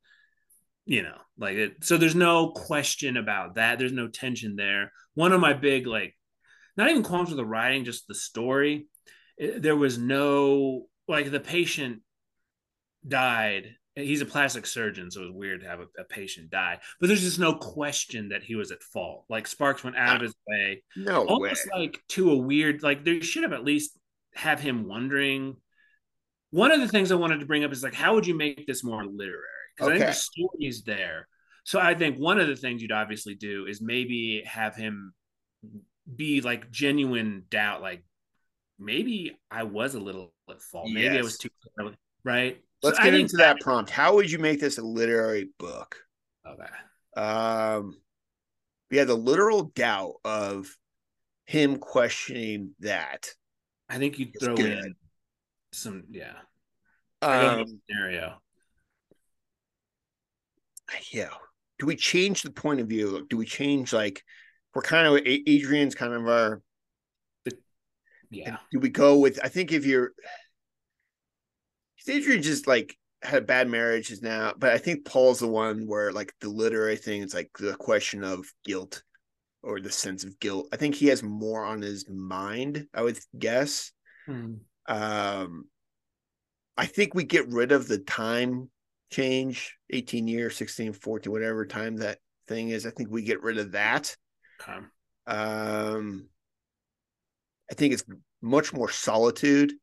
You 0.86 1.04
know, 1.04 1.18
like 1.38 1.56
it. 1.58 1.84
So 1.84 1.98
there's 1.98 2.16
no 2.16 2.52
question 2.52 3.18
about 3.18 3.56
that. 3.56 3.78
There's 3.80 3.92
no 3.94 4.08
tension 4.08 4.56
there. 4.56 4.92
One 5.14 5.32
of 5.32 5.40
my 5.42 5.54
big, 5.54 5.86
like, 5.88 6.16
not 6.78 6.90
even 6.90 7.04
qualms 7.04 7.30
with 7.30 7.38
the 7.38 7.46
writing, 7.46 7.86
just 7.86 8.08
the 8.08 8.16
story. 8.16 8.88
It- 9.38 9.62
there 9.62 9.76
was 9.76 9.98
no, 9.98 10.88
like, 11.08 11.30
the 11.32 11.40
patient 11.40 12.02
died. 13.08 13.76
He's 13.96 14.22
a 14.22 14.26
plastic 14.26 14.66
surgeon, 14.66 15.12
so 15.12 15.24
it's 15.24 15.34
weird 15.34 15.62
to 15.62 15.68
have 15.68 15.82
a, 15.82 15.88
a 16.00 16.04
patient 16.06 16.50
die. 16.50 16.80
But 17.00 17.08
there's 17.08 17.22
just 17.22 17.40
no 17.40 17.56
question 17.56 18.30
that 18.30 18.42
he 18.42 18.56
was 18.56 18.72
at 18.72 18.82
fault. 18.82 19.26
Like 19.30 19.48
Sparks 19.48 19.84
went 19.84 19.98
out 19.98 20.12
ah, 20.14 20.16
of 20.16 20.22
his 20.22 20.36
way, 20.48 20.84
No 20.96 21.22
way. 21.22 21.28
almost 21.28 21.68
like 21.76 22.02
to 22.10 22.32
a 22.32 22.38
weird. 22.38 22.84
Like 22.84 23.04
there 23.04 23.22
should 23.22 23.44
have 23.44 23.52
at 23.52 23.66
least 23.66 23.98
have 24.36 24.60
him 24.60 24.88
wondering. 24.88 25.58
One 26.52 26.72
of 26.72 26.82
the 26.82 26.88
things 26.88 27.12
I 27.12 27.16
wanted 27.16 27.40
to 27.40 27.46
bring 27.46 27.64
up 27.64 27.72
is 27.72 27.84
like, 27.84 27.94
how 27.94 28.16
would 28.16 28.28
you 28.28 28.36
make 28.36 28.68
this 28.68 28.84
more 28.84 29.06
literary? 29.06 29.46
Because 29.76 29.90
I 29.90 29.98
think 29.98 30.06
the 30.08 30.14
story 30.14 30.66
is 30.66 30.84
there. 30.84 31.28
So 31.64 31.80
I 31.80 31.94
think 31.94 32.18
one 32.18 32.40
of 32.40 32.48
the 32.48 32.56
things 32.56 32.82
you'd 32.82 32.92
obviously 32.92 33.36
do 33.36 33.68
is 33.68 33.82
maybe 33.82 34.44
have 34.46 34.76
him 34.76 35.14
be 36.16 36.42
like 36.42 36.72
genuine 36.72 37.44
doubt, 37.50 37.82
like 37.82 38.04
maybe 38.80 39.38
I 39.50 39.64
was 39.64 39.96
a 39.96 40.00
little 40.00 40.34
at 40.50 40.62
fault. 40.62 40.90
Maybe 40.90 41.18
I 41.18 41.22
was 41.22 41.38
too 41.38 41.50
right. 42.24 42.60
Let's 42.84 42.98
So 42.98 43.04
get 43.04 43.14
into 43.14 43.38
that 43.38 43.60
prompt. 43.62 43.92
How 43.92 44.16
would 44.16 44.30
you 44.30 44.40
make 44.40 44.60
this 44.60 44.78
a 44.78 44.82
literary 44.82 45.50
book? 45.60 45.98
Okay. 46.46 47.22
Um, 47.22 48.02
yeah, 48.90 49.04
the 49.04 49.16
literal 49.16 49.66
doubt 49.76 50.16
of 50.26 50.76
him 51.46 51.78
questioning 51.78 52.72
that. 52.80 53.30
I 53.92 53.98
think 53.98 54.18
you'd 54.18 54.40
throw 54.40 54.56
in 54.56 54.96
some, 55.74 56.06
yeah. 56.10 56.32
Um, 57.22 57.66
scenario. 57.90 58.42
yeah. 61.12 61.30
Do 61.78 61.86
we 61.86 61.98
change 61.98 62.42
the 62.42 62.52
point 62.52 62.80
of 62.80 62.88
view? 62.88 63.28
Do 63.30 63.36
we 63.36 63.46
change 63.46 63.92
like 63.92 64.24
we're 64.74 64.82
kind 64.82 65.08
of 65.08 65.16
Adrienne's 65.26 65.96
kind 65.96 66.14
of 66.14 66.26
our 66.28 66.62
Yeah. 68.30 68.58
do 68.72 68.80
we 68.80 68.88
go 68.90 69.18
with 69.20 69.40
I 69.44 69.50
think 69.50 69.74
if 69.74 69.86
you're 69.86 70.14
Adrienne 72.08 72.42
just 72.42 72.68
like 72.68 72.98
had 73.22 73.44
a 73.44 73.46
bad 73.46 73.68
marriage 73.68 74.10
is 74.10 74.22
now, 74.22 74.54
but 74.58 74.72
I 74.72 74.78
think 74.78 75.06
Paul's 75.06 75.40
the 75.40 75.48
one 75.48 75.86
where 75.86 76.14
like 76.14 76.34
the 76.40 76.50
literary 76.50 76.96
thing 76.96 77.24
is 77.24 77.34
like 77.34 77.52
the 77.60 77.76
question 77.76 78.24
of 78.24 78.46
guilt 78.64 79.04
or 79.64 79.80
the 79.80 79.92
sense 79.92 80.24
of 80.24 80.40
guilt. 80.40 80.68
I 80.72 80.78
think 80.78 80.96
he 80.96 81.08
has 81.08 81.24
more 81.24 81.64
on 81.64 81.82
his 81.82 82.10
mind, 82.10 82.88
I 82.94 83.02
would 83.02 83.20
guess. 83.38 83.92
Hmm. 84.26 84.56
Um 84.88 85.66
I 86.78 86.86
think 86.86 87.14
we 87.14 87.24
get 87.24 87.48
rid 87.48 87.72
of 87.72 87.88
the 87.88 88.00
time 88.00 88.70
change, 89.12 89.78
18 89.92 90.28
years, 90.28 90.56
16, 90.56 90.94
14, 90.94 91.32
whatever 91.32 91.66
time 91.66 91.98
that 91.98 92.18
thing 92.48 92.70
is. 92.70 92.86
I 92.86 92.92
think 92.92 93.10
we 93.12 93.22
get 93.22 93.44
rid 93.44 93.58
of 93.58 93.74
that. 93.74 94.16
Okay. 94.62 94.80
Um, 95.28 96.28
I 97.70 97.76
think 97.76 97.94
it's 97.94 98.04
much 98.42 98.74
more 98.74 98.90
solitude. 98.90 99.74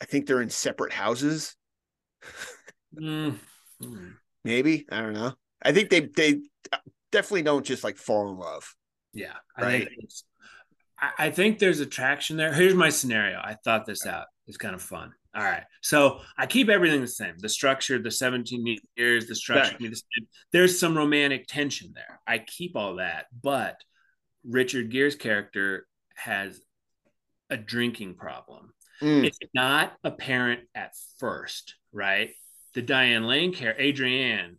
I 0.00 0.04
think 0.04 0.26
they're 0.26 0.42
in 0.42 0.50
separate 0.50 0.92
houses. 0.92 1.56
Mm. 2.98 3.36
Mm. 3.82 4.12
Maybe 4.44 4.86
I 4.90 5.00
don't 5.00 5.12
know. 5.12 5.34
I 5.62 5.72
think 5.72 5.90
they 5.90 6.00
they 6.00 6.40
definitely 7.12 7.42
don't 7.42 7.64
just 7.66 7.84
like 7.84 7.96
fall 7.96 8.30
in 8.30 8.38
love. 8.38 8.74
Yeah. 9.12 9.34
I 9.56 9.62
Right. 9.62 9.88
think 9.88 9.98
it's, 10.04 10.24
I, 10.98 11.10
I 11.26 11.30
think 11.30 11.58
there's 11.58 11.80
attraction 11.80 12.36
there. 12.36 12.52
Here's 12.52 12.74
my 12.74 12.88
scenario. 12.90 13.38
I 13.38 13.56
thought 13.64 13.86
this 13.86 14.06
out. 14.06 14.26
It's 14.46 14.56
kind 14.56 14.74
of 14.74 14.82
fun. 14.82 15.12
All 15.34 15.42
right. 15.44 15.62
So 15.80 16.20
I 16.36 16.46
keep 16.46 16.68
everything 16.68 17.00
the 17.00 17.06
same. 17.08 17.34
The 17.38 17.48
structure, 17.48 17.98
the 18.00 18.10
17 18.10 18.78
years, 18.96 19.26
the 19.26 19.34
structure, 19.36 19.76
Right. 19.80 19.90
the 19.92 20.02
there's 20.52 20.78
some 20.78 20.96
romantic 20.96 21.46
tension 21.46 21.92
there. 21.94 22.20
I 22.26 22.38
keep 22.38 22.74
all 22.76 22.96
that, 22.96 23.26
but 23.42 23.76
Richard 24.44 24.90
Gere's 24.90 25.14
character 25.14 25.86
has 26.16 26.60
a 27.48 27.56
drinking 27.56 28.14
problem. 28.14 28.72
Mm, 29.00 29.24
it's 29.24 29.38
not 29.54 29.92
apparent 30.04 30.60
at 30.74 30.92
first, 31.18 31.76
right? 31.92 32.30
The 32.74 32.82
Diane 32.82 33.24
Lane 33.24 33.52
care, 33.52 33.74
Adrienne, 33.80 34.58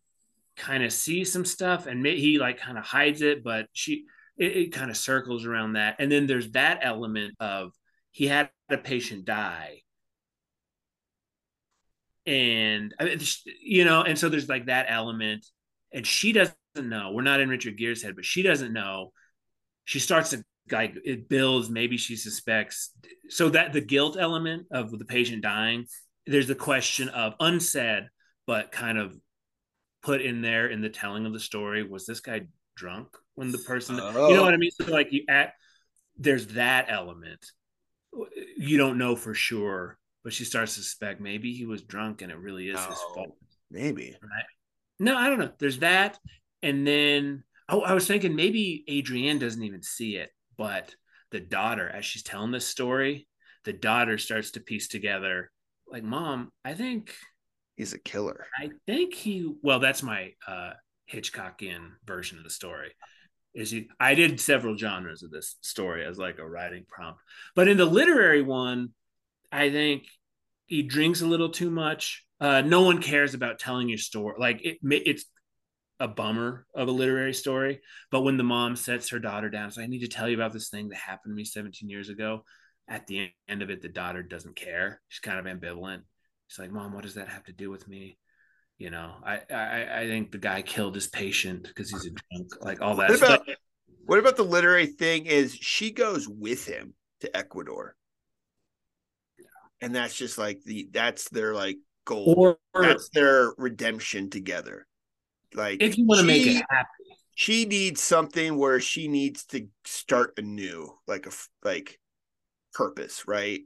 kind 0.57 0.83
of 0.83 0.91
sees 0.91 1.31
some 1.31 1.45
stuff 1.45 1.87
and 1.87 2.05
he 2.05 2.37
like 2.37 2.59
kind 2.59 2.77
of 2.77 2.83
hides 2.83 3.21
it, 3.21 3.43
but 3.43 3.67
she 3.73 4.05
it, 4.37 4.57
it 4.57 4.73
kind 4.73 4.91
of 4.91 4.97
circles 4.97 5.45
around 5.45 5.73
that. 5.73 5.95
And 5.99 6.11
then 6.11 6.27
there's 6.27 6.51
that 6.51 6.79
element 6.81 7.35
of 7.39 7.71
he 8.11 8.27
had 8.27 8.49
a 8.69 8.77
patient 8.77 9.25
die. 9.25 9.81
And 12.25 12.93
you 13.61 13.85
know, 13.85 14.03
and 14.03 14.17
so 14.17 14.29
there's 14.29 14.49
like 14.49 14.67
that 14.67 14.85
element, 14.89 15.45
and 15.91 16.05
she 16.05 16.33
doesn't 16.33 16.55
know. 16.75 17.11
We're 17.13 17.23
not 17.23 17.39
in 17.39 17.49
Richard 17.49 17.77
Gere's 17.77 18.03
head, 18.03 18.15
but 18.15 18.25
she 18.25 18.43
doesn't 18.43 18.73
know. 18.73 19.11
She 19.85 19.99
starts 19.99 20.29
to 20.29 20.43
like 20.71 20.95
it 21.03 21.27
builds. 21.27 21.69
Maybe 21.69 21.97
she 21.97 22.15
suspects. 22.15 22.91
So 23.29 23.49
that 23.49 23.73
the 23.73 23.81
guilt 23.81 24.17
element 24.19 24.67
of 24.71 24.91
the 24.91 25.05
patient 25.05 25.41
dying, 25.41 25.87
there's 26.27 26.47
the 26.47 26.55
question 26.55 27.09
of 27.09 27.33
unsaid, 27.39 28.07
but 28.45 28.71
kind 28.71 28.99
of 28.99 29.17
put 30.03 30.21
in 30.21 30.41
there 30.41 30.67
in 30.67 30.81
the 30.81 30.89
telling 30.89 31.25
of 31.25 31.33
the 31.33 31.39
story. 31.39 31.83
Was 31.83 32.05
this 32.05 32.19
guy 32.19 32.41
drunk 32.75 33.09
when 33.35 33.51
the 33.51 33.57
person? 33.59 33.95
You 33.95 34.01
know 34.01 34.27
Oh. 34.27 34.41
what 34.43 34.53
I 34.53 34.57
mean? 34.57 34.71
So 34.71 34.85
like 34.91 35.11
you 35.11 35.23
at 35.29 35.53
there's 36.17 36.47
that 36.47 36.85
element. 36.89 37.45
You 38.57 38.77
don't 38.77 38.97
know 38.97 39.15
for 39.15 39.33
sure, 39.33 39.97
but 40.23 40.33
she 40.33 40.43
starts 40.43 40.75
to 40.75 40.81
suspect 40.83 41.21
maybe 41.21 41.53
he 41.53 41.65
was 41.65 41.81
drunk 41.81 42.21
and 42.21 42.31
it 42.31 42.37
really 42.37 42.69
is 42.69 42.79
his 42.85 42.97
Oh. 42.99 43.13
fault. 43.13 43.37
maybe. 43.69 44.17
Right? 44.21 44.45
No, 44.99 45.15
I 45.17 45.29
don't 45.29 45.39
know. 45.39 45.51
There's 45.57 45.79
that, 45.79 46.19
and 46.61 46.85
then 46.85 47.43
oh, 47.69 47.81
I 47.81 47.93
was 47.93 48.05
thinking 48.05 48.35
maybe 48.35 48.83
Adrienne 48.89 49.39
doesn't 49.39 49.63
even 49.63 49.81
see 49.81 50.17
it, 50.17 50.29
but 50.57 50.93
the 51.31 51.39
daughter, 51.39 51.87
as 51.87 52.05
she's 52.05 52.21
telling 52.23 52.51
this 52.51 52.67
story, 52.67 53.27
the 53.63 53.71
daughter 53.73 54.17
starts 54.17 54.51
to 54.51 54.59
piece 54.59 54.89
together, 54.89 55.51
like, 55.87 56.03
"Mom, 56.03 56.51
I 56.65 56.73
think, 56.73 57.15
He's 57.81 57.93
a 57.93 57.99
killer. 57.99 58.45
I 58.59 58.69
think 58.85 59.15
he." 59.15 59.51
Well, 59.63 59.79
that's 59.79 60.03
my 60.03 60.33
uh, 60.47 60.73
Hitchcockian 61.11 61.93
version 62.05 62.37
of 62.37 62.43
the 62.43 62.51
story. 62.51 62.91
Is 63.55 63.71
he? 63.71 63.89
I 63.99 64.13
did 64.13 64.39
several 64.39 64.77
genres 64.77 65.23
of 65.23 65.31
this 65.31 65.55
story 65.61 66.05
as 66.05 66.19
like 66.19 66.37
a 66.37 66.47
writing 66.47 66.85
prompt, 66.87 67.21
but 67.55 67.67
in 67.67 67.77
the 67.77 67.85
literary 67.85 68.43
one, 68.43 68.89
I 69.51 69.71
think 69.71 70.03
he 70.67 70.83
drinks 70.83 71.21
a 71.21 71.25
little 71.25 71.49
too 71.49 71.71
much. 71.71 72.23
Uh, 72.39 72.61
no 72.61 72.83
one 72.83 73.01
cares 73.01 73.33
about 73.33 73.57
telling 73.57 73.89
your 73.89 73.97
story. 73.97 74.35
Like 74.37 74.63
it, 74.63 74.77
it's 74.83 75.25
a 75.99 76.07
bummer 76.07 76.67
of 76.75 76.87
a 76.87 76.91
literary 76.91 77.33
story. 77.33 77.81
But 78.11 78.21
when 78.21 78.37
the 78.37 78.43
mom 78.43 78.75
sets 78.75 79.09
her 79.09 79.17
daughter 79.17 79.49
down, 79.49 79.71
so 79.71 79.81
I 79.81 79.87
need 79.87 80.01
to 80.01 80.07
tell 80.07 80.29
you 80.29 80.35
about 80.35 80.53
this 80.53 80.69
thing 80.69 80.89
that 80.89 80.99
happened 80.99 81.31
to 81.31 81.35
me 81.35 81.45
17 81.45 81.89
years 81.89 82.09
ago. 82.09 82.43
At 82.87 83.07
the 83.07 83.31
end 83.49 83.63
of 83.63 83.71
it, 83.71 83.81
the 83.81 83.89
daughter 83.89 84.21
doesn't 84.21 84.55
care. 84.55 85.01
She's 85.07 85.19
kind 85.19 85.39
of 85.39 85.45
ambivalent. 85.45 86.01
She's 86.51 86.59
like, 86.59 86.71
"Mom, 86.71 86.91
what 86.91 87.03
does 87.03 87.15
that 87.15 87.29
have 87.29 87.45
to 87.45 87.53
do 87.53 87.69
with 87.69 87.87
me?" 87.87 88.17
You 88.77 88.89
know, 88.89 89.13
I 89.25 89.39
I, 89.49 90.01
I 90.01 90.07
think 90.07 90.31
the 90.33 90.37
guy 90.37 90.61
killed 90.61 90.95
his 90.95 91.07
patient 91.07 91.63
because 91.63 91.89
he's 91.89 92.05
a 92.05 92.09
drunk. 92.09 92.51
Like 92.59 92.81
all 92.81 92.95
that. 92.95 93.09
What 93.09 93.17
about 93.19 93.43
stuff. 93.43 93.57
what 94.03 94.19
about 94.19 94.35
the 94.35 94.43
literary 94.43 94.87
thing? 94.87 95.27
Is 95.27 95.55
she 95.55 95.91
goes 95.91 96.27
with 96.27 96.65
him 96.65 96.93
to 97.21 97.37
Ecuador, 97.37 97.95
and 99.79 99.95
that's 99.95 100.13
just 100.13 100.37
like 100.37 100.61
the 100.65 100.89
that's 100.91 101.29
their 101.29 101.53
like 101.53 101.77
goal. 102.03 102.57
Or, 102.73 102.83
that's 102.83 103.07
their 103.13 103.53
redemption 103.57 104.29
together. 104.29 104.87
Like 105.53 105.81
if 105.81 105.97
you 105.97 106.05
want 106.05 106.19
to 106.19 106.27
make 106.27 106.47
it 106.47 106.65
happy. 106.69 106.87
she 107.33 107.63
needs 107.63 108.01
something 108.01 108.57
where 108.57 108.81
she 108.81 109.07
needs 109.07 109.45
to 109.45 109.69
start 109.85 110.33
anew, 110.37 110.97
like 111.07 111.27
a 111.27 111.31
like 111.63 111.97
purpose, 112.73 113.25
right? 113.25 113.61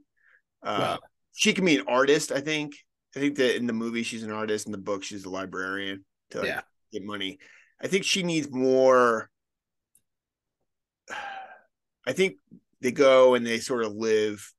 Uh, 0.62 0.78
Right. 0.78 0.98
She 1.36 1.52
can 1.52 1.64
be 1.66 1.76
an 1.76 1.84
artist. 1.86 2.32
I 2.32 2.40
think. 2.40 2.74
I 3.14 3.20
think 3.20 3.36
that 3.36 3.56
in 3.56 3.66
the 3.66 3.72
movie 3.72 4.02
she's 4.02 4.24
an 4.24 4.32
artist. 4.32 4.66
In 4.66 4.72
the 4.72 4.78
book 4.78 5.04
she's 5.04 5.24
a 5.24 5.30
librarian 5.30 6.04
to 6.30 6.38
like, 6.38 6.48
Yeah. 6.48 6.60
get 6.92 7.04
money. 7.04 7.38
I 7.80 7.86
think 7.86 8.04
she 8.04 8.22
needs 8.22 8.50
more. 8.50 9.30
I 12.06 12.12
think 12.12 12.36
they 12.80 12.92
go 12.92 13.34
and 13.34 13.46
they 13.46 13.58
sort 13.58 13.84
of 13.84 13.92
live 13.92 14.52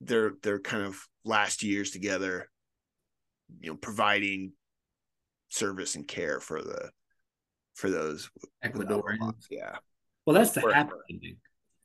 their 0.00 0.32
their 0.42 0.58
kind 0.60 0.84
of 0.84 1.00
last 1.24 1.62
years 1.62 1.90
together, 1.90 2.48
you 3.60 3.70
know, 3.70 3.76
providing 3.76 4.52
service 5.48 5.94
and 5.94 6.06
care 6.06 6.40
for 6.40 6.62
the 6.62 6.90
for 7.74 7.90
those 7.90 8.30
Ecuadorians. 8.64 9.46
Yeah. 9.50 9.76
Well, 10.26 10.34
that's 10.34 10.50
the 10.52 10.60
happy 10.72 10.92
ending. 11.10 11.36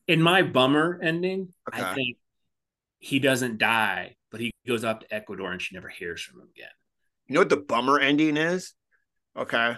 In 0.08 0.22
my 0.22 0.42
bummer 0.42 1.00
ending, 1.02 1.54
I 1.72 1.94
think 1.94 2.18
he 3.00 3.20
doesn't 3.20 3.58
die, 3.58 4.16
but 4.30 4.42
he 4.42 4.52
goes 4.68 4.84
up 4.84 5.02
to 5.02 5.14
Ecuador 5.14 5.52
and 5.52 5.62
she 5.62 5.76
never 5.76 5.88
hears 5.88 6.22
from 6.22 6.42
him 6.42 6.50
again. 6.56 6.70
You 7.28 7.36
know 7.36 7.42
what 7.42 7.50
the 7.50 7.58
bummer 7.58 8.00
ending 8.00 8.38
is? 8.38 8.74
Okay. 9.38 9.78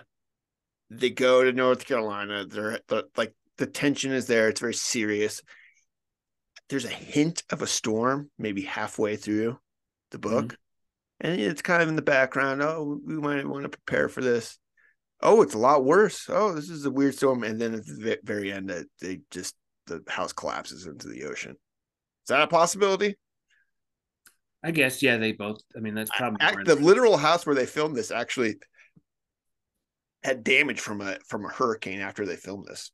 They 0.89 1.09
go 1.09 1.43
to 1.43 1.53
North 1.53 1.86
Carolina. 1.86 2.45
They're 2.45 2.80
the, 2.88 3.05
like 3.15 3.34
the 3.57 3.67
tension 3.67 4.11
is 4.11 4.28
there. 4.28 4.49
It's 4.49 4.59
very 4.59 4.74
serious. 4.74 5.41
There's 6.69 6.86
a 6.86 6.89
hint 6.89 7.43
of 7.49 7.61
a 7.61 7.67
storm, 7.67 8.30
maybe 8.38 8.61
halfway 8.63 9.15
through 9.15 9.59
the 10.09 10.17
mm-hmm. 10.17 10.30
book. 10.30 10.57
And 11.19 11.39
it's 11.39 11.61
kind 11.61 11.84
of 11.84 11.89
in 11.89 11.95
the 11.95 12.01
background. 12.01 12.63
Oh, 12.63 12.99
we 13.05 13.15
might 13.15 13.47
want 13.47 13.63
to 13.63 13.69
prepare 13.69 14.09
for 14.09 14.22
this. 14.22 14.57
Oh, 15.22 15.43
it's 15.43 15.53
a 15.53 15.59
lot 15.59 15.86
worse. 15.86 16.26
Oh, 16.30 16.53
this 16.53 16.69
is 16.69 16.86
a 16.86 16.91
weird 16.91 17.13
storm. 17.13 17.43
And 17.43 17.61
then 17.61 17.76
at 17.76 17.86
the 17.86 18.19
very 18.24 18.51
end, 18.51 18.74
they 18.99 19.19
just 19.30 19.55
the 19.86 20.01
house 20.07 20.34
collapses 20.34 20.88
into 20.88 21.07
the 21.07 21.26
ocean. 21.26 21.57
Is 22.24 22.28
that 22.30 22.41
a 22.41 22.47
possibility? 22.47 23.15
I 24.63 24.72
guess, 24.72 25.01
yeah, 25.01 25.17
they 25.17 25.32
both. 25.32 25.61
I 25.76 25.80
mean, 25.80 25.95
that's 25.95 26.11
probably 26.15 26.63
the 26.65 26.76
literal 26.76 27.17
house 27.17 27.45
where 27.45 27.55
they 27.55 27.65
filmed 27.65 27.95
this 27.95 28.11
actually 28.11 28.55
had 30.24 30.43
damage 30.43 30.80
from 30.80 31.01
a 31.01 31.17
from 31.28 31.45
a 31.45 31.49
hurricane 31.49 31.99
after 31.99 32.26
they 32.26 32.36
filmed 32.36 32.67
this. 32.67 32.91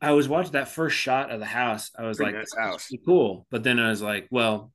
I 0.00 0.12
was 0.12 0.28
watching 0.28 0.52
that 0.52 0.68
first 0.68 0.96
shot 0.96 1.30
of 1.30 1.38
the 1.38 1.46
house. 1.46 1.90
I 1.98 2.04
was 2.04 2.16
Pretty 2.16 2.32
like, 2.32 2.38
nice 2.40 2.50
"This 2.50 2.58
house." 2.58 2.90
cool. 3.04 3.46
But 3.50 3.62
then 3.62 3.78
I 3.78 3.90
was 3.90 4.00
like, 4.00 4.26
well, 4.30 4.72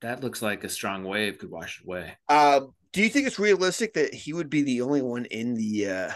that 0.00 0.22
looks 0.24 0.42
like 0.42 0.64
a 0.64 0.68
strong 0.68 1.04
wave 1.04 1.38
could 1.38 1.50
wash 1.50 1.80
it 1.80 1.86
away. 1.86 2.16
Uh, 2.28 2.62
do 2.92 3.02
you 3.02 3.08
think 3.08 3.28
it's 3.28 3.38
realistic 3.38 3.94
that 3.94 4.12
he 4.12 4.32
would 4.32 4.50
be 4.50 4.62
the 4.62 4.82
only 4.82 5.02
one 5.02 5.24
in 5.26 5.54
the 5.54 5.88
uh, 5.88 6.12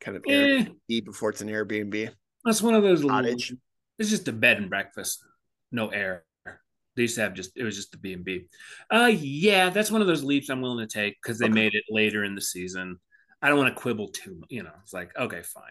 kind 0.00 0.16
of 0.16 0.24
Eh, 0.28 0.64
Airbnb 0.64 1.04
before 1.04 1.30
it's 1.30 1.42
an 1.42 1.48
Airbnb 1.48 2.10
that's 2.46 2.62
one 2.62 2.74
of 2.74 2.82
those 2.84 3.02
little. 3.02 3.26
It's 3.98 4.10
just 4.10 4.28
a 4.28 4.32
bed 4.32 4.58
and 4.58 4.70
breakfast, 4.70 5.24
no 5.72 5.88
air. 5.88 6.24
They 6.94 7.02
used 7.02 7.16
to 7.16 7.20
have 7.22 7.34
just 7.34 7.52
it 7.56 7.62
was 7.62 7.76
just 7.76 7.92
the 7.92 7.98
B 7.98 8.14
and 8.14 8.24
B. 8.24 8.46
Uh, 8.90 9.12
yeah, 9.14 9.68
that's 9.68 9.90
one 9.90 10.00
of 10.00 10.06
those 10.06 10.24
leaps 10.24 10.48
I'm 10.48 10.62
willing 10.62 10.86
to 10.86 10.92
take 10.92 11.16
because 11.22 11.38
they 11.38 11.46
Okay. 11.46 11.54
made 11.54 11.74
it 11.74 11.84
later 11.90 12.24
in 12.24 12.34
the 12.34 12.40
season. 12.40 12.98
I 13.42 13.48
don't 13.48 13.58
want 13.58 13.74
to 13.74 13.80
quibble 13.80 14.08
too 14.08 14.34
much. 14.38 14.50
You 14.50 14.62
know, 14.62 14.72
it's 14.82 14.94
like 14.94 15.16
okay, 15.16 15.42
fine. 15.42 15.64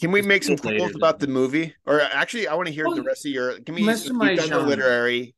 Can 0.00 0.12
we 0.12 0.22
make 0.22 0.44
some 0.44 0.56
quibbles 0.56 0.94
about 0.94 1.18
the 1.18 1.26
movie? 1.26 1.74
Or 1.84 2.00
actually, 2.00 2.48
I 2.48 2.54
want 2.54 2.68
to 2.68 2.74
hear 2.74 2.86
Well, 2.86 2.96
the 2.96 3.02
rest 3.02 3.26
of 3.26 3.32
your. 3.32 3.58
Give 3.58 3.74
me. 3.74 3.82
most 3.82 4.08
of 4.08 4.16
my 4.16 4.34
done 4.34 4.50
the 4.50 4.60
literary. 4.60 5.34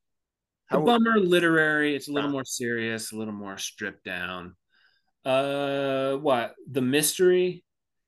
The 0.70 0.78
bummer 0.78 1.18
literary. 1.20 1.94
It's 1.94 2.08
a 2.08 2.12
little 2.12 2.28
Yeah. 2.30 2.32
more 2.32 2.44
serious, 2.44 3.12
a 3.12 3.16
little 3.16 3.34
more 3.34 3.58
stripped 3.58 4.04
down. 4.04 4.56
Uh, 5.24 6.16
what 6.16 6.54
the 6.70 6.82
mystery 6.82 7.64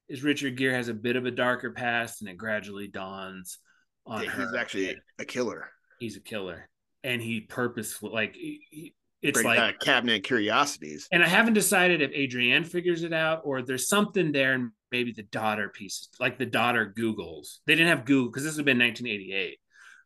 is? 0.08 0.22
Richard 0.22 0.56
Gere 0.56 0.74
has 0.74 0.88
a 0.88 0.94
bit 0.94 1.16
of 1.16 1.26
a 1.26 1.30
darker 1.30 1.72
past, 1.72 2.20
and 2.20 2.30
it 2.30 2.36
gradually 2.36 2.88
dawns 2.88 3.58
on 4.06 4.22
Yeah, 4.24 4.30
her. 4.30 4.42
he's 4.46 4.54
actually 4.54 4.96
a 5.18 5.24
killer. 5.24 5.70
he's 5.98 6.16
a 6.16 6.20
killer, 6.20 6.68
and 7.04 7.20
he 7.22 7.40
purposefully 7.40 8.12
like 8.12 8.34
he- 8.34 8.60
he- 8.70 8.94
it's 9.22 9.38
Bring 9.42 9.46
like 9.46 9.58
uh, 9.58 9.72
cabinet 9.84 10.22
curiosities. 10.24 11.08
and 11.10 11.22
I 11.22 11.26
haven't 11.26 11.54
decided 11.54 12.00
if 12.02 12.12
Adrienne 12.12 12.64
figures 12.64 13.02
it 13.02 13.12
out 13.14 13.40
or 13.44 13.62
there's 13.62 13.88
something 13.88 14.30
there, 14.30 14.52
and 14.52 14.70
maybe 14.92 15.10
the 15.12 15.22
daughter 15.24 15.68
pieces, 15.70 16.08
like 16.20 16.38
the 16.38 16.46
daughter 16.46 16.92
Googles. 16.96 17.58
They 17.66 17.74
didn't 17.74 17.88
have 17.96 18.04
Google 18.04 18.30
because 18.30 18.44
this 18.44 18.52
would 18.54 18.60
have 18.60 18.66
been 18.66 18.78
1988, 18.78 19.58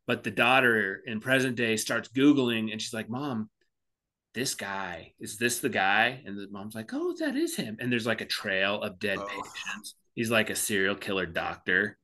but 0.06 0.22
the 0.22 0.30
daughter 0.30 1.02
in 1.06 1.20
present 1.20 1.56
day 1.56 1.76
starts 1.76 2.08
Googling, 2.08 2.70
and 2.72 2.80
she's 2.80 2.94
like, 2.94 3.10
"Mom, 3.10 3.50
this 4.32 4.54
guy 4.54 5.12
is 5.18 5.36
this 5.36 5.58
the 5.58 5.68
guy?" 5.68 6.22
And 6.24 6.38
the 6.38 6.46
mom's 6.50 6.74
like, 6.76 6.90
"Oh, 6.94 7.14
that 7.18 7.36
is 7.36 7.56
him." 7.56 7.76
And 7.80 7.92
there's 7.92 8.06
like 8.06 8.20
a 8.20 8.26
trail 8.26 8.80
of 8.80 8.98
dead 9.00 9.18
Oh. 9.18 9.26
patients. 9.26 9.96
He's 10.14 10.30
like 10.30 10.50
a 10.50 10.56
serial 10.56 10.94
killer 10.94 11.26
doctor, 11.26 11.98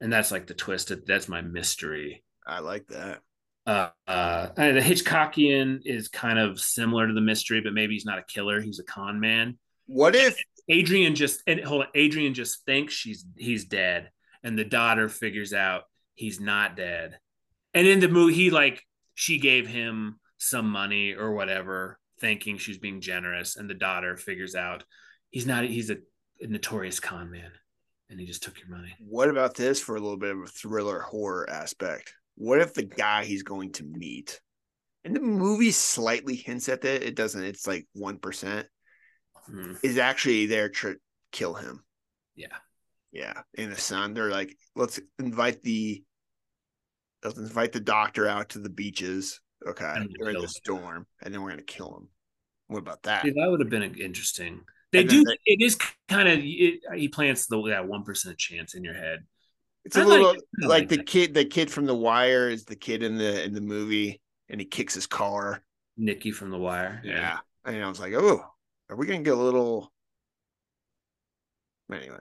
and 0.00 0.12
that's 0.12 0.30
like 0.30 0.46
the 0.46 0.54
twist. 0.54 0.92
That's 1.06 1.28
my 1.28 1.42
mystery 1.42 2.22
I 2.46 2.60
like 2.60 2.86
that. 2.88 3.20
uh, 3.66 3.88
uh, 4.06 4.46
the 4.56 4.80
Hitchcockian 4.80 5.80
is 5.84 6.08
kind 6.08 6.38
of 6.38 6.60
similar 6.60 7.08
to 7.08 7.12
the 7.12 7.20
mystery, 7.20 7.60
but 7.60 7.72
maybe 7.72 7.94
he's 7.94 8.04
not 8.04 8.18
a 8.18 8.24
killer. 8.24 8.60
He's 8.60 8.78
a 8.78 8.84
con 8.84 9.18
man. 9.18 9.58
What 9.86 10.14
if 10.14 10.40
Adrienne 10.70 11.14
just 11.14 11.42
and 11.46 11.60
hold 11.60 11.82
on, 11.82 11.88
Adrienne 11.96 12.34
just 12.34 12.64
thinks 12.64 12.94
she's 12.94 13.26
he's 13.36 13.64
dead, 13.64 14.10
and 14.42 14.56
the 14.56 14.64
daughter 14.64 15.08
figures 15.08 15.52
out 15.52 15.82
he's 16.14 16.40
not 16.40 16.76
dead. 16.76 17.18
And 17.74 17.86
in 17.86 18.00
the 18.00 18.08
movie, 18.08 18.34
he 18.34 18.50
like 18.50 18.82
she 19.14 19.38
gave 19.38 19.66
him 19.66 20.20
some 20.38 20.70
money 20.70 21.14
or 21.14 21.32
whatever, 21.32 21.98
thinking 22.20 22.58
she's 22.58 22.78
being 22.78 23.00
generous, 23.00 23.56
and 23.56 23.68
the 23.68 23.74
daughter 23.74 24.16
figures 24.16 24.54
out 24.54 24.84
he's 25.30 25.46
not. 25.46 25.64
He's 25.64 25.90
a, 25.90 25.96
a 26.40 26.46
notorious 26.46 27.00
con 27.00 27.30
man, 27.30 27.50
and 28.10 28.20
he 28.20 28.26
just 28.26 28.42
took 28.42 28.58
your 28.58 28.68
money. 28.68 28.94
What 29.00 29.28
about 29.28 29.54
this 29.54 29.80
for 29.80 29.96
a 29.96 30.00
little 30.00 30.16
bit 30.16 30.30
of 30.34 30.42
a 30.42 30.46
thriller 30.46 31.00
horror 31.00 31.48
aspect? 31.50 32.14
What 32.36 32.60
if 32.60 32.74
the 32.74 32.84
guy 32.84 33.24
he's 33.24 33.42
going 33.42 33.72
to 33.72 33.84
meet, 33.84 34.40
and 35.04 35.14
the 35.16 35.20
movie 35.20 35.70
slightly 35.70 36.36
hints 36.36 36.68
at 36.68 36.82
that, 36.82 37.02
it 37.02 37.14
doesn't, 37.16 37.42
it's 37.42 37.66
like 37.66 37.86
1%, 37.96 38.64
Hmm. 39.46 39.74
is 39.84 39.96
actually 39.96 40.46
there 40.46 40.68
to 40.68 40.96
kill 41.30 41.54
him. 41.54 41.84
Yeah. 42.34 42.56
Yeah. 43.12 43.42
In 43.54 43.70
the 43.70 43.76
sun, 43.76 44.12
they're 44.12 44.30
like, 44.30 44.56
let's 44.74 44.98
invite 45.20 45.62
the, 45.62 46.02
let's 47.24 47.38
invite 47.38 47.72
the 47.72 47.80
doctor 47.80 48.26
out 48.26 48.50
to 48.50 48.58
the 48.58 48.68
beaches. 48.70 49.40
Okay. 49.66 49.94
During 50.18 50.34
the 50.34 50.42
him. 50.42 50.48
storm, 50.48 51.06
and 51.22 51.32
then 51.32 51.40
we're 51.42 51.50
going 51.50 51.64
to 51.64 51.64
kill 51.64 51.96
him. 51.96 52.08
What 52.66 52.78
about 52.78 53.02
that? 53.04 53.24
That 53.24 53.48
would 53.48 53.60
have 53.60 53.70
been 53.70 53.94
interesting. 53.94 54.62
They 54.96 55.04
do. 55.04 55.24
they- 55.24 55.38
it 55.46 55.62
is 55.62 55.76
kind 56.08 56.28
of. 56.28 56.38
He 56.40 57.08
plants 57.12 57.46
the 57.46 57.60
that 57.68 57.86
one 57.86 58.04
percent 58.04 58.36
chance 58.38 58.74
in 58.74 58.84
your 58.84 58.94
head. 58.94 59.24
It's 59.84 59.96
a 59.96 60.00
I 60.00 60.02
like 60.04 60.10
little 60.18 60.30
it. 60.32 60.42
I 60.62 60.66
like, 60.66 60.80
like 60.80 60.88
the 60.88 60.96
that. 60.96 61.06
kid, 61.06 61.34
the 61.34 61.44
kid 61.44 61.70
from 61.70 61.86
The 61.86 61.94
Wire 61.94 62.48
is 62.48 62.64
the 62.64 62.74
kid 62.76 63.02
in 63.02 63.16
the 63.18 63.44
in 63.44 63.52
the 63.54 63.60
movie, 63.60 64.20
and 64.48 64.60
he 64.60 64.66
kicks 64.66 64.94
his 64.94 65.06
car. 65.06 65.62
Nikki 65.96 66.30
from 66.32 66.50
The 66.50 66.58
Wire. 66.58 67.00
Yeah. 67.04 67.38
And 67.64 67.82
I 67.82 67.88
was 67.88 67.98
like, 68.00 68.12
oh, 68.14 68.44
are 68.90 68.96
we 68.96 69.06
gonna 69.06 69.22
get 69.22 69.32
a 69.34 69.36
little 69.36 69.92
anyway? 71.92 72.18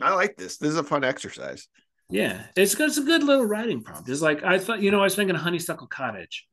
I 0.00 0.14
like 0.14 0.36
this. 0.36 0.56
This 0.58 0.70
is 0.70 0.76
a 0.76 0.84
fun 0.84 1.04
exercise. 1.04 1.68
yeah. 2.08 2.44
It's 2.56 2.74
got 2.74 2.92
some 2.92 3.04
good 3.04 3.22
little 3.24 3.44
writing 3.44 3.82
prompt. 3.82 4.08
It's 4.08 4.22
like 4.22 4.42
I 4.44 4.58
thought. 4.58 4.80
You 4.80 4.90
know, 4.90 5.00
I 5.00 5.04
was 5.04 5.16
thinking 5.16 5.34
of 5.36 5.42
Honeysuckle 5.42 5.88
Cottage, 5.88 6.46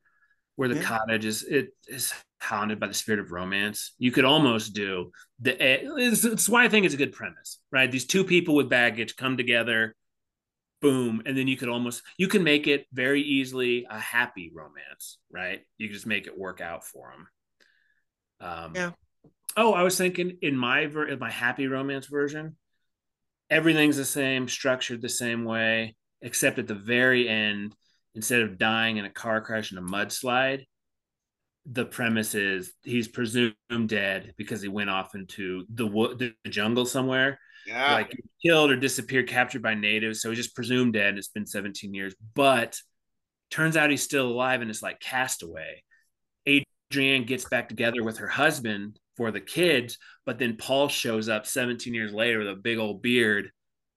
where 0.56 0.68
the 0.68 0.76
Yeah. 0.76 0.82
cottage 0.82 1.24
is 1.24 1.42
it 1.44 1.68
is 1.86 2.12
haunted 2.40 2.78
by 2.78 2.86
the 2.86 2.94
spirit 2.94 3.20
of 3.20 3.32
romance. 3.32 3.92
You 3.98 4.12
could 4.12 4.24
almost 4.24 4.74
do 4.74 5.10
the. 5.40 5.56
It's, 5.60 6.24
it's 6.24 6.48
why 6.48 6.64
I 6.64 6.68
think 6.68 6.84
it's 6.84 6.94
a 6.94 6.98
good 6.98 7.12
premise, 7.12 7.58
right? 7.70 7.90
These 7.90 8.06
two 8.06 8.24
people 8.24 8.54
with 8.54 8.68
baggage 8.68 9.16
come 9.16 9.36
together. 9.36 9.94
Boom, 10.82 11.22
and 11.24 11.36
then 11.36 11.48
you 11.48 11.56
could 11.56 11.70
almost 11.70 12.02
you 12.18 12.28
can 12.28 12.44
make 12.44 12.66
it 12.66 12.86
very 12.92 13.22
easily 13.22 13.86
a 13.88 13.98
happy 13.98 14.52
romance, 14.54 15.18
right? 15.32 15.62
You 15.78 15.88
just 15.88 16.06
make 16.06 16.26
it 16.26 16.38
work 16.38 16.60
out 16.60 16.84
for 16.84 17.10
them. 17.10 17.28
Um, 18.48 18.72
Yeah. 18.74 18.90
Oh, 19.56 19.72
I 19.72 19.82
was 19.82 19.96
thinking 19.96 20.36
in 20.42 20.54
my 20.54 20.86
ver- 20.86 21.08
in 21.08 21.18
my 21.18 21.30
happy 21.30 21.66
romance 21.66 22.06
version, 22.06 22.56
everything's 23.48 23.96
the 23.96 24.04
same, 24.04 24.48
structured 24.48 25.00
the 25.00 25.08
same 25.08 25.44
way, 25.44 25.96
except 26.20 26.58
at 26.58 26.66
the 26.66 26.74
very 26.74 27.26
end, 27.26 27.74
instead 28.14 28.42
of 28.42 28.58
dying 28.58 28.98
in 28.98 29.06
a 29.06 29.10
car 29.10 29.40
crash 29.40 29.72
in 29.72 29.78
a 29.78 29.82
mudslide, 29.82 30.66
the 31.70 31.84
premise 31.84 32.34
is 32.34 32.72
he's 32.82 33.08
presumed 33.08 33.54
dead 33.86 34.34
because 34.36 34.62
he 34.62 34.68
went 34.68 34.90
off 34.90 35.14
into 35.14 35.64
the 35.74 35.86
wood, 35.86 36.18
the 36.18 36.50
jungle 36.50 36.86
somewhere, 36.86 37.38
Yeah. 37.66 37.92
like 37.94 38.12
killed 38.40 38.70
or 38.70 38.76
disappeared, 38.76 39.28
captured 39.28 39.62
by 39.62 39.74
natives. 39.74 40.20
So 40.20 40.30
he's 40.30 40.38
just 40.38 40.54
presumed 40.54 40.92
dead. 40.92 41.18
It's 41.18 41.28
been 41.28 41.46
17 41.46 41.92
years, 41.92 42.14
but 42.34 42.78
turns 43.50 43.76
out 43.76 43.90
he's 43.90 44.02
still 44.02 44.28
alive 44.28 44.60
and 44.60 44.70
it's 44.70 44.82
like 44.82 45.00
castaway. 45.00 45.82
Adrienne 46.46 47.24
gets 47.24 47.44
back 47.48 47.68
together 47.68 48.04
with 48.04 48.18
her 48.18 48.28
husband 48.28 48.98
for 49.16 49.30
the 49.32 49.40
kids, 49.40 49.98
but 50.24 50.38
then 50.38 50.56
Paul 50.56 50.88
shows 50.88 51.28
up 51.28 51.46
17 51.46 51.92
years 51.94 52.12
later 52.12 52.38
with 52.38 52.48
a 52.48 52.54
big 52.54 52.78
old 52.78 53.02
beard 53.02 53.50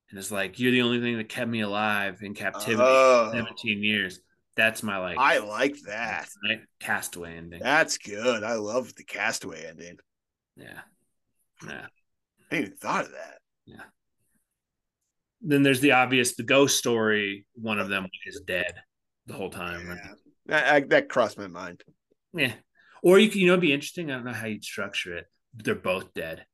and 0.10 0.18
it's 0.18 0.32
like, 0.32 0.58
You're 0.60 0.72
the 0.72 0.82
only 0.82 1.00
thing 1.02 1.18
that 1.18 1.30
kept 1.30 1.50
me 1.52 1.62
alive 1.62 2.20
in 2.24 2.34
captivity 2.34 2.82
Oh. 2.82 3.30
17 3.32 3.84
years. 3.84 4.20
That's 4.60 4.84
my 4.84 4.98
like. 4.98 5.18
I 5.18 5.38
like 5.38 5.78
that. 5.88 6.28
Castaway 6.82 7.38
ending. 7.38 7.62
That's 7.62 7.98
good. 7.98 8.44
I 8.44 8.56
love 8.56 8.94
the 8.96 9.06
Castaway 9.06 9.66
ending. 9.66 9.96
Yeah. 10.58 10.82
Yeah. 11.66 11.86
I 12.52 12.56
didn't 12.56 12.66
even 12.66 12.78
thought 12.78 13.06
of 13.06 13.12
that. 13.12 13.38
Yeah. 13.66 13.84
Then 15.42 15.64
there's 15.64 15.80
the 15.80 15.94
obvious, 15.94 16.36
the 16.36 16.44
ghost 16.44 16.78
story. 16.78 17.46
One 17.56 17.80
of 17.80 17.88
them 17.88 18.08
is 18.26 18.42
dead 18.46 18.74
the 19.28 19.34
whole 19.34 19.50
time. 19.50 19.88
Yeah. 19.88 20.14
That, 20.48 20.74
I, 20.74 20.80
that 20.90 21.08
crossed 21.08 21.38
my 21.38 21.48
mind. 21.48 21.82
Yeah. 22.34 22.52
Or 23.02 23.18
you 23.18 23.30
can, 23.30 23.40
you 23.40 23.48
know, 23.48 23.54
it'd 23.54 23.62
be 23.62 23.72
interesting. 23.72 24.12
I 24.12 24.16
don't 24.16 24.26
know 24.26 24.34
how 24.34 24.48
you'd 24.48 24.66
structure 24.66 25.16
it. 25.16 25.26
They're 25.54 25.74
both 25.74 26.14
dead. 26.14 26.46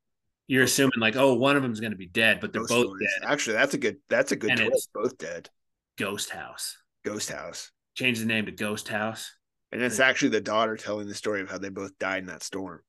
You're 0.45 0.65
assuming 0.65 0.99
like, 0.99 1.15
oh, 1.15 1.33
one 1.33 1.55
of 1.55 1.63
them's 1.63 1.79
going 1.79 1.93
to 1.93 1.97
be 1.97 2.05
dead, 2.05 2.39
but 2.39 2.53
they're 2.53 2.61
Ghost 2.61 2.71
both 2.71 2.85
stories. 2.85 3.09
dead. 3.19 3.31
Actually, 3.31 3.53
that's 3.53 3.73
a 3.73 3.79
good. 3.79 3.97
That's 4.09 4.31
a 4.31 4.35
good 4.35 4.55
twist. 4.57 4.89
Both 4.93 5.17
dead. 5.17 5.49
Ghost 5.97 6.29
House. 6.29 6.77
Ghost 7.03 7.31
House, 7.31 7.71
Change 7.95 8.19
the 8.19 8.25
name 8.25 8.45
to 8.45 8.51
Ghost 8.51 8.87
House. 8.89 9.31
and 9.71 9.81
it's 9.81 9.99
actually 9.99 10.29
the 10.29 10.39
daughter 10.41 10.77
telling 10.77 11.07
the 11.07 11.15
story 11.15 11.41
of 11.41 11.49
how 11.49 11.57
they 11.57 11.67
both 11.69 11.97
died 11.99 12.19
in 12.19 12.27
that 12.27 12.43
storm. 12.43 12.81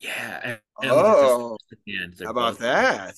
Yeah. 0.00 0.40
and- 0.42 0.60
and 0.82 0.90
Oh, 0.90 1.56
at 1.70 1.78
the 1.86 2.02
end, 2.02 2.14
how 2.22 2.30
about 2.30 2.58
that? 2.58 3.14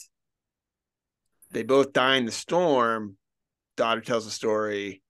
They 1.51 1.63
both 1.63 1.93
die 1.95 2.17
in 2.17 2.27
the 2.27 2.33
storm. 2.33 3.17
Daughter 3.77 4.01
tells 4.03 4.27
a 4.27 4.31
story. 4.31 5.03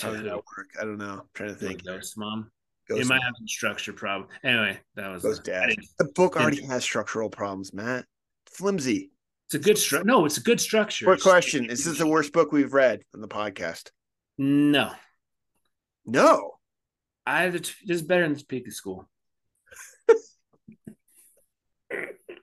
How 0.00 0.10
To 0.12 0.18
that 0.22 0.34
work? 0.36 0.68
I 0.78 0.84
don't 0.84 0.98
know. 0.98 1.20
I'm 1.20 1.28
trying 1.32 1.48
to 1.50 1.54
think. 1.54 1.84
Ghost 1.84 2.18
mom. 2.18 2.50
Ghost, 2.88 3.00
it 3.00 3.06
might 3.06 3.22
have 3.22 3.34
some 3.38 3.48
structure 3.48 3.92
problem. 3.92 4.28
Anyway, 4.44 4.78
that 4.96 5.08
was 5.08 5.22
Ghost 5.22 5.48
uh, 5.48 5.52
I 5.52 5.66
dad. 5.68 5.76
The 5.98 6.04
book 6.14 6.36
already 6.36 6.62
has 6.66 6.84
structural 6.84 7.30
problems, 7.30 7.72
Matt. 7.72 8.04
Flimsy. 8.46 9.10
It's 9.46 9.54
a 9.54 9.58
good 9.58 9.78
structure. 9.78 10.04
No, 10.04 10.24
it's 10.26 10.36
a 10.36 10.42
good 10.42 10.60
structure. 10.60 11.06
Quick 11.06 11.20
question: 11.22 11.70
Is 11.70 11.84
this 11.84 11.98
the 11.98 12.06
worst 12.06 12.32
book 12.32 12.52
we've 12.52 12.72
read 12.74 13.02
on 13.14 13.20
the 13.20 13.28
podcast? 13.28 13.90
No, 14.38 14.92
No. 16.06 16.52
I. 17.26 17.48
This 17.48 17.74
is 17.88 18.02
better 18.02 18.22
than 18.28 18.36
Topeka 18.36 18.70
School. 18.70 19.08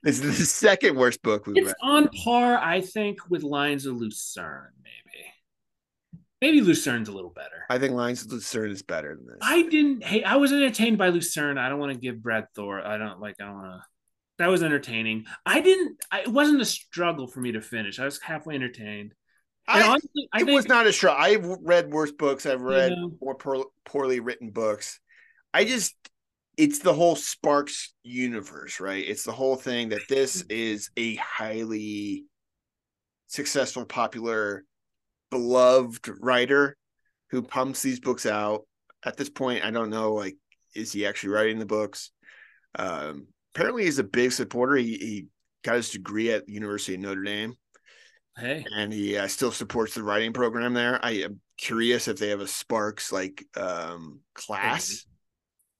This 0.04 0.20
is 0.22 0.38
the 0.38 0.46
second 0.46 0.98
worst 0.98 1.22
book 1.24 1.48
we've 1.48 1.56
It's 1.56 1.68
read. 1.68 1.76
on 1.82 2.10
par, 2.10 2.58
I 2.58 2.82
think, 2.82 3.20
with 3.30 3.42
Lions 3.44 3.86
of 3.86 3.96
Lucerne. 3.96 4.74
Maybe, 4.84 5.26
maybe 6.42 6.60
Lucerne's 6.60 7.08
a 7.08 7.14
little 7.14 7.30
better. 7.30 7.64
I 7.70 7.80
think 7.80 7.94
Lions 7.94 8.26
of 8.26 8.32
Lucerne 8.34 8.72
is 8.72 8.82
better 8.84 9.16
than 9.16 9.26
this. 9.26 9.38
I 9.42 9.62
didn't. 9.64 10.04
Hey, 10.04 10.22
I 10.22 10.36
was 10.36 10.52
entertained 10.52 10.98
by 10.98 11.08
Lucerne. 11.08 11.58
I 11.58 11.70
don't 11.70 11.80
want 11.80 11.94
to 11.94 11.98
give 12.00 12.22
Brad 12.22 12.48
Thor. 12.54 12.86
I 12.86 12.98
don't 12.98 13.22
like. 13.22 13.36
I 13.40 13.46
don't 13.46 13.54
want 13.56 13.82
to. 13.82 13.88
That 14.40 14.48
was 14.48 14.62
entertaining. 14.62 15.24
I 15.46 15.62
didn't. 15.62 15.96
I, 16.12 16.22
it 16.22 16.28
wasn't 16.28 16.60
a 16.62 16.66
struggle 16.66 17.28
for 17.28 17.40
me 17.40 17.54
to 17.54 17.62
finish. 17.62 17.98
I 17.98 18.04
was 18.04 18.20
halfway 18.20 18.56
entertained. 18.56 19.14
I- 19.68 19.84
honestly, 19.84 20.28
I 20.34 20.42
it 20.42 20.46
think 20.46 20.56
was 20.56 20.68
not 20.68 20.88
a 20.88 20.94
struggle. 20.94 21.24
I've 21.24 21.46
read 21.62 21.92
worse 21.92 22.12
books. 22.12 22.46
I've 22.46 22.62
read 22.62 22.92
know. 22.92 23.12
more 23.22 23.36
poor, 23.36 23.66
poorly 23.86 24.20
written 24.20 24.52
books. 24.52 25.00
I 25.54 25.64
just, 25.66 25.96
it's 26.58 26.80
the 26.80 26.94
whole 26.94 27.16
Sparks 27.16 27.94
universe, 28.04 28.80
right? 28.80 29.04
It's 29.08 29.24
the 29.24 29.32
whole 29.32 29.56
thing 29.56 29.90
that 29.90 30.08
this 30.10 30.42
is 30.50 30.90
a 30.98 31.16
highly 31.16 32.26
successful, 33.28 33.86
popular, 33.86 34.64
beloved 35.32 36.10
writer 36.20 36.76
who 37.32 37.42
pumps 37.42 37.82
these 37.82 38.00
books 38.00 38.26
out. 38.26 38.68
At 39.06 39.18
this 39.18 39.30
point, 39.30 39.66
I 39.66 39.72
don't 39.72 39.90
know, 39.90 40.14
like, 40.14 40.36
is 40.76 40.92
he 40.92 41.06
actually 41.06 41.30
writing 41.30 41.60
the 41.60 41.66
books? 41.66 42.12
Um, 42.76 43.28
apparently, 43.54 43.86
he's 43.86 44.00
a 44.00 44.04
big 44.04 44.32
supporter. 44.32 44.76
He, 44.76 44.98
he 44.98 45.28
got 45.64 45.76
his 45.76 45.90
degree 45.90 46.32
at 46.32 46.46
the 46.46 46.54
University 46.54 46.96
of 46.96 47.02
Notre 47.02 47.24
Dame 47.24 47.56
Hey, 48.38 48.66
and 48.76 48.92
he 48.92 49.18
uh, 49.18 49.28
still 49.28 49.52
supports 49.52 49.94
the 49.94 50.04
writing 50.04 50.34
program 50.34 50.74
there. 50.74 51.00
I 51.04 51.12
am 51.12 51.40
curious 51.58 52.08
if 52.08 52.18
they 52.18 52.30
have 52.30 52.42
a 52.42 52.48
Sparks 52.48 53.12
like 53.12 53.46
um 53.56 54.22
class. 54.34 55.06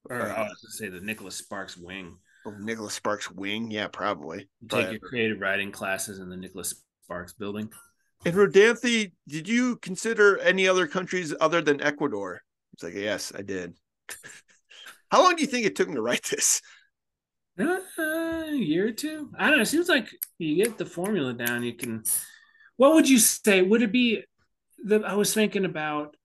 or 0.08 0.22
I 0.22 0.28
was 0.28 0.36
going 0.36 0.48
to 0.48 0.70
say 0.70 0.88
the 0.88 1.00
Nicholas 1.00 1.36
Sparks 1.36 1.76
wing. 1.76 2.16
Oh, 2.46 2.54
Nicholas 2.60 2.94
Sparks 2.94 3.30
wing, 3.30 3.70
yeah, 3.70 3.88
probably. 3.88 4.48
You 4.60 4.68
take 4.68 4.90
your 4.90 5.00
creative 5.00 5.40
writing 5.40 5.72
classes 5.72 6.18
in 6.18 6.28
the 6.28 6.36
Nicholas 6.36 6.74
Sparks 7.04 7.32
building. 7.32 7.70
And 8.26 8.34
Rodanthe, 8.34 9.12
did 9.28 9.48
you 9.48 9.76
consider 9.76 10.38
any 10.38 10.68
other 10.68 10.86
countries 10.86 11.34
other 11.40 11.60
than 11.60 11.80
Ecuador? 11.80 12.42
It's 12.72 12.82
like, 12.82 12.94
yes, 12.94 13.32
I 13.36 13.42
did. 13.42 13.74
How 15.10 15.22
long 15.22 15.36
do 15.36 15.42
you 15.42 15.46
think 15.46 15.66
it 15.66 15.76
took 15.76 15.88
him 15.88 15.94
to 15.94 16.02
write 16.02 16.24
this? 16.24 16.60
Uh, 17.58 17.78
a 17.98 18.52
year 18.52 18.88
or 18.88 18.92
two. 18.92 19.30
I 19.38 19.48
don't 19.48 19.58
know. 19.58 19.62
It 19.62 19.66
seems 19.66 19.88
like 19.88 20.08
you 20.38 20.56
get 20.56 20.76
the 20.76 20.86
formula 20.86 21.32
down. 21.32 21.62
You 21.62 21.74
can. 21.74 22.02
What 22.76 22.94
would 22.94 23.08
you 23.08 23.18
say? 23.18 23.62
Would 23.62 23.82
it 23.82 23.92
be? 23.92 24.22
The 24.84 25.00
I 25.00 25.14
was 25.14 25.32
thinking 25.32 25.64
about 25.64 26.16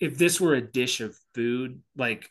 if 0.00 0.18
this 0.18 0.40
were 0.40 0.54
a 0.54 0.60
dish 0.60 1.00
of 1.00 1.16
food, 1.34 1.82
like 1.96 2.28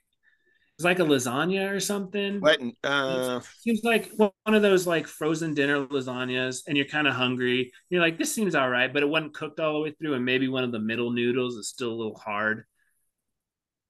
it's 0.78 0.84
like 0.86 1.00
a 1.00 1.04
lasagna 1.04 1.72
or 1.72 1.80
something. 1.80 2.40
What? 2.40 2.60
Uh, 2.84 3.42
Seems 3.60 3.82
like 3.84 4.12
one 4.18 4.32
of 4.48 4.62
those 4.62 4.88
like 4.88 5.08
frozen 5.08 5.54
dinner 5.54 5.86
lasagnas, 5.88 6.62
and 6.68 6.76
you're 6.78 6.86
kind 6.88 7.08
of 7.08 7.14
hungry. 7.14 7.72
You're 7.90 8.02
like, 8.02 8.18
this 8.18 8.34
seems 8.34 8.56
all 8.56 8.70
right, 8.70 8.92
but 8.92 9.04
it 9.04 9.10
wasn't 9.10 9.34
cooked 9.34 9.60
all 9.60 9.74
the 9.74 9.80
way 9.82 9.92
through, 9.92 10.16
and 10.16 10.26
maybe 10.26 10.48
one 10.48 10.64
of 10.64 10.72
the 10.72 10.80
middle 10.80 11.12
noodles 11.12 11.56
is 11.56 11.70
still 11.70 11.92
a 11.92 12.00
little 12.00 12.16
hard. 12.18 12.64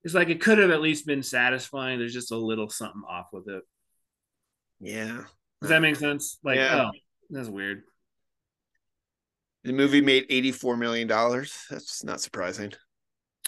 It's 0.03 0.13
like 0.13 0.29
it 0.29 0.41
could 0.41 0.57
have 0.59 0.71
at 0.71 0.81
least 0.81 1.05
been 1.05 1.23
satisfying. 1.23 1.99
There's 1.99 2.13
just 2.13 2.31
a 2.31 2.37
little 2.37 2.69
something 2.69 3.03
off 3.07 3.27
with 3.33 3.47
it. 3.49 3.63
yeah. 4.79 5.23
Does 5.61 5.69
that 5.69 5.81
make 5.81 5.97
sense? 5.97 6.37
Like, 6.41 6.55
Yeah. 6.55 6.85
oh, 6.87 6.91
that's 7.29 7.49
weird. 7.49 7.83
The 9.63 9.73
movie 9.73 10.01
made 10.01 10.25
eighty-four 10.29 10.77
million 10.77 11.07
dollars. 11.07 11.65
That's 11.69 12.03
not 12.03 12.21
surprising. 12.21 12.71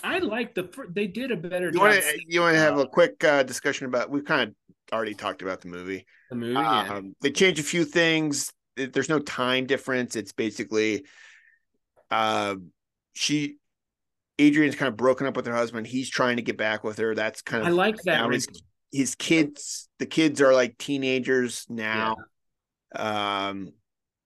I 0.04 0.20
like 0.20 0.56
the 0.56 0.70
they 0.90 1.08
did 1.08 1.32
a 1.32 1.38
better 1.38 1.68
You 1.68 1.74
job. 1.74 1.82
want 1.82 2.02
to 2.02 2.20
you 2.28 2.42
want 2.42 2.56
to 2.56 2.60
have 2.60 2.78
a 2.78 2.88
quick 2.88 3.24
uh, 3.24 3.44
discussion 3.44 3.86
about? 3.88 4.10
We've 4.10 4.26
kind 4.26 4.50
of 4.50 4.56
already 4.94 5.14
talked 5.14 5.42
about 5.42 5.62
the 5.62 5.70
movie. 5.70 6.06
the 6.30 6.36
movie. 6.36 6.54
yeah. 6.54 6.94
Um, 6.96 7.16
they 7.22 7.32
change 7.32 7.60
a 7.60 7.64
few 7.64 7.86
things. 7.86 8.52
There's 8.76 9.10
no 9.10 9.20
time 9.20 9.68
difference. 9.68 10.16
It's 10.16 10.32
basically, 10.32 11.06
uh, 12.10 12.56
she, 13.14 13.58
Adrienne's 14.40 14.76
kind 14.76 14.88
of 14.90 14.98
broken 14.98 15.28
up 15.28 15.36
with 15.36 15.46
her 15.46 15.54
husband. 15.56 15.88
He's 15.88 16.10
trying 16.10 16.38
to 16.38 16.42
get 16.42 16.58
back 16.58 16.84
with 16.84 16.98
her. 16.98 17.14
That's 17.14 17.42
kind 17.42 17.62
of 17.62 17.68
I 17.68 17.72
like 17.72 17.98
that. 18.04 18.32
his, 18.32 18.48
his 18.92 19.16
kids. 19.16 19.88
The 20.00 20.06
kids 20.06 20.42
are 20.42 20.54
like 20.54 20.78
teenagers 20.78 21.66
now. 21.70 22.16
Um, 22.96 23.74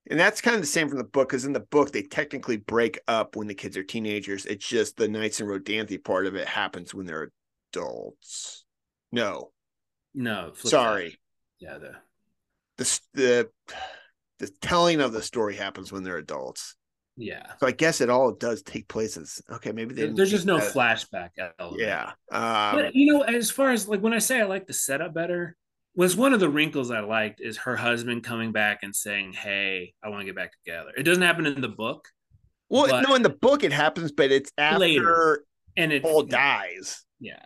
and 0.09 0.19
that's 0.19 0.41
kind 0.41 0.55
of 0.55 0.61
the 0.61 0.67
same 0.67 0.87
from 0.89 0.97
the 0.97 1.03
book 1.03 1.29
because 1.29 1.45
in 1.45 1.53
the 1.53 1.59
book 1.59 1.91
they 1.91 2.01
technically 2.03 2.57
break 2.57 2.99
up 3.07 3.35
when 3.35 3.47
the 3.47 3.55
kids 3.55 3.75
are 3.77 3.83
teenagers. 3.83 4.45
It's 4.45 4.67
just 4.67 4.97
the 4.97 5.07
Nights 5.07 5.39
in 5.41 5.47
Rodanthe 5.47 6.03
part 6.03 6.25
of 6.27 6.35
it 6.35 6.47
happens 6.47 6.93
when 6.93 7.05
they're 7.05 7.31
adults. 7.73 8.65
No, 9.11 9.51
No, 10.13 10.53
sorry. 10.55 11.09
that. 11.09 11.17
Yeah, 11.59 11.77
the 11.77 11.91
the 12.77 12.99
the 13.13 13.49
the 14.39 14.49
telling 14.61 14.99
of 15.01 15.13
the 15.13 15.21
story 15.21 15.55
happens 15.55 15.91
when 15.91 16.03
they're 16.03 16.17
adults. 16.17 16.75
yeah. 17.15 17.53
So 17.59 17.67
I 17.67 17.71
guess 17.71 18.01
it 18.01 18.09
all 18.09 18.33
does 18.33 18.61
take 18.61 18.87
place 18.89 19.15
as 19.15 19.41
okay. 19.49 19.71
Maybe 19.71 19.93
they 19.95 20.07
There's 20.07 20.31
just 20.31 20.45
no 20.45 20.57
that- 20.57 20.73
flashback 20.73 21.29
element. 21.57 21.81
Yeah. 21.81 22.11
Um, 22.31 22.75
But 22.75 22.95
you 22.95 23.13
know, 23.13 23.21
as 23.21 23.49
far 23.49 23.71
as 23.71 23.87
like 23.87 24.01
when 24.01 24.13
I 24.13 24.19
say 24.19 24.41
I 24.41 24.43
like 24.43 24.67
the 24.67 24.73
setup 24.73 25.13
better, 25.13 25.55
was 25.95 26.15
one 26.15 26.33
of 26.33 26.39
the 26.39 26.49
wrinkles 26.49 26.91
I 26.91 26.99
liked 26.99 27.41
is 27.41 27.57
her 27.57 27.75
husband 27.75 28.23
coming 28.23 28.51
back 28.51 28.79
and 28.83 28.95
saying, 28.95 29.33
"Hey, 29.33 29.93
I 30.03 30.09
want 30.09 30.21
to 30.21 30.25
get 30.25 30.35
back 30.35 30.51
together." 30.63 30.91
It 30.97 31.03
doesn't 31.03 31.23
happen 31.23 31.45
in 31.45 31.61
the 31.61 31.69
book, 31.69 32.07
well, 32.69 33.01
no, 33.01 33.15
in 33.15 33.21
the 33.21 33.29
book 33.29 33.63
it 33.63 33.71
happens, 33.71 34.11
but 34.11 34.31
it's 34.31 34.51
after 34.57 34.79
Later. 34.79 35.45
and 35.77 35.91
it 35.93 36.01
Paul 36.03 36.23
dies, 36.23 37.03
Yeah, 37.19 37.39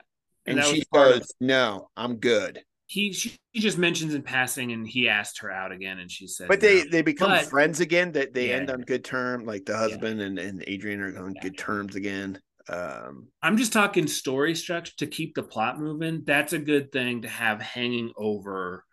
and, 0.46 0.58
that 0.58 0.66
she 0.66 0.84
part 0.92 1.12
of- 1.12 1.20
goes, 1.20 1.34
"No, 1.40 1.90
I'm 1.98 2.18
good." 2.18 2.64
he 2.92 3.14
she, 3.14 3.38
she 3.54 3.62
just 3.62 3.78
mentions 3.78 4.16
in 4.16 4.24
passing, 4.24 4.72
and 4.72 4.88
he 4.88 5.08
asked 5.08 5.42
her 5.42 5.52
out 5.52 5.72
again, 5.72 6.00
and 6.00 6.10
she 6.10 6.26
said, 6.26 6.48
But 6.48 6.60
they 6.60 6.84
no. 6.86 6.90
they 6.90 7.02
become 7.04 7.30
But- 7.30 7.46
friends 7.46 7.82
again. 7.82 8.14
That 8.14 8.34
they, 8.34 8.50
Yeah, 8.50 8.56
end 8.56 8.72
on 8.72 8.82
good 8.82 9.04
terms, 9.04 9.46
Like 9.46 9.66
the 9.66 9.78
husband 9.78 10.20
and 10.22 10.40
and 10.40 10.68
Adrienne 10.68 11.02
are 11.02 11.24
on 11.24 11.36
Yeah. 11.36 11.42
good 11.44 11.58
terms 11.58 11.96
again. 11.96 12.42
Um, 12.70 13.28
I'm 13.42 13.58
just 13.58 13.74
talking 13.74 14.08
story 14.08 14.56
structure 14.56 14.94
to 14.98 15.08
keep 15.08 15.36
the 15.36 15.44
plot 15.44 15.80
moving. 15.80 16.24
That's 16.26 16.54
a 16.54 16.60
good 16.60 16.92
thing 16.92 17.24
to 17.24 17.28
have 17.30 17.62
hanging 17.62 18.12
over 18.16 18.84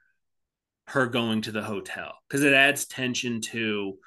her 0.88 1.06
going 1.06 1.42
to 1.42 1.52
the 1.52 1.62
hotel 1.62 2.14
because 2.28 2.44
it 2.44 2.52
adds 2.52 2.86
tension 2.86 3.40
to 3.40 3.98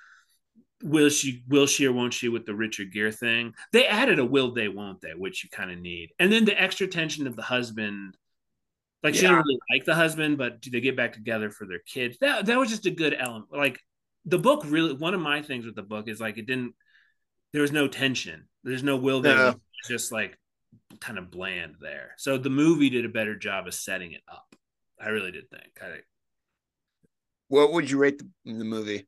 will 0.84 1.10
she 1.10 1.44
will 1.48 1.68
she 1.68 1.86
or 1.88 1.92
won't 1.94 2.14
she 2.14 2.30
with 2.30 2.46
the 2.46 2.56
Richard 2.56 2.94
Gere 2.94 3.12
thing. 3.12 3.54
They 3.74 3.86
added 3.88 4.20
a 4.20 4.26
will 4.26 4.54
they 4.54 4.70
won't 4.70 5.02
they, 5.02 5.12
which 5.16 5.44
you 5.44 5.50
kind 5.50 5.72
of 5.72 5.80
need, 5.80 6.12
and 6.20 6.32
then 6.32 6.46
the 6.46 6.60
extra 6.62 6.88
tension 6.88 7.28
of 7.28 7.36
the 7.36 7.42
husband. 7.44 8.16
Like 9.04 9.16
she 9.16 9.22
Yeah. 9.22 9.30
didn't 9.30 9.46
really 9.46 9.60
like 9.72 9.86
the 9.86 9.96
husband, 9.96 10.38
but 10.38 10.62
do 10.62 10.72
they 10.72 10.82
get 10.82 10.98
back 10.98 11.14
together 11.14 11.50
for 11.52 11.66
their 11.66 11.80
kids? 11.80 12.18
That 12.20 12.46
that 12.48 12.58
was 12.60 12.70
just 12.70 12.86
a 12.86 12.92
good 12.92 13.16
element. 13.18 13.48
Like 13.52 13.80
the 14.26 14.40
book 14.40 14.64
really 14.68 14.94
one 14.94 15.14
of 15.14 15.22
my 15.22 15.42
things 15.42 15.66
with 15.66 15.76
the 15.76 15.84
book 15.84 16.08
is 16.10 16.20
like 16.20 16.38
it 16.38 16.46
didn't 16.48 16.76
there 17.54 17.62
was 17.62 17.72
no 17.72 17.88
tension. 17.88 18.48
There's 18.64 18.84
no 18.84 18.98
will 18.98 19.22
they 19.22 19.34
No. 19.34 19.56
just 19.88 20.12
like 20.12 20.38
kind 21.00 21.18
of 21.18 21.32
bland 21.32 21.76
there. 21.80 22.12
So 22.18 22.38
the 22.38 22.50
movie 22.50 22.90
did 22.90 23.06
a 23.06 23.10
better 23.10 23.36
job 23.36 23.68
of 23.68 23.74
setting 23.74 24.12
it 24.14 24.22
up. 24.32 24.56
I 25.00 25.10
really 25.10 25.32
did 25.32 25.50
think. 25.50 25.72
I, 25.82 26.00
what 27.48 27.72
would 27.74 27.90
you 27.90 27.98
rate 27.98 28.20
the, 28.20 28.28
the 28.46 28.66
movie? 28.66 29.08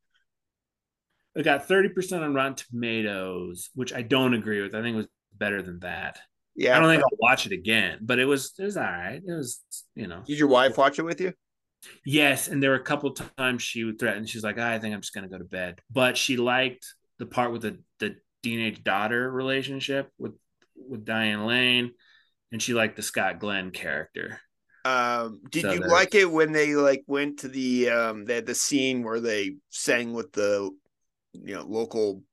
it 1.35 1.43
got 1.43 1.67
30% 1.67 2.21
on 2.23 2.33
Rotten 2.33 2.55
Tomatoes, 2.55 3.69
which 3.73 3.93
I 3.93 4.01
don't 4.01 4.33
agree 4.33 4.61
with. 4.61 4.75
I 4.75 4.81
think 4.81 4.95
it 4.95 4.97
was 4.97 5.07
better 5.33 5.61
than 5.61 5.79
that. 5.79 6.19
Yeah. 6.55 6.75
I 6.75 6.79
don't 6.81 6.89
think 6.89 7.03
I'll 7.03 7.17
watch 7.19 7.45
it 7.45 7.53
again, 7.53 7.99
but 8.01 8.19
it 8.19 8.25
was 8.25 8.53
it 8.59 8.63
was 8.65 8.75
all 8.75 8.83
right. 8.83 9.21
It 9.25 9.31
was 9.31 9.61
you 9.95 10.07
know. 10.07 10.23
Did 10.25 10.37
your 10.37 10.49
wife 10.49 10.77
watch 10.77 10.99
it 10.99 11.03
with 11.03 11.21
you? 11.21 11.33
Yes, 12.05 12.47
and 12.49 12.61
there 12.61 12.71
were 12.71 12.75
a 12.75 12.83
couple 12.83 13.11
times 13.37 13.63
she 13.63 13.83
would 13.85 13.97
threaten. 13.97 14.25
She's 14.25 14.43
like, 14.43 14.57
ah, 14.59 14.69
"I 14.71 14.77
think 14.79 14.93
I'm 14.93 15.01
just 15.01 15.13
gonna 15.13 15.29
go 15.29 15.37
to 15.37 15.45
bed," 15.45 15.79
but 15.89 16.17
she 16.17 16.35
liked 16.37 16.85
the 17.17 17.25
part 17.25 17.53
with 17.53 17.61
the 17.61 17.79
the 17.99 18.17
teenage 18.43 18.83
daughter 18.83 19.31
relationship 19.31 20.09
with 20.17 20.33
with 20.75 21.05
Diane 21.05 21.45
Lane, 21.45 21.91
and 22.51 22.61
she 22.61 22.73
liked 22.73 22.95
the 22.95 23.01
Scott 23.03 23.39
Glenn 23.39 23.71
character. 23.71 24.39
Um, 24.83 25.41
did 25.49 25.61
So 25.61 25.73
you 25.73 25.79
like 25.81 26.15
it 26.15 26.29
when 26.29 26.51
they 26.51 26.75
like 26.75 27.03
went 27.07 27.39
to 27.39 27.47
the 27.47 27.89
um 27.91 28.25
they 28.25 28.35
had 28.35 28.47
the 28.47 28.55
scene 28.55 29.03
where 29.03 29.19
they 29.19 29.57
sang 29.69 30.13
with 30.13 30.31
the 30.31 30.71
you 31.33 31.53
know 31.55 31.63
local 31.63 32.23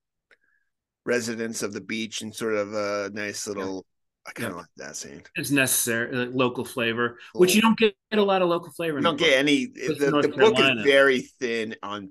residents 1.04 1.62
of 1.62 1.72
the 1.72 1.80
beach 1.80 2.22
and 2.22 2.34
sort 2.34 2.54
of 2.54 2.72
a 2.72 3.10
nice 3.12 3.46
little 3.46 3.84
I 4.26 4.32
kind 4.32 4.48
of 4.48 4.56
Yeah. 4.56 4.60
like 4.60 4.68
that 4.76 4.96
scene. 4.96 5.22
It's 5.36 5.50
necessary, 5.50 6.14
like 6.14 6.34
local 6.34 6.64
flavor, 6.64 7.18
which 7.34 7.54
you 7.54 7.62
don't 7.62 7.78
get 7.78 7.94
a 8.12 8.16
lot 8.16 8.42
of 8.42 8.48
local 8.48 8.70
flavor. 8.72 8.98
You 8.98 9.04
don't 9.04 9.16
get 9.16 9.30
book. 9.30 9.38
any 9.38 9.66
the, 9.66 9.94
the 10.22 10.28
book 10.28 10.58
is 10.58 10.84
very 10.84 11.20
thin 11.40 11.76
on 11.82 12.10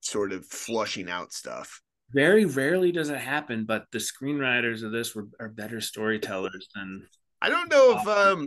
sort 0.00 0.32
of 0.32 0.44
flushing 0.46 1.08
out 1.08 1.32
stuff. 1.32 1.80
Very 2.12 2.44
rarely 2.44 2.92
does 2.92 3.10
it 3.10 3.18
happen, 3.18 3.64
but 3.64 3.86
the 3.90 3.98
screenwriters 3.98 4.82
of 4.82 4.92
this 4.92 5.14
were 5.14 5.28
are 5.40 5.48
better 5.48 5.80
storytellers 5.80 6.68
than. 6.74 7.06
I 7.42 7.48
don't 7.48 7.70
know 7.70 7.98
if 7.98 8.06
um 8.06 8.46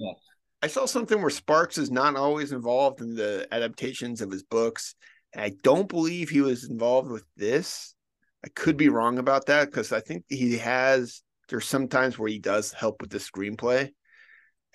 I 0.62 0.68
saw 0.68 0.86
something 0.86 1.22
where 1.22 1.30
Sparks 1.30 1.78
is 1.78 1.92
not 1.92 2.16
always 2.16 2.52
involved 2.52 3.02
in 3.02 3.16
the 3.16 3.48
adaptations 3.52 4.22
of 4.22 4.32
his 4.32 4.44
books. 4.44 4.96
And 5.34 5.44
I 5.44 5.54
don't 5.64 5.88
believe 5.88 6.30
he 6.30 6.42
was 6.42 6.70
involved 6.70 7.12
with 7.12 7.26
this. 7.38 7.96
I 8.44 8.50
could 8.50 8.78
be 8.78 8.90
wrong 8.90 9.20
about 9.20 9.46
that 9.48 9.70
because 9.70 9.92
I 9.92 10.00
think 10.00 10.26
he 10.28 10.58
has. 10.58 11.22
There's 11.50 11.66
some 11.68 11.88
times 11.88 12.18
where 12.18 12.30
he 12.30 12.40
does 12.40 12.72
help 12.74 13.02
with 13.02 13.10
the 13.10 13.18
screenplay. 13.18 13.90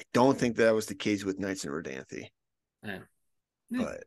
I 0.01 0.03
don't 0.13 0.39
think 0.39 0.57
that 0.57 0.75
was 0.75 0.87
the 0.87 0.95
case 0.95 1.25
with 1.25 1.39
Nights 1.39 1.65
in 1.65 1.71
Rodanthe. 1.71 2.27
Yeah. 2.83 2.99
but 3.71 4.05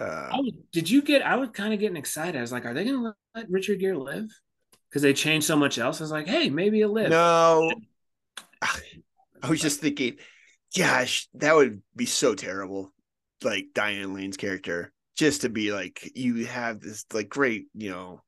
uh, 0.00 0.28
I 0.32 0.50
did 0.72 0.88
you 0.88 1.02
get? 1.02 1.22
I 1.22 1.36
was 1.36 1.50
kind 1.50 1.74
of 1.74 1.80
getting 1.80 1.96
excited. 1.96 2.36
I 2.36 2.40
was 2.40 2.52
like, 2.52 2.64
"Are 2.64 2.74
they 2.74 2.84
going 2.84 3.02
to 3.02 3.14
let 3.34 3.50
Richard 3.50 3.80
Gere 3.80 3.96
live?" 3.96 4.28
Because 4.88 5.02
they 5.02 5.12
changed 5.12 5.46
so 5.46 5.56
much 5.56 5.78
else. 5.78 6.00
I 6.00 6.04
was 6.04 6.10
like, 6.10 6.26
"Hey, 6.26 6.50
maybe 6.50 6.78
he'll 6.78 6.92
live." 6.92 7.10
no, 7.10 7.72
I 9.42 9.50
was 9.50 9.60
just 9.60 9.80
thinking, 9.80 10.16
gosh, 10.76 11.28
that 11.34 11.54
would 11.54 11.82
be 11.94 12.06
so 12.06 12.34
terrible. 12.34 12.92
Like 13.42 13.66
Diane 13.74 14.14
Lane's 14.14 14.36
character, 14.36 14.92
just 15.16 15.42
to 15.42 15.48
be 15.48 15.72
like, 15.72 16.10
you 16.14 16.46
have 16.46 16.80
this 16.80 17.04
like 17.12 17.28
great, 17.28 17.66
you 17.74 17.90
know, 17.90 18.22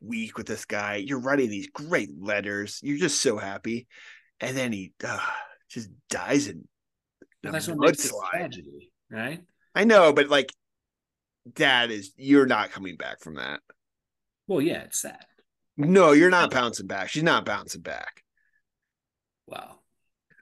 week 0.00 0.36
with 0.36 0.46
this 0.46 0.64
guy. 0.64 0.96
You're 0.96 1.20
writing 1.20 1.48
these 1.48 1.68
great 1.68 2.10
letters. 2.20 2.80
You're 2.82 2.98
just 2.98 3.20
so 3.20 3.38
happy, 3.38 3.86
and 4.40 4.56
then 4.56 4.72
he 4.72 4.92
uh, 5.04 5.18
just 5.68 5.90
dies 6.10 6.48
in 6.48 6.66
a 7.44 7.52
that's 7.52 7.68
what 7.68 7.78
makes 7.78 8.04
it 8.04 8.12
mudslide. 8.12 8.30
tragedy, 8.30 8.90
right? 9.10 9.40
I 9.74 9.84
know, 9.84 10.12
but 10.12 10.28
like, 10.28 10.52
that 11.56 11.90
is 11.90 12.12
you're 12.16 12.46
not 12.46 12.70
coming 12.70 12.96
back 12.96 13.20
from 13.20 13.34
that. 13.34 13.60
Well, 14.46 14.60
yeah, 14.60 14.82
it's 14.82 15.00
sad. 15.00 15.24
No, 15.76 16.12
you're 16.12 16.30
not 16.30 16.50
bouncing 16.50 16.86
back. 16.86 17.08
She's 17.08 17.22
not 17.22 17.44
bouncing 17.44 17.82
back. 17.82 18.22
Wow, 19.46 19.78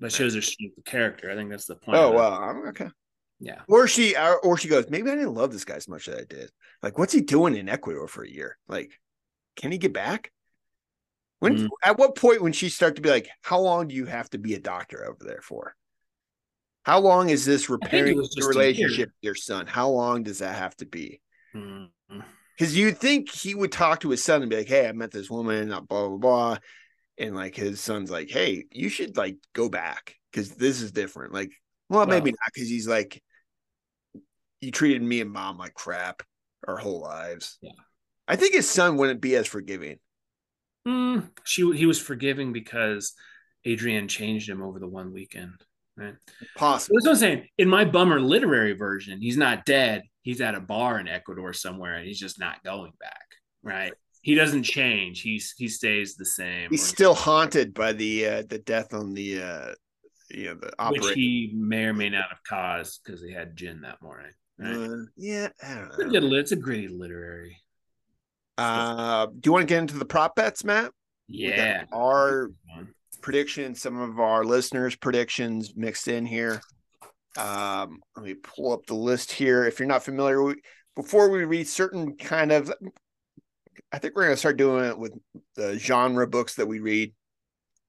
that 0.01 0.13
shows 0.13 0.35
her 0.35 0.41
strength 0.43 0.79
of 0.79 0.85
character. 0.85 1.31
I 1.31 1.35
think 1.35 1.51
that's 1.51 1.67
the 1.67 1.77
point. 1.77 1.97
Oh 1.99 2.13
well, 2.13 2.33
I'm- 2.33 2.69
okay. 2.69 2.89
yeah. 3.41 3.61
Or 3.69 3.87
she, 3.87 4.17
or, 4.17 4.39
or 4.41 4.57
she 4.57 4.69
goes, 4.69 4.89
maybe 4.91 5.11
I 5.11 5.15
didn't 5.15 5.35
love 5.35 5.53
this 5.53 5.65
guy 5.65 5.75
as 5.77 5.89
much 5.89 6.09
as 6.09 6.15
I 6.21 6.25
did. 6.25 6.51
Like, 6.83 6.99
what's 6.99 7.13
he 7.13 7.21
doing 7.21 7.57
in 7.57 7.69
Ecuador 7.69 8.09
for 8.09 8.25
a 8.25 8.31
year? 8.31 8.57
Like, 8.69 8.99
can 9.57 9.73
he 9.73 9.79
get 9.79 9.93
back? 9.93 10.33
When 11.39 11.59
Mm. 11.59 11.69
at 11.85 11.99
what 11.99 12.17
point 12.17 12.41
when 12.43 12.53
she 12.55 12.71
start 12.71 12.97
to 12.97 13.03
be 13.03 13.11
like, 13.11 13.29
how 13.43 13.61
long 13.61 13.89
do 13.89 13.95
you 13.95 14.07
have 14.07 14.31
to 14.31 14.39
be 14.39 14.55
a 14.55 14.59
doctor 14.61 15.05
over 15.05 15.23
there 15.23 15.43
for? 15.43 15.75
How 16.87 17.01
long 17.01 17.31
is 17.31 17.45
this 17.45 17.69
repairing 17.69 18.17
the 18.17 18.23
just 18.23 18.39
a 18.39 18.41
year. 18.43 18.49
relationship 18.49 19.09
with 19.09 19.17
your 19.21 19.35
son? 19.35 19.67
How 19.67 19.89
long 19.89 20.23
does 20.23 20.39
that 20.39 20.55
have 20.55 20.77
to 20.77 20.87
be? 20.87 21.21
Because 21.53 22.77
you'd 22.77 22.99
think 22.99 23.29
he 23.29 23.57
would 23.57 23.73
talk 23.73 23.99
to 24.01 24.11
his 24.11 24.23
son 24.23 24.41
and 24.41 24.49
be 24.49 24.59
like, 24.59 24.69
"Hey, 24.69 24.89
I 24.89 24.93
met 24.93 25.11
this 25.11 25.29
woman, 25.29 25.71
blah 25.71 25.81
blah 25.81 26.17
blah," 26.17 26.59
and 27.19 27.35
like 27.35 27.57
his 27.57 27.81
son's 27.81 28.09
like, 28.09 28.31
"Hey, 28.31 28.67
you 28.71 28.89
should 28.89 29.17
like 29.17 29.37
go 29.53 29.69
back 29.69 30.15
because 30.31 30.53
this 30.53 30.81
is 30.81 30.93
different." 30.93 31.33
Like, 31.33 31.51
well, 31.89 32.07
maybe 32.07 32.31
not 32.31 32.53
because 32.55 32.69
he's 32.69 32.87
like, 32.87 33.21
"You 34.61 34.71
treated 34.71 35.03
me 35.03 35.21
and 35.21 35.33
mom 35.33 35.59
like 35.59 35.75
crap 35.75 36.23
our 36.69 36.77
whole 36.77 37.01
lives." 37.01 37.59
Yeah. 37.63 37.73
I 38.29 38.37
think 38.37 38.55
his 38.55 38.71
son 38.71 38.97
wouldn't 38.97 39.21
be 39.21 39.35
as 39.35 39.49
forgiving. 39.49 39.99
Mm, 40.87 41.31
she 41.43 41.69
he 41.77 41.87
was 41.87 42.01
forgiving 42.01 42.53
because 42.53 43.13
Adrienne 43.67 44.07
changed 44.07 44.49
him 44.49 44.63
over 44.63 44.79
the 44.79 44.87
one 44.87 45.13
weekend. 45.13 45.65
Right. 45.97 46.15
Possible. 46.57 46.97
That's 46.97 47.07
what 47.07 47.13
I'm 47.13 47.19
saying. 47.19 47.49
In 47.59 47.69
my 47.69 47.85
bummer 47.85 48.21
literary 48.21 48.75
version, 48.75 49.21
he's 49.21 49.37
not 49.37 49.65
dead. 49.65 50.03
He's 50.23 50.41
at 50.41 50.55
a 50.55 50.61
bar 50.61 50.99
in 50.99 51.09
Ecuador 51.09 51.53
somewhere, 51.53 51.95
and 51.95 52.07
he's 52.07 52.19
just 52.19 52.39
not 52.39 52.63
going 52.65 52.93
back. 53.01 53.25
Right. 53.63 53.93
He 54.23 54.35
doesn't 54.35 54.65
change. 54.65 55.23
He's 55.23 55.55
he 55.57 55.69
stays 55.69 56.17
the 56.17 56.25
same. 56.25 56.71
He's 56.71 56.85
still 56.85 57.15
haunted 57.15 57.73
by 57.73 57.93
the 57.93 58.27
uh 58.27 58.43
the 58.49 58.59
death 58.59 58.93
on 58.93 59.15
the 59.15 59.41
uh 59.41 59.75
you 60.31 60.47
know 60.47 60.55
the 60.55 60.91
which 60.91 61.15
he 61.15 61.53
may 61.55 61.85
or 61.85 61.95
may 61.95 62.11
not 62.11 62.29
have 62.31 62.43
caused 62.43 63.01
because 63.05 63.23
he 63.23 63.33
had 63.33 63.57
gin 63.57 63.83
that 63.83 64.03
morning. 64.03 64.33
Right. 64.59 64.75
Uh, 64.75 64.97
yeah, 65.17 65.49
I 65.63 65.75
don't 65.75 65.87
It's 65.87 65.99
a 65.99 66.05
good. 66.05 66.25
It's 66.25 66.53
a 66.53 66.57
gritty 66.57 66.89
literary. 66.89 67.59
Uh, 68.59 69.27
do 69.27 69.41
you 69.45 69.53
want 69.53 69.63
to 69.63 69.67
get 69.67 69.79
into 69.79 69.99
the 69.99 70.07
prop 70.07 70.35
bets, 70.35 70.65
Matt? 70.65 70.91
Yeah. 71.29 71.85
Our 71.93 72.51
predictions, 73.27 73.83
some 73.83 74.01
of 74.01 74.21
our 74.21 74.45
listeners' 74.45 74.95
predictions 74.95 75.73
mixed 75.75 76.07
in 76.07 76.25
here. 76.25 76.63
Um, 77.37 77.99
let 78.15 78.25
me 78.25 78.35
pull 78.35 78.73
up 78.73 78.87
the 78.87 78.95
list 78.95 79.33
here. 79.33 79.65
If 79.65 79.81
you're 79.81 79.89
not 79.89 80.05
familiar, 80.05 80.41
we, 80.41 80.55
before 80.95 81.29
we 81.29 81.45
read 81.45 81.67
certain 81.67 82.17
kind 82.17 82.53
of, 82.53 82.73
I 83.91 83.99
think 83.99 84.15
we're 84.15 84.27
going 84.27 84.35
to 84.35 84.39
start 84.39 84.57
doing 84.57 84.85
it 84.85 84.97
with 84.97 85.13
the 85.57 85.77
genre 85.77 86.29
books 86.29 86.55
that 86.55 86.69
we 86.69 86.79
read. 86.79 87.15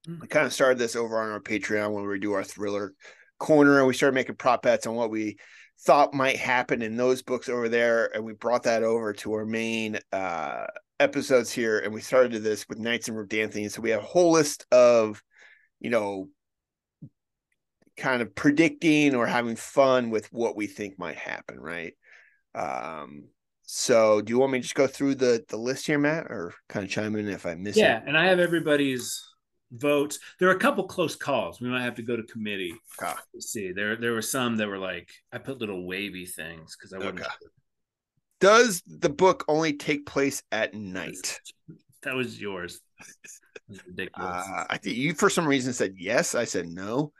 Mm. 0.08 0.22
We 0.22 0.26
kind 0.26 0.44
of 0.44 0.52
started 0.52 0.76
this 0.76 0.96
over 0.96 1.22
on 1.22 1.30
our 1.30 1.40
Patreon 1.40 1.92
when 1.92 2.04
we 2.04 2.18
do 2.18 2.32
our 2.32 2.42
thriller 2.42 2.92
corner, 3.38 3.78
and 3.78 3.86
we 3.86 3.94
started 3.94 4.16
making 4.16 4.34
prop 4.34 4.62
bets 4.62 4.88
on 4.88 4.96
what 4.96 5.08
we 5.08 5.38
thought 5.82 6.14
might 6.14 6.36
happen 6.36 6.82
in 6.82 6.96
those 6.96 7.22
books 7.22 7.48
over 7.48 7.68
there, 7.68 8.10
and 8.12 8.24
we 8.24 8.32
brought 8.32 8.64
that 8.64 8.82
over 8.82 9.12
to 9.12 9.34
our 9.34 9.46
main 9.46 10.00
uh 10.12 10.66
episodes 11.00 11.52
here, 11.52 11.78
and 11.78 11.94
we 11.94 12.00
started 12.00 12.42
this 12.42 12.68
with 12.68 12.80
Nights 12.80 13.06
in 13.06 13.14
Rodanthe. 13.14 13.70
So 13.70 13.80
we 13.80 13.90
have 13.90 14.02
a 14.02 14.04
whole 14.04 14.32
list 14.32 14.66
of, 14.72 15.22
you 15.80 15.90
know, 15.90 16.28
kind 17.96 18.22
of 18.22 18.34
predicting 18.34 19.14
or 19.14 19.26
having 19.26 19.56
fun 19.56 20.10
with 20.10 20.32
what 20.32 20.56
we 20.56 20.66
think 20.66 20.98
might 20.98 21.16
happen, 21.16 21.58
right? 21.58 21.94
Um, 22.54 23.24
so 23.62 24.20
do 24.20 24.32
you 24.32 24.38
want 24.38 24.52
me 24.52 24.58
to 24.58 24.62
just 24.62 24.74
go 24.74 24.86
through 24.86 25.16
the 25.16 25.44
the 25.48 25.56
list 25.56 25.86
here, 25.86 25.98
Matt, 25.98 26.26
or 26.30 26.54
kind 26.68 26.84
of 26.84 26.90
chime 26.90 27.16
in 27.16 27.28
if 27.28 27.44
I 27.44 27.54
miss 27.54 27.76
Yeah, 27.76 27.96
it? 27.96 28.04
and 28.06 28.16
I 28.16 28.26
have 28.26 28.38
everybody's 28.38 29.22
votes. 29.72 30.18
There 30.40 30.48
are 30.48 30.56
a 30.56 30.58
couple 30.58 30.84
close 30.84 31.14
calls. 31.14 31.60
We 31.60 31.68
might 31.68 31.82
have 31.82 31.96
to 31.96 32.02
go 32.02 32.16
to 32.16 32.22
committee 32.22 32.74
to 32.98 33.42
see. 33.42 33.72
There 33.72 33.96
there 33.96 34.12
were 34.12 34.22
some 34.22 34.56
that 34.56 34.68
were 34.68 34.78
like 34.78 35.10
I 35.32 35.38
put 35.38 35.58
little 35.58 35.86
wavy 35.86 36.24
things 36.24 36.76
because 36.76 36.92
I 36.92 36.98
wasn't 36.98 37.18
Okay. 37.18 37.30
sure. 37.40 37.50
Does 38.40 38.82
the 38.86 39.10
book 39.10 39.44
only 39.48 39.72
take 39.74 40.06
place 40.06 40.42
at 40.52 40.72
night? 40.72 41.40
That 42.02 42.14
was 42.14 42.40
yours. 42.40 42.80
That's 43.68 43.86
ridiculous. 43.86 44.46
Uh, 44.48 44.64
I 44.70 44.78
think 44.78 44.96
you, 44.96 45.14
for 45.14 45.30
some 45.30 45.46
reason, 45.46 45.72
said 45.72 45.94
yes. 45.98 46.34
I 46.34 46.44
said 46.44 46.66
no. 46.66 47.12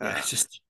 yeah, 0.00 0.08
Uh, 0.08 0.14
it's 0.18 0.30
just 0.30 0.60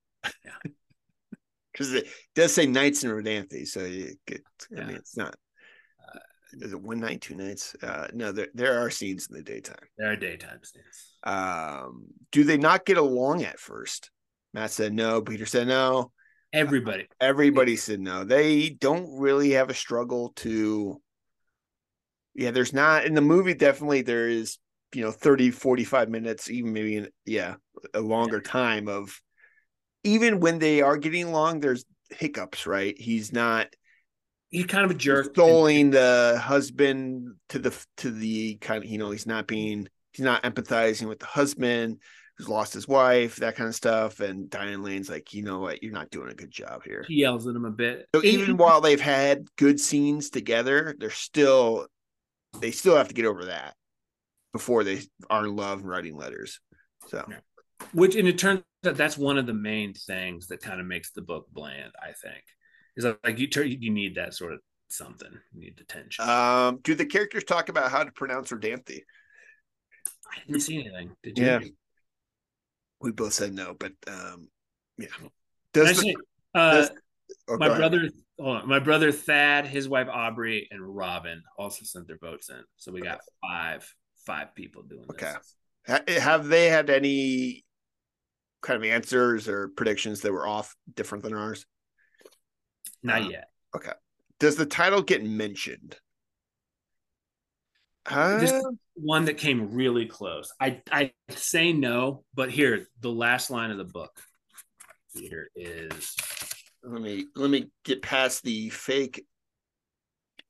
because 1.71 1.93
it 1.93 2.07
does 2.35 2.53
say 2.53 2.65
nights 2.65 3.03
in 3.03 3.11
Rodanthe, 3.11 3.67
so 3.67 3.85
you 3.85 4.15
get, 4.25 4.41
I 4.77 4.83
mean, 4.83 4.95
it's 4.95 5.15
not. 5.17 5.35
Uh, 6.13 6.19
is 6.53 6.73
it 6.73 6.81
one 6.81 6.99
night, 6.99 7.21
two 7.21 7.35
nights? 7.35 7.75
Uh, 7.81 8.07
no, 8.13 8.31
there 8.31 8.47
there 8.53 8.79
are 8.79 8.89
scenes 8.89 9.27
in 9.29 9.35
the 9.35 9.43
daytime. 9.43 9.75
there 9.97 10.11
are 10.11 10.15
daytime 10.15 10.59
scenes. 10.63 11.13
Um, 11.23 12.05
do 12.31 12.43
they 12.43 12.57
not 12.57 12.85
get 12.85 12.97
along 12.97 13.43
at 13.43 13.59
first? 13.59 14.09
Matt 14.53 14.71
said 14.71 14.93
no. 14.93 15.21
Peter 15.21 15.45
said 15.45 15.67
no. 15.67 16.11
Everybody. 16.53 17.07
Everybody 17.19 17.75
said 17.75 17.99
no. 17.99 18.23
They 18.23 18.69
don't 18.69 19.19
really 19.19 19.51
have 19.51 19.69
a 19.69 19.73
struggle 19.75 20.31
to. 20.37 21.01
Yeah, 22.33 22.51
there's 22.51 22.73
not 22.73 23.05
in 23.05 23.13
the 23.13 23.21
movie. 23.21 23.53
Definitely, 23.53 24.03
there 24.03 24.29
is 24.29 24.57
you 24.93 25.01
know 25.03 25.11
30 25.11 25.51
45 25.51 26.09
minutes 26.09 26.49
even 26.49 26.73
maybe 26.73 27.07
yeah 27.25 27.55
a 27.93 27.99
longer 28.01 28.39
time 28.41 28.87
of 28.87 29.19
even 30.03 30.39
when 30.39 30.59
they 30.59 30.81
are 30.81 30.97
getting 30.97 31.25
along 31.25 31.59
there's 31.59 31.85
hiccups 32.09 32.65
right 32.65 32.97
he's 32.99 33.31
not 33.33 33.67
He's 34.49 34.65
kind 34.65 34.85
of 34.85 34.91
a 34.91 34.93
jerk. 34.93 35.25
extolling 35.25 35.91
the 35.91 36.39
husband 36.41 37.35
to 37.49 37.59
the 37.59 37.85
to 37.97 38.11
the 38.11 38.55
kind 38.55 38.81
of 38.83 38.89
you 38.89 38.97
know 38.97 39.11
he's 39.11 39.27
not 39.27 39.45
being 39.45 39.89
he's 40.13 40.23
not 40.23 40.43
empathizing 40.43 41.09
with 41.09 41.19
the 41.19 41.25
husband 41.25 41.97
who's 42.37 42.47
lost 42.47 42.73
his 42.73 42.87
wife 42.87 43.35
that 43.37 43.57
kind 43.57 43.67
of 43.67 43.75
stuff 43.75 44.21
and 44.21 44.49
Diane 44.49 44.83
Lane's 44.83 45.09
like 45.09 45.33
you 45.33 45.43
know 45.43 45.59
what 45.59 45.83
you're 45.83 45.91
not 45.91 46.09
doing 46.11 46.29
a 46.31 46.33
good 46.33 46.49
job 46.49 46.83
here 46.85 47.03
He 47.09 47.15
yells 47.15 47.45
at 47.45 47.55
him 47.57 47.65
a 47.65 47.71
bit. 47.71 48.05
so 48.15 48.23
even 48.23 48.55
while 48.55 48.79
they've 48.79 49.01
had 49.01 49.47
good 49.57 49.81
scenes 49.81 50.29
together 50.29 50.95
they're 50.97 51.09
still 51.09 51.87
they 52.61 52.71
still 52.71 52.95
have 52.95 53.09
to 53.09 53.13
get 53.13 53.25
over 53.25 53.45
that 53.45 53.75
before 54.57 54.83
they 54.83 55.01
are 55.29 55.45
in 55.45 55.55
love 55.55 55.83
writing 55.83 56.15
letters 56.15 56.59
so 57.07 57.23
which 57.93 58.15
and 58.15 58.27
it 58.27 58.37
turns 58.37 58.61
out 58.85 58.95
that's 58.95 59.17
one 59.17 59.37
of 59.37 59.45
the 59.45 59.53
main 59.53 59.93
things 59.93 60.47
that 60.47 60.61
kind 60.61 60.79
of 60.79 60.87
makes 60.87 61.11
the 61.11 61.21
book 61.21 61.45
bland. 61.51 61.91
I 62.01 62.07
think 62.07 62.43
is 62.95 63.05
like 63.05 63.39
you 63.39 63.47
turn 63.47 63.69
you 63.69 63.91
need 63.91 64.15
that 64.15 64.33
sort 64.33 64.53
of 64.53 64.59
something. 64.89 65.31
You 65.53 65.59
need 65.59 65.77
the 65.77 65.83
tension. 65.83 66.27
Um, 66.27 66.79
do 66.83 66.95
the 66.95 67.05
characters 67.05 67.43
talk 67.43 67.69
about 67.69 67.91
how 67.91 68.03
to 68.03 68.11
pronounce 68.11 68.49
Rodanthe? 68.49 69.01
I 70.31 70.39
didn't 70.45 70.61
see 70.61 70.79
anything. 70.79 71.15
Did 71.23 71.37
you? 71.37 71.45
Yeah. 71.45 71.59
We 72.99 73.11
both 73.11 73.33
said 73.33 73.53
no, 73.53 73.75
but 73.77 73.91
um, 74.07 74.49
yeah. 74.97 75.07
Does 75.73 75.89
the, 75.89 75.95
say, 75.95 76.15
uh, 76.55 76.71
does- 76.71 76.91
oh, 77.47 77.57
my 77.57 77.75
brother, 77.75 78.09
on, 78.39 78.67
my 78.67 78.79
brother 78.79 79.11
Thad, 79.11 79.67
his 79.67 79.87
wife 79.87 80.07
Aubrey, 80.11 80.67
and 80.71 80.81
Robin 80.83 81.43
also 81.59 81.85
sent 81.85 82.07
their 82.07 82.17
votes 82.17 82.49
in. 82.49 82.61
So 82.77 82.91
we 82.91 83.01
got 83.01 83.19
five 83.41 83.87
five 84.27 84.53
people 84.53 84.83
doing 84.83 85.05
this. 85.07 85.23
Okay. 85.23 85.33
Ha- 85.87 86.19
have 86.19 86.47
they 86.47 86.67
had 86.67 86.89
any 86.89 87.63
kind 88.61 88.77
of 88.77 88.83
answers 88.89 89.47
or 89.47 89.69
predictions 89.69 90.21
that 90.21 90.33
were 90.33 90.45
off 90.45 90.75
different 90.93 91.23
than 91.23 91.33
ours? 91.33 91.65
Not 93.01 93.21
Uh, 93.23 93.29
yet. 93.29 93.49
Okay. 93.75 93.93
Does 94.39 94.57
the 94.57 94.65
title 94.65 95.01
get 95.01 95.23
mentioned? 95.23 95.95
Uh, 98.05 98.39
This 98.39 98.63
one 98.95 99.25
that 99.25 99.37
came 99.37 99.71
really 99.73 100.05
close. 100.05 100.51
I 100.59 100.81
I 100.91 101.13
say 101.29 101.73
no, 101.73 102.25
but 102.33 102.51
here 102.51 102.87
the 102.99 103.11
last 103.11 103.49
line 103.49 103.71
of 103.71 103.77
the 103.77 103.85
book. 103.99 104.11
Here 105.13 105.49
is 105.55 106.15
let 106.83 107.01
me 107.01 107.25
let 107.35 107.49
me 107.49 107.69
get 107.83 108.01
past 108.01 108.43
the 108.43 108.69
fake 108.69 109.25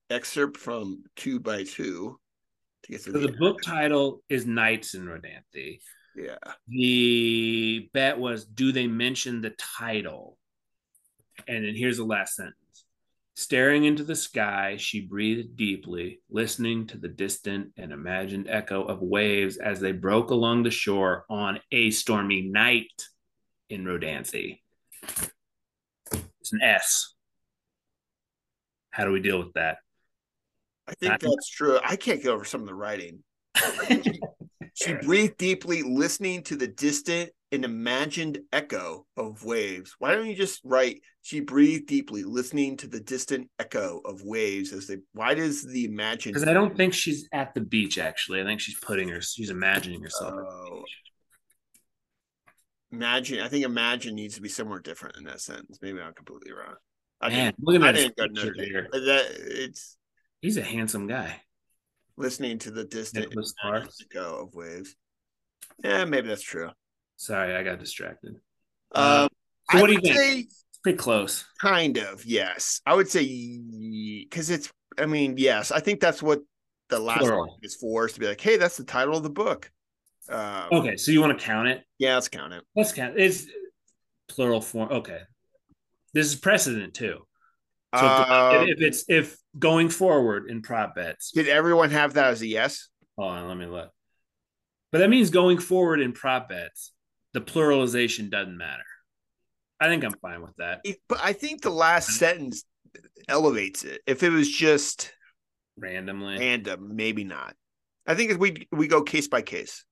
excerpt 0.10 0.58
from 0.58 1.04
two 1.16 1.40
by 1.40 1.64
two 1.64 2.02
to 2.02 2.06
get 2.06 2.16
to 2.16 2.27
so 2.98 3.12
the, 3.12 3.36
book 3.40 3.62
title 3.64 4.24
is 4.30 4.46
Nights 4.46 4.94
in 4.94 5.06
Rodanthe. 5.06 5.80
yeah. 6.16 6.38
The 6.68 7.90
bet 7.94 8.18
was 8.18 8.46
do 8.46 8.72
they 8.72 8.88
mention 8.88 9.42
the 9.42 9.52
title? 9.52 10.38
And 11.48 11.66
then 11.66 11.76
here's 11.76 11.98
the 11.98 12.06
last 12.06 12.36
sentence. 12.36 12.56
Staring 13.36 13.84
into 13.84 14.04
the 14.04 14.16
sky, 14.16 14.78
she 14.80 15.00
breathed 15.02 15.56
deeply, 15.56 16.22
listening 16.30 16.88
to 16.88 16.98
the 16.98 17.08
distant 17.08 17.72
and 17.78 17.92
imagined 17.92 18.48
echo 18.50 18.84
of 18.84 19.02
waves 19.02 19.58
as 19.58 19.80
they 19.80 19.92
broke 19.92 20.32
along 20.32 20.64
the 20.64 20.72
shore 20.72 21.24
on 21.30 21.60
a 21.72 21.92
stormy 21.92 22.42
night 22.42 23.04
in 23.70 23.84
Rodanthe. 23.84 24.60
It's 26.42 26.52
an 26.52 26.62
S. 26.64 27.14
How 28.90 29.06
do 29.06 29.12
we 29.12 29.20
deal 29.20 29.38
with 29.38 29.54
that? 29.54 29.78
I 30.88 30.94
think 31.00 31.20
that's 31.20 31.50
true. 31.50 31.80
I 31.84 31.96
can't 31.96 32.22
get 32.22 32.30
over 32.30 32.46
some 32.46 32.62
of 32.62 32.68
the 32.68 32.76
writing. 32.76 33.24
She 34.80 34.94
breathed 34.94 35.38
deeply, 35.38 35.82
listening 35.82 36.44
to 36.44 36.56
the 36.56 36.68
distant 36.68 37.32
and 37.52 37.66
imagined 37.66 38.38
echo 38.54 39.08
of 39.18 39.44
waves. 39.44 39.96
Why 39.98 40.12
don't 40.14 40.28
you 40.28 40.36
just 40.36 40.62
write? 40.64 41.02
She 41.24 41.40
breathed 41.40 41.88
deeply, 41.88 42.22
listening 42.24 42.78
to 42.78 42.88
the 42.88 43.00
distant 43.00 43.50
echo 43.58 44.02
of 44.06 44.22
waves 44.22 44.72
as 44.74 44.86
they. 44.86 44.98
Why 45.14 45.34
does 45.34 45.64
the 45.66 45.86
imagined? 45.86 46.36
Because 46.36 46.48
I 46.48 46.54
don't 46.54 46.78
think 46.78 46.94
she's 46.94 47.28
at 47.34 47.56
the 47.56 47.62
beach, 47.62 47.98
actually. 47.98 48.40
I 48.40 48.44
think 48.44 48.60
she's 48.62 48.78
putting 48.80 49.10
her, 49.10 49.20
she's 49.20 49.50
imagining 49.50 50.04
herself 50.04 50.36
Oh. 50.38 50.84
imagine. 52.92 53.40
I 53.40 53.48
think 53.48 53.66
imagine 53.66 54.14
needs 54.14 54.36
to 54.36 54.42
be 54.42 54.50
somewhere 54.50 54.80
different 54.80 55.18
in 55.18 55.24
that 55.24 55.42
sentence. 55.42 55.80
Maybe 55.82 56.00
I'm 56.00 56.14
completely 56.14 56.52
wrong. 56.52 56.76
I 57.20 57.30
Man, 57.30 57.46
didn't. 57.46 57.56
look 57.62 57.76
at 57.78 57.82
I 57.82 57.92
that 57.94 57.98
didn't 58.16 58.18
go 58.36 58.44
picture 58.44 58.64
here. 58.64 58.88
that 58.92 59.26
it's 59.40 59.98
He's 60.42 60.58
a 60.58 60.62
handsome 60.64 61.08
guy. 61.08 61.42
listening 62.20 62.58
to 62.58 62.72
the 62.72 62.84
distant 62.84 63.28
echo 63.32 64.42
of 64.44 64.56
waves. 64.56 64.96
Yeah, 65.84 66.04
maybe 66.06 66.28
that's 66.30 66.42
true. 66.42 66.72
Sorry, 67.16 67.56
I 67.56 67.62
got 67.64 67.80
distracted. 67.80 68.36
Um, 68.96 69.04
Uh, 69.04 69.28
I 69.70 69.76
So 69.76 69.82
what 69.82 69.88
do 69.88 69.94
you 69.94 70.00
think? 70.02 70.16
say 70.16 70.40
It's 70.40 70.80
pretty 70.82 70.98
close. 70.98 71.46
Kind 71.62 71.98
of, 71.98 72.26
yes. 72.26 72.82
I 72.86 72.96
would 72.96 73.08
say 73.10 73.24
because 74.24 74.50
it's. 74.50 74.72
I 74.98 75.06
mean, 75.06 75.36
yes. 75.38 75.72
I 75.72 75.80
think 75.80 76.00
that's 76.00 76.24
what 76.24 76.42
the 76.90 77.00
last 77.00 77.20
Plural. 77.20 77.60
is 77.62 77.76
for. 77.76 78.08
Is 78.08 78.14
to 78.14 78.20
be 78.20 78.28
like, 78.28 78.42
hey, 78.42 78.58
that's 78.58 78.78
the 78.78 78.84
title 78.84 79.16
of 79.18 79.22
the 79.24 79.30
book. 79.30 79.70
Um, 80.30 80.70
Okay, 80.72 80.98
so 80.98 81.12
you 81.12 81.22
want 81.22 81.38
to 81.38 81.46
count 81.46 81.68
it? 81.68 81.84
Yeah, 82.00 82.16
let's 82.16 82.30
count 82.30 82.52
it. 82.54 82.64
Let's 82.76 82.94
count. 82.94 83.18
It's 83.20 83.46
plural 84.28 84.62
form. 84.62 84.90
Okay, 84.92 85.22
this 86.14 86.26
is 86.28 86.36
precedent 86.36 86.94
too. 86.96 87.28
So 87.96 88.06
if- 88.06 88.30
Um, 88.32 88.68
if 88.70 88.82
it's 88.82 89.06
if 89.08 89.38
going 89.58 89.90
forward 89.90 90.50
in 90.50 90.62
prop 90.62 90.96
bets, 90.96 91.32
did 91.32 91.48
everyone 91.48 91.92
have 91.92 92.14
that 92.14 92.28
as 92.28 92.42
a 92.42 92.48
yes? 92.48 92.90
hold 93.18 93.32
on, 93.32 93.48
let 93.48 93.58
me 93.58 93.66
look. 93.66 93.90
But 94.92 95.00
that 95.00 95.10
means 95.10 95.30
going 95.32 95.58
forward 95.58 96.00
in 96.00 96.14
prop 96.14 96.50
bets, 96.50 96.92
the 97.34 97.42
pluralization 97.42 98.30
doesn't 98.30 98.58
matter. 98.58 98.84
I 99.80 99.88
think 99.88 100.04
I'm 100.04 100.14
fine 100.22 100.42
with 100.42 100.56
that. 100.58 100.82
It- 100.84 101.02
but 101.10 101.20
I 101.22 101.34
think 101.34 101.62
the 101.62 101.70
last 101.72 102.10
sentence 102.18 102.64
elevates 103.28 103.84
it. 103.84 104.02
If 104.08 104.24
it 104.24 104.30
was 104.30 104.50
just 104.50 105.12
Randomly. 105.78 106.38
random, 106.40 106.96
maybe 106.96 107.24
not. 107.24 107.56
I 108.08 108.16
think 108.16 108.32
if 108.32 108.38
we 108.38 108.68
we 108.72 108.88
go 108.88 109.04
case 109.04 109.28
by 109.28 109.42
case. 109.42 109.84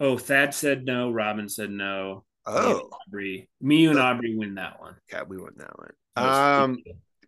oh, 0.00 0.16
Thad 0.16 0.54
said 0.54 0.84
no. 0.84 1.10
Robin 1.10 1.48
said 1.48 1.70
no. 1.70 2.24
Me 2.46 2.54
and 2.54 2.64
Oh, 2.64 2.90
Aubrey, 3.08 3.48
me 3.60 3.86
and 3.86 3.98
Aubrey 3.98 4.36
win 4.36 4.54
that 4.54 4.78
one. 4.80 4.94
okay, 5.12 5.24
we 5.26 5.36
went 5.36 5.58
that 5.58 5.76
one. 5.76 5.92
Um. 6.16 6.78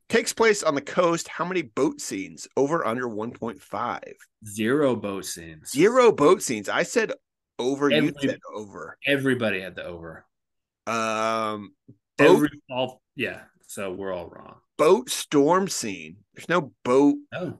Takes 0.08 0.32
place 0.32 0.62
on 0.62 0.74
the 0.74 0.80
coast. 0.80 1.28
How 1.28 1.44
many 1.44 1.62
boat 1.62 2.00
scenes? 2.00 2.48
Over 2.56 2.86
under 2.86 3.08
one 3.08 3.30
point 3.32 3.60
five. 3.62 4.14
zero 4.46 4.96
boat 4.96 5.24
scenes. 5.24 5.70
Zero 5.70 6.12
boat 6.12 6.42
scenes. 6.42 6.68
I 6.68 6.82
said 6.82 7.12
over. 7.58 7.90
You 7.90 8.12
said 8.20 8.38
over. 8.54 8.96
Everybody 9.06 9.60
had 9.60 9.74
the 9.74 9.84
over. 9.84 10.24
Um, 10.86 11.74
boat 12.16 12.36
Every 12.36 12.50
all 12.70 13.02
yeah. 13.16 13.42
So 13.66 13.92
we're 13.92 14.12
all 14.12 14.28
wrong. 14.28 14.56
boat 14.78 15.10
storm 15.10 15.68
scene. 15.68 16.16
There's 16.34 16.48
no 16.48 16.72
boat. 16.84 17.16
No, 17.32 17.58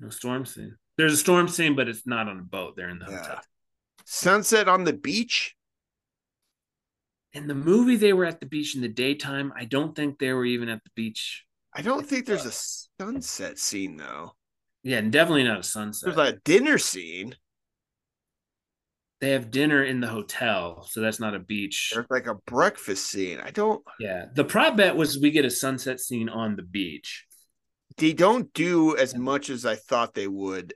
no 0.00 0.10
storm 0.10 0.44
scene. 0.44 0.76
There's 0.96 1.12
a 1.12 1.16
storm 1.16 1.46
scene, 1.46 1.76
but 1.76 1.88
it's 1.88 2.06
not 2.06 2.26
on 2.28 2.40
a 2.40 2.42
boat. 2.42 2.74
They're 2.76 2.88
in 2.88 2.98
the 2.98 3.06
Yeah. 3.08 3.18
hotel. 3.22 3.40
Sunset 4.04 4.66
on 4.68 4.82
the 4.84 4.92
beach. 4.94 5.54
In 7.34 7.46
the 7.46 7.54
movie, 7.54 7.94
they 7.96 8.12
were 8.12 8.24
at 8.24 8.40
the 8.40 8.46
beach 8.46 8.74
in 8.74 8.80
the 8.80 8.88
daytime. 8.88 9.52
I 9.54 9.64
don't 9.66 9.94
think 9.94 10.18
they 10.18 10.32
were 10.32 10.46
even 10.46 10.68
at 10.68 10.82
the 10.82 10.90
beach. 10.96 11.44
I 11.78 11.82
don't 11.82 12.04
think 12.04 12.26
there's 12.26 12.44
a 12.44 12.52
sunset 13.00 13.56
scene 13.58 13.96
though. 13.96 14.32
Yeah, 14.82 15.00
definitely 15.00 15.44
not 15.44 15.60
a 15.60 15.62
sunset. 15.62 16.14
There's 16.14 16.28
a 16.34 16.36
dinner 16.44 16.76
scene. 16.76 17.36
they 19.20 19.30
have 19.30 19.50
dinner 19.50 19.82
in 19.84 20.00
the 20.00 20.06
hotel, 20.08 20.86
so 20.90 21.00
that's 21.00 21.20
not 21.20 21.34
a 21.34 21.38
beach. 21.40 21.92
There's 21.94 22.06
like 22.10 22.26
a 22.26 22.34
breakfast 22.46 23.06
scene. 23.10 23.38
I 23.40 23.50
don't. 23.50 23.82
Yeah, 24.00 24.26
the 24.34 24.44
prop 24.44 24.76
bet 24.76 24.96
was 24.96 25.18
we 25.20 25.30
get 25.30 25.44
a 25.44 25.50
sunset 25.50 26.00
scene 26.00 26.28
on 26.28 26.56
the 26.56 26.62
beach. 26.62 27.24
They 27.96 28.12
don't 28.12 28.52
do 28.54 28.96
as 28.96 29.16
much 29.16 29.48
as 29.48 29.64
I 29.64 29.76
thought 29.76 30.14
they 30.14 30.28
would 30.28 30.74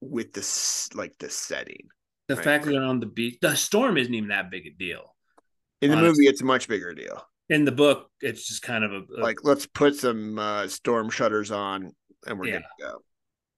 with 0.00 0.32
this 0.32 0.88
like 0.94 1.14
the 1.18 1.28
setting. 1.30 1.88
The 2.28 2.36
Right. 2.36 2.44
fact 2.44 2.64
that 2.66 2.70
they're 2.72 2.82
on 2.82 3.00
the 3.00 3.06
beach, 3.06 3.38
the 3.40 3.56
storm 3.56 3.96
isn't 3.96 4.14
even 4.14 4.28
that 4.28 4.50
big 4.50 4.66
a 4.66 4.70
deal. 4.70 5.16
In 5.80 5.90
the 5.90 5.96
Honestly. 5.96 6.24
movie, 6.24 6.28
it's 6.28 6.42
a 6.42 6.44
much 6.44 6.68
bigger 6.68 6.94
deal. 6.94 7.24
In 7.50 7.64
the 7.64 7.72
book, 7.72 8.10
it's 8.20 8.46
just 8.46 8.62
kind 8.62 8.84
of 8.84 8.92
a, 8.92 8.96
a 8.96 9.22
Like, 9.22 9.38
let's 9.42 9.66
put 9.66 9.96
some 9.96 10.38
uh, 10.38 10.68
storm 10.68 11.08
shutters 11.10 11.50
on, 11.50 11.92
and 12.26 12.38
we're 12.38 12.46
Yeah. 12.46 12.52
good 12.58 12.64
to 12.78 12.84
go. 12.84 13.02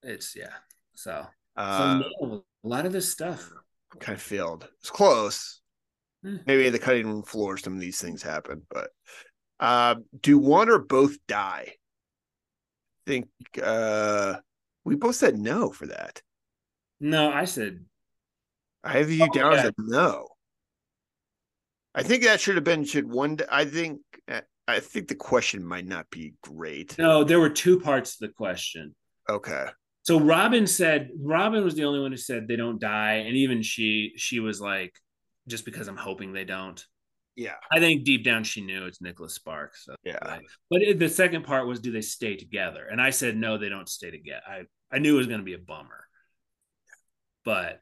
it's 0.02 0.36
yeah. 0.36 0.54
So, 0.94 1.26
Uh, 1.56 2.00
so 2.02 2.08
no, 2.22 2.44
a 2.64 2.68
lot 2.68 2.86
of 2.86 2.92
this 2.92 3.10
stuff. 3.10 3.50
kind 3.98 4.16
of 4.16 4.22
failed. 4.22 4.68
It's 4.80 4.90
close. 4.90 5.60
Hmm. 6.22 6.36
Maybe 6.46 6.68
the 6.70 6.78
cutting 6.78 7.06
room 7.06 7.22
floor, 7.22 7.56
some 7.56 7.74
of 7.74 7.80
these 7.80 8.00
things 8.00 8.22
happen. 8.22 8.62
But 8.70 8.90
uh, 9.58 9.96
do 10.20 10.38
one 10.38 10.68
or 10.68 10.78
both 10.78 11.16
die? 11.26 11.72
I 11.72 13.10
think 13.10 13.28
uh, 13.62 14.36
we 14.84 14.94
both 14.94 15.16
said 15.16 15.38
no 15.38 15.70
for 15.70 15.86
that. 15.86 16.22
No, 17.00 17.32
I 17.32 17.44
said 17.46 17.84
I 18.84 18.92
have 18.98 19.10
you 19.10 19.24
Oh, 19.24 19.32
down 19.32 19.52
as 19.54 19.64
yeah. 19.64 19.70
a 19.70 19.72
no. 19.78 20.28
I 21.94 22.02
think 22.02 22.22
that 22.22 22.40
should 22.40 22.54
have 22.54 22.64
been 22.64 22.84
should 22.84 23.10
one. 23.10 23.38
I 23.50 23.64
think 23.64 24.00
I 24.70 24.80
think 24.80 25.08
the 25.08 25.14
question 25.14 25.64
might 25.64 25.86
not 25.86 26.08
be 26.10 26.34
great. 26.42 26.96
no. 26.98 27.24
There 27.24 27.40
were 27.40 27.50
two 27.50 27.80
parts 27.80 28.16
to 28.16 28.26
the 28.26 28.32
question. 28.32 28.94
Okay. 29.28 29.66
So 30.02 30.18
Robin 30.18 30.66
said 30.66 31.10
Robin 31.20 31.64
was 31.64 31.74
the 31.74 31.84
only 31.84 32.00
one 32.00 32.10
who 32.10 32.16
said 32.16 32.48
they 32.48 32.56
don't 32.56 32.80
die, 32.80 33.24
and 33.26 33.36
even 33.36 33.62
she 33.62 34.12
she 34.16 34.40
was 34.40 34.60
like, 34.60 34.94
just 35.48 35.64
because 35.64 35.88
I'm 35.88 35.96
hoping 35.96 36.32
they 36.32 36.44
don't. 36.44 36.84
Yeah. 37.36 37.54
I 37.70 37.80
think 37.80 38.04
deep 38.04 38.24
down 38.24 38.44
she 38.44 38.60
knew 38.60 38.86
it's 38.86 39.00
Nicholas 39.00 39.34
Sparks. 39.34 39.84
So. 39.84 39.94
Yeah. 40.04 40.38
But 40.68 40.82
it, 40.82 40.98
the 40.98 41.08
second 41.08 41.44
part 41.44 41.66
was, 41.66 41.80
do 41.80 41.92
they 41.92 42.00
stay 42.00 42.36
together? 42.36 42.86
And 42.90 43.00
I 43.00 43.10
said 43.10 43.36
no, 43.36 43.56
they 43.56 43.68
don't 43.68 43.88
stay 43.88 44.10
together. 44.10 44.42
I 44.46 44.62
I 44.92 44.98
knew 44.98 45.14
it 45.14 45.18
was 45.18 45.26
going 45.26 45.40
to 45.40 45.44
be 45.44 45.54
a 45.54 45.58
bummer, 45.58 46.06
but 47.44 47.80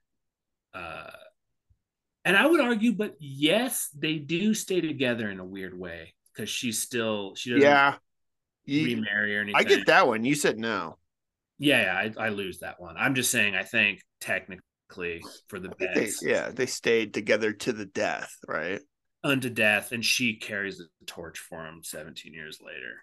uh, 0.75 1.11
and 2.29 2.37
I 2.37 2.47
would 2.47 2.61
argue, 2.61 2.93
but 2.93 3.17
yes, 3.19 3.89
they 3.97 4.19
do 4.19 4.55
stay 4.55 4.81
together 4.81 5.31
in 5.31 5.41
a 5.41 5.45
weird 5.45 5.77
way 5.79 6.15
because 6.33 6.51
she's 6.51 6.81
still 6.83 7.35
she 7.35 7.51
doesn't 7.51 7.63
Yeah. 7.63 7.97
You- 8.65 8.97
remarry 8.97 9.37
or 9.37 9.41
anything. 9.41 9.57
I 9.57 9.65
get 9.65 9.87
that 9.87 10.07
one. 10.07 10.25
You 10.25 10.35
said 10.35 10.59
no. 10.59 10.99
Yeah, 11.59 11.83
yeah 11.83 12.13
I, 12.21 12.27
I 12.27 12.29
lose 12.29 12.59
that 12.59 12.79
one. 12.79 12.97
I'm 12.99 13.15
just 13.15 13.31
saying. 13.31 13.55
I 13.55 13.63
think 13.63 14.03
technically 14.21 15.23
for 15.49 15.59
the 15.59 15.71
think 15.71 15.95
they, 15.95 16.11
yeah, 16.23 16.51
they 16.51 16.67
stayed 16.67 17.15
together 17.15 17.53
to 17.53 17.73
the 17.73 17.87
death, 17.87 18.33
right? 18.47 18.81
unto 19.25 19.51
death, 19.51 19.93
and 19.93 20.05
she 20.05 20.37
carries 20.37 20.79
the 20.79 20.87
torch 21.07 21.39
for 21.39 21.65
him 21.67 21.81
17 21.83 22.33
years 22.33 22.61
later. 22.65 23.03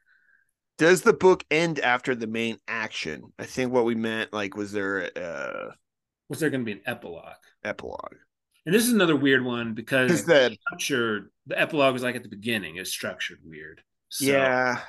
Does 0.78 1.02
the 1.02 1.14
book 1.14 1.44
end 1.50 1.80
after 1.80 2.16
the 2.16 2.28
main 2.28 2.58
action? 2.68 3.34
I 3.40 3.46
think 3.46 3.72
what 3.72 3.86
we 3.86 3.96
meant, 3.96 4.32
like, 4.34 4.56
was 4.56 4.72
there 4.72 5.10
uh 5.16 5.72
Was 6.30 6.40
there 6.40 6.50
going 6.50 6.62
to 6.62 6.66
be 6.66 6.74
an 6.74 6.82
epilogue? 6.86 7.34
epilogue? 7.64 8.16
And 8.66 8.74
this 8.74 8.88
is 8.88 8.94
another 8.94 9.16
weird 9.16 9.44
one 9.44 9.74
because 9.74 10.26
the 10.26 10.58
the 10.80 11.60
epilogue 11.60 11.94
was 11.94 12.04
like 12.04 12.16
at 12.16 12.24
the 12.24 12.30
beginning. 12.30 12.78
It's 12.78 12.90
structured 12.90 13.40
weird. 13.44 13.82
So 14.10 14.26
yeah, 14.26 14.82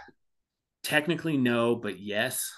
technically 0.82 1.36
no, 1.36 1.76
but 1.76 1.98
yes, 2.00 2.50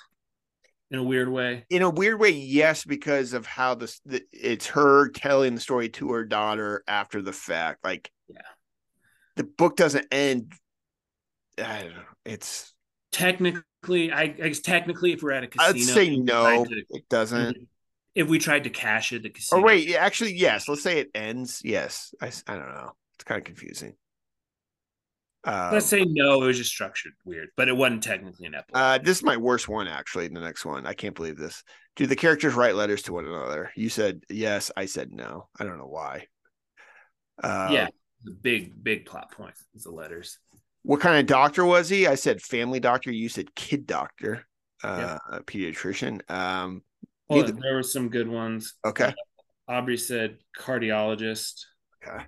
in 0.91 0.99
a 0.99 1.03
weird 1.03 1.29
way. 1.29 1.65
in 1.71 1.83
a 1.83 1.91
weird 1.91 2.21
way, 2.21 2.31
yes, 2.31 2.85
because 2.85 3.33
of 3.33 3.47
how 3.47 3.75
this 3.75 4.01
the, 4.07 4.23
it's 4.33 4.67
her 4.69 5.09
telling 5.09 5.55
the 5.57 5.61
story 5.61 5.89
to 5.91 6.13
her 6.13 6.25
daughter 6.25 6.85
after 6.87 7.21
the 7.21 7.33
fact. 7.33 7.85
Like, 7.85 8.11
Yeah. 8.29 8.41
the 9.37 9.45
book 9.45 9.77
doesn't 9.77 10.07
end. 10.13 10.53
I 11.59 11.83
don't 11.83 11.95
know. 11.95 12.03
It's. 12.25 12.73
Technically, 13.11 14.13
I, 14.13 14.23
I 14.23 14.31
guess 14.31 14.61
technically, 14.61 15.13
if 15.13 15.23
we're 15.23 15.33
at 15.33 15.43
a 15.45 15.49
casino, 15.49 15.75
I'd 15.75 15.81
say 15.83 16.17
no, 16.17 16.67
it 16.91 17.09
doesn't. 17.09 17.57
Mhm. 17.57 17.67
If 18.19 18.27
we 18.27 18.41
tried 18.41 18.65
to 18.65 18.71
cash 18.71 19.13
it, 19.13 19.23
the 19.23 19.31
casino. 19.31 19.63
Or 19.63 19.65
wait, 19.65 19.87
yeah, 19.87 19.99
actually, 20.05 20.35
yes. 20.35 20.69
Let's 20.69 20.83
say 20.83 20.99
it 20.99 21.11
ends. 21.15 21.63
Yes, 21.65 22.13
I, 22.21 22.33
I 22.49 22.57
don't 22.57 22.75
know. 22.75 22.91
It's 23.15 23.23
kind 23.23 23.39
of 23.39 23.45
confusing. 23.45 23.95
Uh, 25.45 25.71
Let's 25.73 25.87
say 25.87 26.05
no. 26.05 26.43
It 26.43 26.47
was 26.47 26.59
just 26.59 26.71
structured 26.73 27.13
weird, 27.25 27.51
but 27.57 27.69
it 27.69 27.77
wasn't 27.77 28.03
technically 28.03 28.47
an 28.47 28.57
epilogue. 28.57 28.83
uh, 28.83 28.99
this 28.99 29.19
is 29.19 29.23
my 29.23 29.37
worst 29.37 29.69
one, 29.69 29.87
actually. 29.87 30.27
The 30.27 30.41
next 30.41 30.65
one, 30.65 30.85
I 30.85 30.95
can't 30.95 31.15
believe 31.15 31.37
this. 31.37 31.63
Do 31.95 32.09
the 32.09 32.17
characters 32.17 32.55
write 32.55 32.75
letters 32.75 33.03
to 33.03 33.13
one 33.13 33.25
another? 33.25 33.71
You 33.77 33.89
said 33.89 34.25
yes. 34.29 34.73
I 34.77 34.87
said 34.87 35.13
no. 35.13 35.47
I 35.59 35.63
don't 35.63 35.79
know 35.79 35.87
why. 35.87 36.27
Uh, 37.41 37.69
yeah, 37.71 37.87
the 38.25 38.33
big 38.33 38.83
big 38.83 39.07
plot 39.07 39.31
point 39.31 39.55
is 39.77 39.85
the 39.85 39.93
letters. 39.93 40.41
What 40.83 41.01
kind 41.01 41.21
of 41.21 41.27
doctor 41.27 41.65
was 41.65 41.89
he? 41.89 42.09
I 42.09 42.17
said 42.17 42.43
family 42.43 42.81
doctor. 42.81 43.13
You 43.13 43.29
said 43.29 43.55
kid 43.55 43.87
doctor, 43.87 44.45
uh, 44.83 45.19
a 45.31 45.41
pediatrician. 45.41 46.29
Um, 46.29 46.83
Well, 47.29 47.41
Neither- 47.43 47.61
there 47.61 47.75
were 47.75 47.83
some 47.83 48.09
good 48.09 48.29
ones. 48.29 48.75
okay. 48.85 49.15
Aubrey 49.69 49.99
said 49.99 50.39
cardiologist, 50.59 51.65
Okay. 52.03 52.25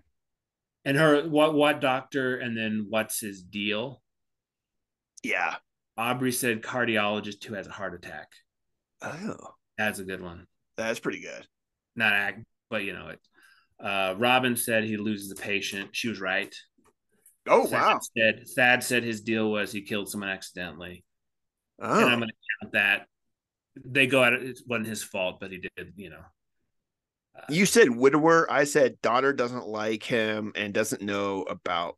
and 0.85 0.97
her 0.97 1.27
what 1.29 1.55
what 1.55 1.81
doctor, 1.81 2.37
and 2.37 2.55
then 2.57 2.87
what's 2.91 3.19
his 3.21 3.43
deal? 3.43 4.03
Yeah. 5.23 5.57
Aubrey 5.97 6.33
said 6.33 6.63
cardiologist 6.63 7.43
who 7.45 7.55
has 7.55 7.67
a 7.67 7.71
heart 7.73 7.95
attack. 7.95 8.29
Oh, 9.03 9.37
That's 9.79 9.99
a 10.01 10.05
good 10.05 10.21
one. 10.23 10.47
that's 10.77 11.01
pretty 11.01 11.21
good. 11.21 11.47
Not 11.97 12.13
act, 12.13 12.45
but 12.69 12.85
you 12.85 12.93
know 12.93 13.09
it. 13.09 13.21
Uh, 13.83 14.15
Robin 14.19 14.57
said 14.57 14.85
he 14.85 14.97
loses 14.99 15.31
a 15.31 15.35
patient. 15.35 15.91
She 15.97 16.09
was 16.09 16.21
right. 16.21 16.55
Oh, 17.47 17.67
Thad 17.67 17.73
wow. 17.73 18.01
Said 18.17 18.45
Thad 18.55 18.85
said 18.85 19.03
his 19.03 19.23
deal 19.23 19.51
was 19.51 19.73
he 19.73 19.81
killed 19.83 20.11
someone 20.11 20.29
accidentally, 20.29 21.05
and 21.79 21.91
Oh, 21.91 22.07
I'm 22.09 22.19
going 22.19 22.29
to 22.29 22.35
count 22.63 22.73
that. 22.75 23.07
They 23.77 24.07
go 24.07 24.25
at 24.25 24.33
it. 24.33 24.43
It 24.43 24.61
wasn't 24.67 24.89
his 24.89 25.03
fault, 25.03 25.39
but 25.41 25.51
he 25.51 25.59
did. 25.59 25.93
You 25.97 26.11
know. 26.11 26.25
Uh, 27.37 27.43
you 27.49 27.67
said 27.67 27.91
widower. 27.91 28.51
I 28.51 28.65
said 28.65 29.01
daughter 29.01 29.33
doesn't 29.33 29.67
like 29.67 30.03
him 30.03 30.53
and 30.55 30.75
doesn't 30.75 31.03
know 31.03 31.43
about 31.43 31.97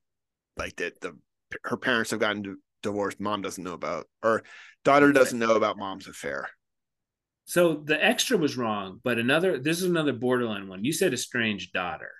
like 0.57 0.77
that 0.77 1.01
the 1.01 1.17
her 1.65 1.77
parents 1.77 2.11
have 2.11 2.21
gotten 2.21 2.59
divorced. 2.83 3.21
Mom 3.21 3.43
doesn't 3.43 3.63
know 3.63 3.73
about, 3.73 4.09
or 4.23 4.43
daughter 4.85 5.13
doesn't 5.13 5.39
know 5.39 5.55
about 5.55 5.79
mom's 5.79 6.09
affair. 6.09 6.49
So 7.45 7.75
the 7.75 8.03
extra 8.03 8.37
was 8.37 8.57
wrong, 8.57 9.01
but 9.03 9.19
another. 9.19 9.59
This 9.59 9.79
is 9.79 9.85
another 9.85 10.13
borderline 10.13 10.69
one. 10.69 10.85
You 10.85 10.93
said 10.93 11.13
a 11.13 11.17
strange 11.17 11.73
daughter. 11.73 12.13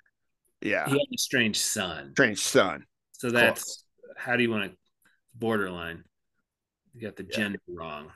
Yeah. 0.61 0.85
He 0.85 0.91
had 0.91 0.99
a 1.13 1.17
strange 1.17 1.59
son. 1.59 2.11
Strange 2.13 2.39
son. 2.39 2.85
So 3.11 3.29
that's 3.29 3.85
how 4.17 4.35
do 4.35 4.43
you 4.43 4.51
want 4.51 4.71
to 4.71 4.77
borderline? 5.35 6.03
You 6.93 7.01
got 7.01 7.15
the 7.15 7.23
gender 7.23 7.59
wrong. 7.67 8.11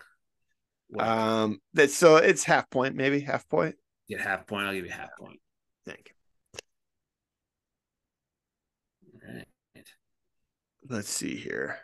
Um, 0.97 1.59
that's 1.73 1.95
so 1.95 2.17
it's 2.17 2.43
half 2.43 2.69
point, 2.69 2.95
maybe 2.95 3.19
half 3.19 3.47
point. 3.49 3.75
get 4.09 4.21
half 4.21 4.47
point. 4.47 4.67
I'll 4.67 4.73
give 4.73 4.85
you 4.85 4.91
half 4.91 5.09
point. 5.19 5.39
Thank 5.85 6.13
you. 6.53 6.59
All 9.27 9.35
right. 9.35 9.47
let's 10.89 11.09
see 11.09 11.35
here. 11.35 11.79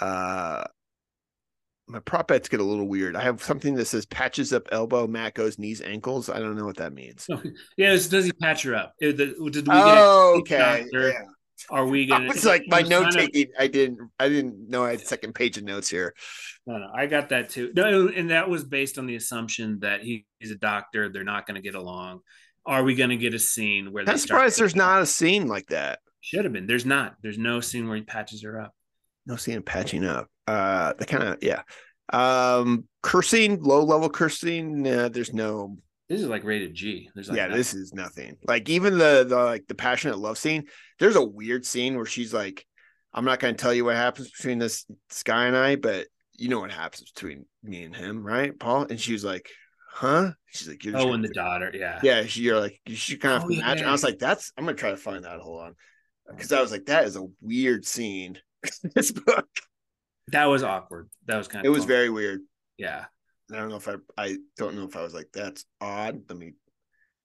Uh 0.00 0.64
my 1.90 1.98
prop 1.98 2.28
bets 2.28 2.48
get 2.48 2.60
a 2.60 2.64
little 2.64 2.86
weird. 2.86 3.16
I 3.16 3.22
have 3.22 3.42
something 3.42 3.74
that 3.74 3.86
says 3.86 4.06
patches 4.06 4.52
up 4.52 4.68
elbow, 4.70 5.06
Matt 5.08 5.34
goes 5.34 5.58
knees, 5.58 5.80
ankles. 5.80 6.30
I 6.30 6.38
don't 6.38 6.56
know 6.56 6.64
what 6.64 6.76
that 6.76 6.92
means. 6.92 7.26
Yeah, 7.76 7.94
it's, 7.94 8.08
does 8.08 8.26
he 8.26 8.32
patch 8.32 8.62
her 8.62 8.74
up? 8.74 8.94
Did, 9.00 9.16
did 9.16 9.36
we 9.38 9.42
get 9.42 9.64
Oh, 9.66 10.36
okay. 10.40 10.86
Yeah. 10.92 11.22
Are 11.68 11.86
we 11.86 12.06
gonna? 12.06 12.28
was 12.28 12.44
like 12.44 12.64
my 12.68 12.82
note 12.82 13.12
taking. 13.12 13.48
I 13.58 13.66
didn't. 13.66 13.98
I 14.18 14.28
didn't 14.28 14.68
know 14.68 14.84
I 14.84 14.92
had 14.92 15.00
second 15.00 15.34
page 15.34 15.58
of 15.58 15.64
notes 15.64 15.88
here. 15.88 16.14
No, 16.66 16.78
no, 16.78 16.90
I 16.94 17.06
got 17.06 17.28
that 17.30 17.50
too. 17.50 17.72
No, 17.74 18.08
and 18.08 18.30
that 18.30 18.48
was 18.48 18.64
based 18.64 18.98
on 18.98 19.06
the 19.06 19.16
assumption 19.16 19.80
that 19.80 20.02
he, 20.02 20.26
he's 20.38 20.50
a 20.50 20.56
doctor. 20.56 21.08
They're 21.08 21.24
not 21.24 21.46
going 21.46 21.56
to 21.56 21.60
get 21.60 21.74
along. 21.74 22.20
Are 22.66 22.82
we 22.82 22.94
going 22.94 23.10
to 23.10 23.16
get 23.16 23.34
a 23.34 23.38
scene 23.38 23.92
where 23.92 24.04
I'm 24.08 24.18
surprised 24.18 24.58
there's 24.58 24.76
not 24.76 25.02
a 25.02 25.06
scene 25.06 25.46
like 25.46 25.66
that. 25.68 26.00
Should 26.20 26.44
have 26.44 26.52
been. 26.52 26.66
There's 26.66 26.86
not. 26.86 27.16
There's 27.22 27.38
no 27.38 27.60
scene 27.60 27.88
where 27.88 27.96
he 27.96 28.02
patches 28.02 28.42
her 28.42 28.60
up. 28.60 28.74
No 29.26 29.36
scene 29.36 29.56
of 29.56 29.64
patching 29.64 30.04
up. 30.04 30.28
Uh, 30.46 30.92
the 30.98 31.06
kind 31.06 31.24
of 31.24 31.38
yeah. 31.42 31.62
Um, 32.12 32.84
cursing, 33.02 33.62
low 33.62 33.84
level 33.84 34.10
cursing. 34.10 34.82
Nah, 34.82 35.08
there's 35.08 35.32
no 35.32 35.78
This 36.08 36.20
is 36.20 36.26
like 36.26 36.44
rated 36.44 36.74
G. 36.74 37.08
There's 37.14 37.28
like 37.28 37.36
yeah, 37.36 37.44
nothing. 37.44 37.56
this 37.56 37.74
is 37.74 37.94
nothing. 37.94 38.36
Like 38.46 38.68
even 38.68 38.98
the 38.98 39.24
the 39.28 39.36
like 39.36 39.66
the 39.66 39.74
passionate 39.74 40.18
love 40.18 40.36
scene. 40.36 40.66
There's 41.00 41.16
a 41.16 41.24
weird 41.24 41.66
scene 41.66 41.96
where 41.96 42.06
she's 42.06 42.32
like, 42.32 42.64
"I'm 43.12 43.24
not 43.24 43.40
going 43.40 43.54
to 43.56 43.60
tell 43.60 43.74
you 43.74 43.84
what 43.84 43.96
happens 43.96 44.30
between 44.30 44.58
this, 44.58 44.84
this 45.08 45.22
guy 45.24 45.46
and 45.46 45.56
I, 45.56 45.74
but 45.76 46.06
you 46.36 46.48
know 46.48 46.60
what 46.60 46.70
happens 46.70 47.10
between 47.10 47.46
me 47.62 47.82
and 47.82 47.96
him, 47.96 48.22
right, 48.24 48.56
Paul?" 48.58 48.86
And 48.88 49.00
she 49.00 49.12
was 49.12 49.24
like, 49.24 49.48
"Huh?" 49.90 50.32
She's 50.46 50.68
like, 50.68 50.84
"You're 50.84 50.96
Oh, 50.96 51.12
and 51.12 51.24
the 51.24 51.28
do- 51.28 51.34
daughter. 51.34 51.70
Yeah. 51.74 51.98
yeah." 52.02 52.24
She, 52.26 52.42
you're 52.42 52.60
like, 52.60 52.78
she 52.86 53.16
kind 53.16 53.34
of 53.42 53.44
Oh, 53.44 53.52
imagine. 53.52 53.86
I 53.88 53.92
was 53.92 54.04
like, 54.04 54.18
"That's." 54.18 54.52
I'm 54.56 54.64
gonna 54.64 54.76
try 54.76 54.90
to 54.90 54.96
find 54.96 55.24
that. 55.24 55.40
Hold 55.40 55.62
on, 55.62 55.74
oh, 56.28 56.32
because 56.34 56.52
I 56.52 56.60
was 56.60 56.70
like, 56.70 56.86
"That 56.86 57.04
is 57.04 57.16
a 57.16 57.26
weird 57.40 57.84
scene." 57.86 58.38
this 58.94 59.10
book. 59.10 59.48
That 60.28 60.44
was 60.44 60.62
awkward. 60.62 61.08
That 61.26 61.38
was 61.38 61.48
kind 61.48 61.66
of. 61.66 61.70
It 61.70 61.74
was 61.74 61.86
very 61.86 62.10
weird. 62.10 62.42
Yeah. 62.76 63.06
I 63.52 63.56
don't 63.56 63.68
know 63.70 63.76
if 63.76 63.88
I. 63.88 63.94
I 64.16 64.36
don't 64.58 64.76
know 64.76 64.84
if 64.84 64.96
I 64.96 65.02
was 65.02 65.14
like, 65.14 65.30
"That's 65.32 65.64
odd." 65.80 66.20
Let 66.28 66.38
me. 66.38 66.52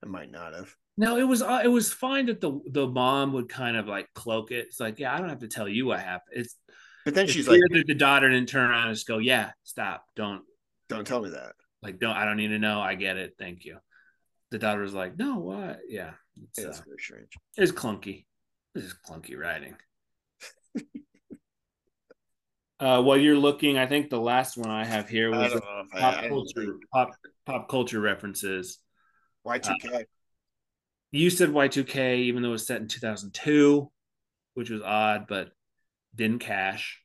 I 0.04 0.08
might 0.08 0.32
not 0.32 0.54
have. 0.56 0.74
No, 0.98 1.18
it 1.18 1.24
was 1.24 1.42
uh, 1.42 1.62
it 1.64 1.68
was 1.68 1.92
fine 1.92 2.28
that 2.28 2.40
the 2.40 2.60
the 2.72 2.88
mom 2.88 3.34
would 3.34 3.50
kind 3.50 3.76
of 3.76 3.88
like 3.88 4.08
cloak 4.14 4.52
it. 4.52 4.68
It's 4.68 4.80
like, 4.80 5.00
yeah, 5.00 5.14
I 5.14 5.20
don't 5.20 5.30
have 5.30 5.40
to 5.40 5.48
tell 5.48 5.68
you 5.68 5.86
what 5.88 6.00
happened. 6.00 6.38
It's 6.38 6.56
But 7.04 7.16
then 7.16 7.26
it's 7.26 7.34
she's 7.34 7.48
like, 7.48 7.60
the 7.70 7.94
daughter 7.94 8.30
didn't 8.30 8.50
turn 8.50 8.70
around 8.70 8.88
and 8.88 8.96
just 8.96 9.08
go, 9.08 9.18
yeah, 9.18 9.52
stop, 9.64 10.06
don't 10.16 10.44
"Don't 10.88 11.06
tell 11.06 11.22
me 11.22 11.30
that." 11.32 11.54
like 11.86 12.00
don't 12.00 12.16
I 12.16 12.26
don't 12.26 12.38
need 12.38 12.48
to 12.50 12.60
know. 12.60 12.82
I 12.82 12.96
get 12.96 13.18
it. 13.18 13.36
Thank 13.38 13.64
you. 13.64 13.78
The 14.52 14.58
daughter 14.58 14.82
was 14.82 14.94
like, 14.94 15.18
no, 15.18 15.40
what? 15.40 15.80
Yeah, 15.88 16.12
it's, 16.50 16.60
Yeah, 16.60 16.66
uh, 16.66 16.70
it's 16.70 16.80
very 16.80 16.98
strange. 17.00 17.30
it's 17.58 17.72
clunky. 17.72 18.26
This 18.74 18.86
is 18.86 18.96
clunky 19.08 19.38
writing. 19.38 19.76
uh, 22.80 23.02
while 23.04 23.18
you're 23.18 23.38
looking, 23.38 23.78
I 23.78 23.86
think 23.86 24.10
the 24.10 24.20
last 24.20 24.58
one 24.58 24.70
I 24.70 24.86
have 24.86 25.08
here 25.08 25.30
was 25.30 25.52
don't 25.52 25.64
know 25.64 25.84
if 25.86 25.94
I, 25.94 26.00
pop 26.00 26.24
I 26.24 26.28
culture 26.30 26.76
pop 26.92 27.12
pop 27.46 27.70
culture 27.70 28.00
references. 28.00 28.80
Y2K. 29.46 30.06
You 31.16 31.30
said 31.30 31.50
Y2K, 31.50 32.18
even 32.24 32.42
though 32.42 32.50
it 32.50 32.54
was 32.54 32.68
set 32.68 32.82
in 32.82 32.88
2002, 32.88 33.90
which 34.54 34.70
was 34.70 34.82
odd, 34.82 35.26
but 35.28 35.52
didn't 36.14 36.40
cash. 36.40 37.02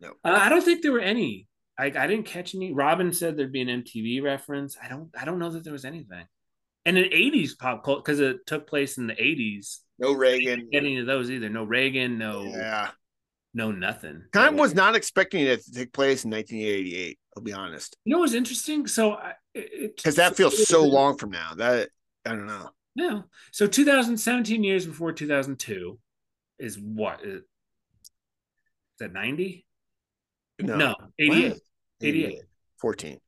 No. 0.00 0.10
Uh, 0.24 0.38
I 0.40 0.48
don't 0.48 0.64
think 0.64 0.82
there 0.82 0.92
were 0.92 1.00
any. 1.00 1.46
I, 1.78 1.86
I 1.86 2.06
didn't 2.06 2.24
catch 2.24 2.54
any. 2.54 2.72
Robin 2.72 3.12
said 3.12 3.36
there'd 3.36 3.52
be 3.52 3.60
an 3.60 3.82
MTV 3.82 4.22
reference. 4.22 4.76
I 4.82 4.88
don't. 4.88 5.10
I 5.18 5.24
don't 5.24 5.38
know 5.38 5.50
that 5.50 5.64
there 5.64 5.72
was 5.72 5.84
anything. 5.84 6.24
And 6.84 6.98
an 6.98 7.04
80s 7.04 7.56
pop 7.56 7.84
culture 7.84 8.00
because 8.00 8.18
it 8.18 8.44
took 8.46 8.66
place 8.66 8.98
in 8.98 9.06
the 9.06 9.14
80s. 9.14 9.78
no 9.98 10.12
Reagan. 10.12 10.68
Any 10.72 10.98
of 10.98 11.06
those 11.06 11.30
either. 11.30 11.48
No 11.48 11.62
Reagan. 11.62 12.18
No. 12.18 12.42
Yeah. 12.42 12.90
No 13.54 13.70
nothing. 13.70 14.24
Of 14.34 14.54
was 14.54 14.74
not 14.74 14.96
expecting 14.96 15.44
it 15.44 15.64
to 15.64 15.72
take 15.72 15.92
place 15.92 16.24
in 16.24 16.30
1988. 16.32 17.18
I'll 17.36 17.42
be 17.42 17.52
honest, 17.52 17.96
You 18.04 18.14
know 18.14 18.20
what's 18.20 18.34
interesting? 18.34 18.86
So 18.86 19.18
because 19.54 20.16
that 20.16 20.36
feels 20.36 20.66
so 20.66 20.84
long 20.84 21.16
from 21.16 21.30
now. 21.30 21.54
That 21.54 21.90
I 22.26 22.30
don't 22.30 22.46
know. 22.46 22.70
No. 22.94 23.24
So 23.52 23.66
2017 23.66 24.62
years 24.64 24.86
before 24.86 25.12
2002 25.12 25.98
is 26.58 26.78
what? 26.78 27.24
Is 27.24 27.42
that 28.98 29.12
90? 29.12 29.66
No, 30.60 30.76
No, 30.76 30.94
88. 31.18 31.52
What? 31.52 31.60
88. 32.02 32.38
14. 32.80 33.18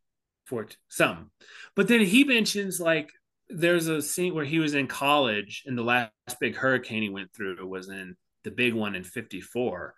For 0.45 0.67
some. 0.89 1.31
But 1.75 1.89
then 1.89 2.01
he 2.01 2.25
mentions 2.25 2.79
like 2.79 3.09
there's 3.49 3.89
a 3.89 4.03
scene 4.03 4.35
where 4.35 4.45
he 4.45 4.59
was 4.59 4.75
in 4.75 4.87
college 4.87 5.63
and 5.67 5.77
the 5.77 5.83
last 5.83 6.11
big 6.41 6.57
hurricane 6.57 7.03
he 7.03 7.09
went 7.09 7.33
through 7.35 7.67
was 7.67 7.89
in 7.89 8.17
the 8.43 8.51
big 8.51 8.75
one 8.75 8.95
in 8.95 9.05
54. 9.05 9.95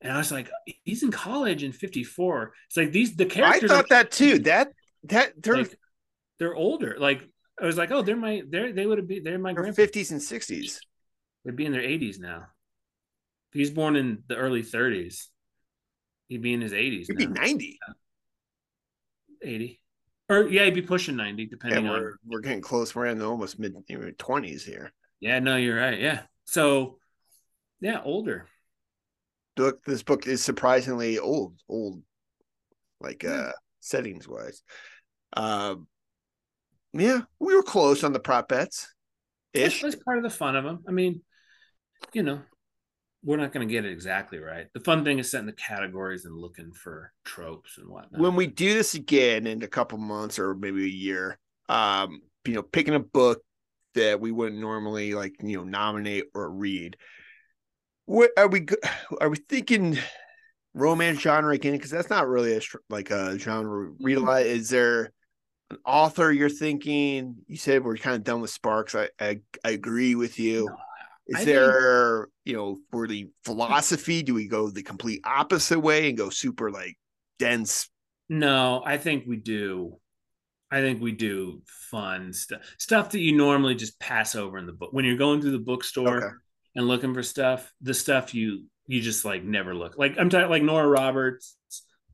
And 0.00 0.12
I 0.12 0.18
was 0.18 0.32
like, 0.32 0.50
he's 0.84 1.02
in 1.02 1.10
college 1.10 1.64
in 1.64 1.72
54. 1.72 2.52
It's 2.66 2.76
like 2.76 2.92
these 2.92 3.16
the 3.16 3.26
characters 3.26 3.70
I 3.70 3.76
thought 3.76 3.84
are 3.86 3.88
that 3.88 4.10
too. 4.10 4.38
That 4.40 4.68
that 5.04 5.32
they're 5.42 5.56
like 5.58 5.78
they're 6.38 6.54
older. 6.54 6.96
Like 6.98 7.28
I 7.60 7.66
was 7.66 7.76
like, 7.76 7.90
oh, 7.90 8.02
they're 8.02 8.16
my 8.16 8.42
they're 8.48 8.72
they 8.72 8.86
would 8.86 8.98
have 8.98 9.08
been 9.08 9.22
they're 9.22 9.38
my 9.38 9.52
They're 9.54 9.72
50s 9.72 10.10
and 10.10 10.20
60s. 10.20 10.78
They'd 11.44 11.56
be 11.56 11.66
in 11.66 11.72
their 11.72 11.82
80s 11.82 12.18
now. 12.18 12.46
If 13.52 13.58
he's 13.58 13.70
born 13.70 13.96
in 13.96 14.24
the 14.26 14.36
early 14.36 14.62
30s, 14.62 15.26
he'd 16.28 16.42
be 16.42 16.52
in 16.52 16.60
his 16.60 16.72
80s. 16.72 17.08
You'd 17.08 17.18
be. 17.18 17.26
90. 17.26 17.78
80. 19.42 19.80
Or 20.28 20.48
yeah, 20.48 20.64
he'd 20.64 20.74
be 20.74 20.82
pushing 20.82 21.16
90, 21.16 21.46
depending 21.46 21.86
on 21.86 22.00
we're, 22.00 22.14
we're 22.26 22.40
getting 22.40 22.62
close. 22.62 22.94
We're 22.94 23.06
in 23.06 23.18
the 23.18 23.28
almost 23.28 23.58
mid 23.58 23.76
20s 23.88 24.62
here. 24.62 24.92
Yeah, 25.20 25.38
no, 25.38 25.56
you're 25.56 25.78
right. 25.78 26.00
Yeah. 26.00 26.22
So 26.46 26.98
yeah, 27.80 28.00
older. 28.02 28.46
Look, 29.56 29.84
this 29.84 30.02
book 30.02 30.26
is 30.26 30.42
surprisingly 30.42 31.18
old, 31.18 31.60
old, 31.68 32.02
like 33.00 33.22
Yeah. 33.22 33.30
uh 33.30 33.52
settings 33.80 34.26
wise. 34.26 34.62
Um, 35.36 35.86
yeah, 37.02 37.22
we 37.38 37.54
were 37.54 37.62
close 37.62 38.04
on 38.04 38.12
the 38.12 38.20
prop 38.20 38.48
bets, 38.48 38.94
ish. 39.52 39.82
that's 39.82 39.96
part 39.96 40.18
of 40.18 40.24
the 40.24 40.30
fun 40.30 40.56
of 40.56 40.64
them. 40.64 40.84
I 40.88 40.92
mean, 40.92 41.22
you 42.12 42.22
know, 42.22 42.40
we're 43.24 43.36
not 43.36 43.52
going 43.52 43.66
to 43.66 43.72
get 43.72 43.84
it 43.84 43.92
exactly 43.92 44.38
right. 44.38 44.66
The 44.74 44.80
fun 44.80 45.04
thing 45.04 45.18
is 45.18 45.30
setting 45.30 45.46
the 45.46 45.52
categories 45.52 46.24
and 46.24 46.36
looking 46.36 46.72
for 46.72 47.12
tropes 47.24 47.78
and 47.78 47.88
whatnot. 47.88 48.20
When 48.20 48.36
we 48.36 48.46
do 48.46 48.74
this 48.74 48.94
again 48.94 49.46
in 49.46 49.62
a 49.62 49.68
couple 49.68 49.98
months 49.98 50.38
or 50.38 50.54
maybe 50.54 50.84
a 50.84 50.88
year, 50.88 51.38
um, 51.68 52.20
you 52.44 52.54
know, 52.54 52.62
picking 52.62 52.94
a 52.94 53.00
book 53.00 53.42
that 53.94 54.20
we 54.20 54.30
wouldn't 54.30 54.60
normally 54.60 55.14
like, 55.14 55.34
you 55.42 55.56
know, 55.56 55.64
nominate 55.64 56.24
or 56.34 56.50
read. 56.50 56.96
What 58.04 58.30
are 58.36 58.48
we? 58.48 58.66
Are 59.20 59.30
we 59.30 59.36
thinking 59.36 59.98
romance 60.74 61.20
genre 61.20 61.54
again? 61.54 61.72
Because 61.72 61.90
that's 61.90 62.10
not 62.10 62.28
really 62.28 62.56
a 62.56 62.60
like 62.90 63.10
a 63.10 63.38
genre 63.38 63.92
a 63.92 64.16
lot. 64.16 64.42
Is 64.42 64.68
there 64.68 65.10
an 65.74 65.80
author 65.84 66.32
you're 66.32 66.48
thinking? 66.48 67.36
You 67.46 67.56
said 67.56 67.84
we're 67.84 67.96
kind 67.96 68.16
of 68.16 68.24
done 68.24 68.40
with 68.40 68.50
Sparks. 68.50 68.94
I 68.94 69.08
I, 69.20 69.40
I 69.64 69.70
agree 69.70 70.14
with 70.14 70.38
you. 70.38 70.68
Is 71.26 71.36
I 71.36 71.38
think- 71.38 71.46
there, 71.48 72.28
you 72.44 72.54
know, 72.54 72.78
for 72.90 73.06
the 73.06 73.30
philosophy, 73.44 74.22
do 74.22 74.34
we 74.34 74.46
go 74.48 74.70
the 74.70 74.82
complete 74.82 75.20
opposite 75.24 75.80
way 75.80 76.08
and 76.08 76.18
go 76.18 76.30
super 76.30 76.70
like 76.70 76.96
dense? 77.38 77.88
No, 78.28 78.82
I 78.84 78.98
think 78.98 79.24
we 79.26 79.36
do. 79.36 79.98
I 80.70 80.80
think 80.80 81.00
we 81.00 81.12
do 81.12 81.62
fun 81.90 82.32
stuff, 82.32 82.60
stuff 82.78 83.10
that 83.10 83.20
you 83.20 83.36
normally 83.36 83.74
just 83.76 84.00
pass 84.00 84.34
over 84.34 84.58
in 84.58 84.66
the 84.66 84.72
book. 84.72 84.92
When 84.92 85.04
you're 85.04 85.16
going 85.16 85.40
through 85.40 85.52
the 85.52 85.58
bookstore 85.60 86.16
Okay. 86.16 86.34
and 86.74 86.88
looking 86.88 87.14
for 87.14 87.22
stuff, 87.22 87.72
the 87.80 87.94
stuff 87.94 88.34
you 88.34 88.64
you 88.86 89.00
just 89.00 89.24
like 89.24 89.44
never 89.44 89.74
look. 89.74 89.96
Like 89.96 90.16
I'm 90.18 90.28
talking 90.30 90.50
like 90.50 90.62
Nora 90.62 90.88
Roberts, 90.88 91.56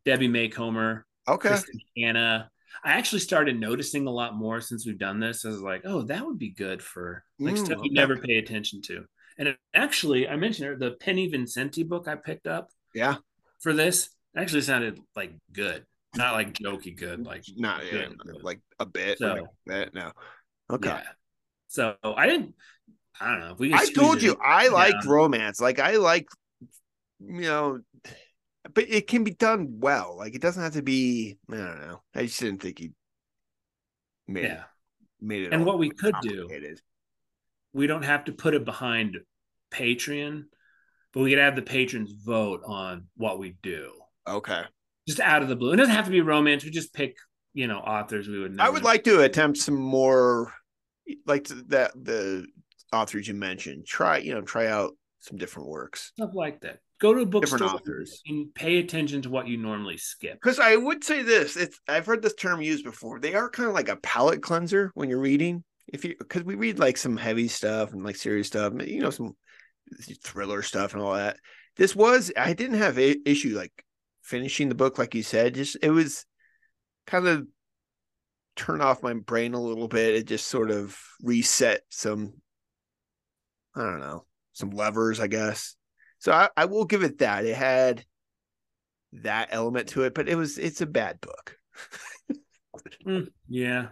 Debbie 0.04 0.28
Macomber, 0.28 1.06
Okay. 1.28 1.48
Kristin 1.48 1.80
Hannah. 1.96 2.50
I 2.84 2.92
actually 2.92 3.20
started 3.20 3.58
noticing 3.58 4.06
a 4.06 4.10
lot 4.10 4.36
more 4.36 4.60
since 4.60 4.86
we've 4.86 4.98
done 4.98 5.20
this. 5.20 5.44
I 5.44 5.48
was 5.48 5.60
like, 5.60 5.82
oh, 5.84 6.02
that 6.02 6.24
would 6.24 6.38
be 6.38 6.50
good 6.50 6.82
for 6.82 7.24
like 7.38 7.54
Mm, 7.54 7.58
stuff 7.64 7.78
you 7.82 7.90
okay. 7.90 7.94
never 7.94 8.16
pay 8.16 8.36
attention 8.38 8.80
to. 8.82 9.04
And 9.38 9.48
it, 9.48 9.56
actually, 9.74 10.28
I 10.28 10.36
mentioned 10.36 10.70
it, 10.72 10.78
the 10.78 10.92
Penny 10.92 11.28
Vincenzi 11.28 11.82
book 11.82 12.08
I 12.08 12.14
picked 12.16 12.46
up 12.46 12.70
Yeah. 12.94 13.16
for 13.60 13.72
this 13.72 14.10
actually 14.36 14.62
sounded 14.62 15.00
like 15.16 15.32
good, 15.52 15.84
not 16.16 16.34
like 16.34 16.52
jokey 16.54 16.96
good. 16.96 17.24
Like 17.26 17.44
Not 17.56 17.84
yeah, 17.84 18.08
Good. 18.18 18.42
like 18.42 18.60
a 18.78 18.86
bit. 18.86 19.18
So- 19.18 19.34
like 19.34 19.44
bit. 19.66 19.94
No. 19.94 20.12
Okay. 20.70 20.88
yeah. 20.90 21.02
So 21.68 21.96
I 22.04 22.26
didn't. 22.26 22.54
I 23.20 23.30
don't 23.32 23.40
know. 23.40 23.52
If 23.52 23.58
we 23.58 23.74
I 23.74 23.84
told 23.86 24.22
you 24.22 24.36
I 24.42 24.68
liked 24.68 25.04
Yeah. 25.04 25.10
romance. 25.12 25.60
Like 25.60 25.78
I 25.78 25.96
like, 25.96 26.26
you 27.20 27.42
know, 27.42 27.80
but 28.74 28.84
it 28.88 29.06
can 29.06 29.24
be 29.24 29.32
done 29.32 29.78
well. 29.80 30.16
Like 30.16 30.34
it 30.34 30.42
doesn't 30.42 30.62
have 30.62 30.74
to 30.74 30.82
be. 30.82 31.38
I 31.50 31.56
don't 31.56 31.80
know. 31.80 32.02
I 32.14 32.26
just 32.26 32.40
didn't 32.40 32.62
think 32.62 32.78
he 32.78 32.92
made 34.28 34.44
Yeah. 34.44 34.64
made 35.20 35.44
it. 35.44 35.52
And 35.52 35.64
what 35.64 35.78
we 35.78 35.90
could 35.90 36.14
do 36.22 36.48
we 37.72 37.86
don't 37.86 38.02
have 38.02 38.24
to 38.24 38.32
put 38.32 38.54
it 38.54 38.64
behind 38.64 39.16
Patreon, 39.70 40.44
but 41.12 41.20
we 41.20 41.30
could 41.30 41.38
have 41.38 41.54
the 41.54 41.62
patrons 41.62 42.12
vote 42.12 42.62
on 42.66 43.06
what 43.16 43.38
we 43.38 43.56
do. 43.62 43.92
Okay. 44.26 44.62
Just 45.06 45.20
out 45.20 45.42
of 45.42 45.48
the 45.48 45.54
blue. 45.56 45.72
It 45.72 45.76
doesn't 45.76 45.94
have 45.94 46.06
to 46.06 46.10
be 46.10 46.20
romance. 46.20 46.64
We 46.64 46.70
just 46.70 46.92
pick, 46.92 47.16
you 47.54 47.68
know, 47.68 47.78
authors 47.78 48.26
we 48.28 48.40
would. 48.40 48.56
Never 48.56 48.68
I 48.68 48.70
would 48.72 48.82
like 48.82 49.04
to 49.04 49.22
attempt 49.22 49.58
some 49.58 49.76
more, 49.76 50.52
like 51.26 51.46
that 51.68 51.92
the 51.94 52.46
authors 52.92 53.28
you 53.28 53.34
mentioned. 53.34 53.86
Try 53.86 54.18
you 54.18 54.34
know 54.34 54.42
try 54.42 54.66
out 54.66 54.92
some 55.20 55.38
different 55.38 55.68
works, 55.68 56.12
stuff 56.16 56.30
like 56.34 56.60
that. 56.62 56.80
Go 57.00 57.14
to 57.14 57.20
a 57.20 57.24
different 57.24 57.62
bookstore 57.62 57.68
authors. 57.68 58.22
and 58.26 58.54
pay 58.54 58.78
attention 58.78 59.22
to 59.22 59.30
what 59.30 59.48
you 59.48 59.56
normally 59.56 59.96
skip. 59.96 60.34
Because 60.34 60.58
I 60.58 60.76
would 60.76 61.02
say 61.02 61.22
this, 61.22 61.56
it's 61.56 61.80
I've 61.88 62.04
heard 62.04 62.22
this 62.22 62.34
term 62.34 62.60
used 62.60 62.84
before. 62.84 63.18
They 63.18 63.34
are 63.34 63.48
kind 63.48 63.68
of 63.68 63.74
like 63.74 63.88
a 63.88 63.96
palate 63.96 64.42
cleanser 64.42 64.90
when 64.94 65.08
you're 65.08 65.20
reading. 65.20 65.64
If 65.88 66.04
you 66.04 66.14
because 66.18 66.44
we 66.44 66.56
read 66.56 66.78
like 66.78 66.98
some 66.98 67.16
heavy 67.16 67.48
stuff 67.48 67.92
and 67.92 68.04
like 68.04 68.16
serious 68.16 68.48
stuff, 68.48 68.74
you 68.86 69.00
know, 69.00 69.10
some 69.10 69.34
thriller 70.22 70.62
stuff 70.62 70.92
and 70.92 71.02
all 71.02 71.14
that. 71.14 71.38
This 71.76 71.96
was 71.96 72.30
I 72.36 72.52
didn't 72.52 72.78
have 72.78 72.98
a 72.98 73.16
issue 73.24 73.56
like 73.56 73.72
finishing 74.22 74.68
the 74.68 74.74
book, 74.74 74.98
like 74.98 75.14
you 75.14 75.22
said. 75.22 75.54
Just 75.54 75.78
it 75.82 75.90
was 75.90 76.26
kind 77.06 77.26
of 77.26 77.46
turn 78.56 78.82
off 78.82 79.02
my 79.02 79.14
brain 79.14 79.54
a 79.54 79.60
little 79.60 79.88
bit. 79.88 80.14
It 80.14 80.26
just 80.26 80.48
sort 80.48 80.70
of 80.70 80.98
reset 81.22 81.80
some 81.88 82.34
I 83.74 83.80
don't 83.80 84.00
know, 84.00 84.26
some 84.52 84.70
levers, 84.70 85.18
I 85.18 85.26
guess. 85.28 85.76
So 86.20 86.32
I, 86.32 86.48
I 86.56 86.66
will 86.66 86.84
give 86.84 87.02
it 87.02 87.18
that. 87.18 87.44
It 87.44 87.56
had 87.56 88.04
that 89.12 89.48
element 89.50 89.88
to 89.88 90.04
it, 90.04 90.14
but 90.14 90.28
it 90.28 90.36
was 90.36 90.58
it's 90.58 90.80
a 90.80 90.86
bad 90.86 91.20
book. 91.20 91.58
Mm, 93.04 93.28
yeah. 93.48 93.88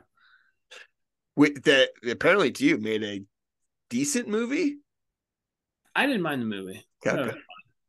With 1.35 1.65
that 1.65 1.91
apparently 2.09 2.53
to 2.53 2.65
you 2.65 2.79
made 2.79 3.03
a 3.03 3.25
decent 3.91 4.29
movie. 4.29 4.77
I 5.95 6.07
didn't 6.07 6.23
mind 6.23 6.43
the 6.43 6.47
movie. 6.47 6.87
Okay. 7.07 7.17
That. 7.17 7.37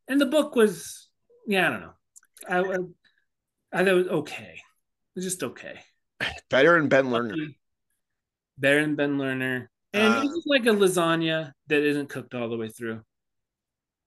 And 0.08 0.20
the 0.20 0.26
book 0.26 0.56
was, 0.56 1.08
yeah, 1.46 1.68
I 1.68 1.70
don't 1.70 1.80
know. 1.80 1.92
I, 2.48 2.58
I, 2.58 2.78
I 3.72 3.84
thought 3.84 3.88
it 3.88 3.92
was 3.92 4.08
okay. 4.08 4.54
It 4.54 5.14
was 5.14 5.24
just 5.24 5.42
okay. 5.42 5.80
Better 6.48 6.78
than 6.80 6.88
Ben 6.88 7.06
Lerner. 7.06 7.54
Better 8.58 8.80
than 8.80 8.96
Ben 8.96 9.18
Lerner. 9.18 9.66
And 9.92 10.14
Uh, 10.14 10.22
it's 10.24 10.46
like 10.46 10.66
a 10.66 10.70
lasagna 10.70 11.52
that 11.68 11.82
isn't 11.82 12.08
cooked 12.08 12.34
all 12.34 12.48
the 12.48 12.56
way 12.56 12.68
through. 12.68 13.02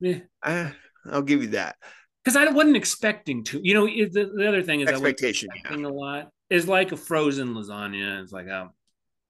Yeah. 0.03 0.19
Uh, 0.43 0.69
I'll 1.09 1.21
give 1.21 1.41
you 1.41 1.49
that. 1.49 1.77
Because 2.23 2.35
I 2.35 2.49
wasn't 2.51 2.75
expecting 2.75 3.43
to. 3.45 3.61
You 3.63 3.73
know, 3.73 3.85
the, 3.85 4.31
the 4.35 4.47
other 4.47 4.61
thing 4.61 4.81
is 4.81 4.89
I 4.89 4.91
wasn't 4.91 5.07
Expectation. 5.07 5.49
Yeah. 5.69 5.87
a 5.87 5.87
lot. 5.87 6.29
Is 6.49 6.67
like 6.67 6.91
a 6.91 6.97
frozen 6.97 7.53
lasagna. 7.53 8.21
It's 8.21 8.33
like, 8.33 8.49
I'm 8.49 8.71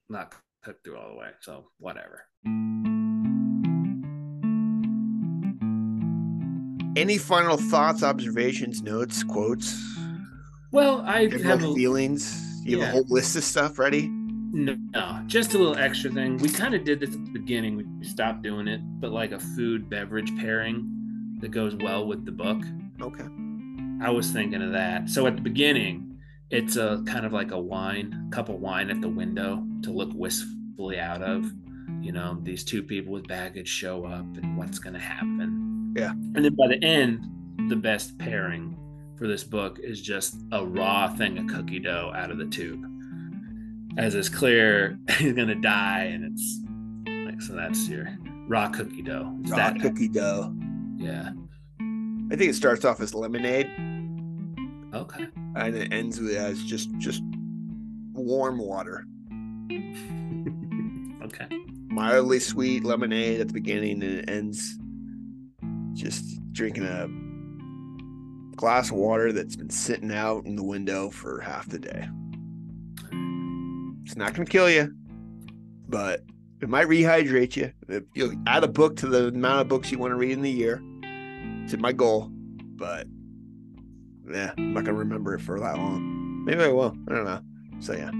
not 0.09 0.33
cooked 0.63 0.83
through 0.83 0.97
all 0.97 1.09
the 1.09 1.15
way. 1.15 1.29
So 1.41 1.69
whatever. 1.77 2.25
Any 6.95 7.17
final 7.19 7.57
thoughts, 7.57 8.01
observations, 8.01 8.81
notes, 8.81 9.23
quotes? 9.23 9.79
Well, 10.71 11.01
I 11.01 11.29
have 11.43 11.63
a, 11.63 11.73
feelings? 11.75 12.63
You 12.63 12.79
have 12.79 12.89
a 12.89 12.91
whole 12.93 13.05
list 13.09 13.35
of 13.35 13.43
stuff 13.43 13.77
ready? 13.77 14.09
No, 14.55 15.23
just 15.25 15.55
a 15.55 15.57
little 15.57 15.75
extra 15.75 16.11
thing. 16.11 16.37
We 16.37 16.47
kind 16.47 16.75
of 16.75 16.83
did 16.83 16.99
this 16.99 17.15
at 17.15 17.25
the 17.25 17.31
beginning. 17.31 17.75
We 17.99 18.05
stopped 18.05 18.43
doing 18.43 18.67
it, 18.67 18.81
but 18.99 19.11
like 19.11 19.31
a 19.31 19.39
food 19.39 19.89
beverage 19.89 20.35
pairing 20.37 21.37
that 21.41 21.49
goes 21.49 21.75
well 21.75 22.05
with 22.05 22.23
the 22.23 22.31
book. 22.31 22.61
Okay. 23.01 23.25
I 23.99 24.11
was 24.11 24.29
thinking 24.29 24.61
of 24.61 24.71
that. 24.73 25.09
So 25.09 25.25
at 25.25 25.35
the 25.35 25.41
beginning, 25.41 26.19
it's 26.51 26.75
a 26.75 27.03
kind 27.07 27.25
of 27.25 27.33
like 27.33 27.49
a 27.49 27.59
wine, 27.59 28.29
cup 28.31 28.49
of 28.49 28.59
wine 28.59 28.91
at 28.91 29.01
the 29.01 29.09
window 29.09 29.65
to 29.81 29.91
look 29.91 30.11
wistfully 30.13 30.99
out 30.99 31.23
of. 31.23 31.51
You 31.99 32.11
know, 32.11 32.37
these 32.43 32.63
two 32.63 32.83
people 32.83 33.11
with 33.11 33.27
baggage 33.27 33.67
show 33.67 34.05
up 34.05 34.25
and 34.37 34.55
what's 34.55 34.77
going 34.77 34.93
to 34.93 34.99
happen. 34.99 35.95
Yeah. 35.97 36.11
And 36.11 36.45
then 36.45 36.53
by 36.53 36.67
the 36.67 36.83
end, 36.83 37.25
the 37.69 37.75
best 37.75 38.19
pairing 38.19 38.77
for 39.17 39.27
this 39.27 39.43
book 39.43 39.79
is 39.81 39.99
just 39.99 40.35
a 40.51 40.63
raw 40.63 41.07
thing 41.07 41.39
of 41.39 41.47
cookie 41.47 41.79
dough 41.79 42.11
out 42.15 42.29
of 42.29 42.37
the 42.37 42.45
tube. 42.45 42.85
As 43.97 44.15
it's 44.15 44.29
clear, 44.29 44.97
he's 45.17 45.33
going 45.33 45.47
to 45.49 45.55
die. 45.55 46.03
And 46.05 46.25
it's 46.25 46.59
like, 47.25 47.41
so 47.41 47.53
that's 47.53 47.87
your 47.87 48.07
raw 48.47 48.69
cookie 48.69 49.01
dough. 49.03 49.35
It's 49.41 49.51
Raw 49.51 49.73
cookie 49.81 50.07
dough. 50.09 50.53
yeah. 50.97 51.31
I 52.31 52.35
think 52.35 52.49
it 52.49 52.55
starts 52.55 52.83
off 52.85 52.99
as 53.01 53.13
lemonade 53.13 53.67
Okay. 54.93 55.27
and 55.55 55.75
it 55.75 55.91
ends 55.93 56.19
with 56.19 56.35
as 56.35 56.63
just 56.63 56.89
just 56.97 57.21
warm 58.13 58.57
water. 58.57 59.05
okay. 61.23 61.47
Mildly 61.89 62.39
sweet 62.39 62.83
lemonade 62.83 63.39
at 63.41 63.47
the 63.49 63.53
beginning 63.53 64.01
and 64.03 64.19
it 64.19 64.29
ends 64.29 64.79
just 65.93 66.39
drinking 66.53 66.85
a 66.85 67.07
glass 68.55 68.89
of 68.89 68.95
water 68.95 69.31
that's 69.31 69.55
been 69.55 69.69
sitting 69.69 70.11
out 70.11 70.45
in 70.45 70.55
the 70.55 70.63
window 70.63 71.09
for 71.11 71.39
half 71.41 71.67
the 71.69 71.77
day. 71.79 72.07
It's 74.03 74.15
not 74.15 74.33
going 74.33 74.45
to 74.45 74.51
kill 74.51 74.69
you, 74.69 74.93
but 75.87 76.21
it 76.61 76.69
might 76.69 76.87
rehydrate 76.87 77.55
you. 77.55 77.71
If 77.87 78.03
you 78.13 78.41
add 78.47 78.63
a 78.63 78.67
book 78.67 78.95
to 78.97 79.07
the 79.07 79.27
amount 79.27 79.61
of 79.61 79.67
books 79.67 79.91
you 79.91 79.97
want 79.97 80.11
to 80.11 80.15
read 80.15 80.31
in 80.31 80.41
the 80.41 80.51
year. 80.51 80.81
It's 81.65 81.75
my 81.77 81.93
goal, 81.93 82.29
but 82.75 83.07
yeah, 84.29 84.51
I'm 84.57 84.73
not 84.73 84.83
going 84.83 84.95
to 84.95 84.99
remember 84.99 85.33
it 85.35 85.41
for 85.41 85.59
that 85.59 85.77
long. 85.77 86.43
Maybe 86.45 86.61
I 86.63 86.67
will. 86.69 86.95
I 87.07 87.13
don't 87.13 87.25
know. 87.25 87.41
So 87.79 87.93
yeah. 87.93 88.11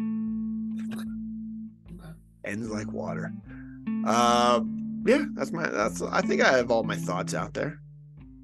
ends 2.46 2.70
like 2.70 2.92
water. 2.92 3.32
Uh, 4.06 4.62
yeah, 5.06 5.26
that's 5.34 5.52
my 5.52 5.68
that's. 5.70 6.02
I 6.02 6.22
think 6.22 6.42
I 6.42 6.54
have 6.58 6.72
all 6.72 6.84
my 6.84 6.96
thoughts 6.96 7.34
out 7.34 7.54
there. 7.54 7.80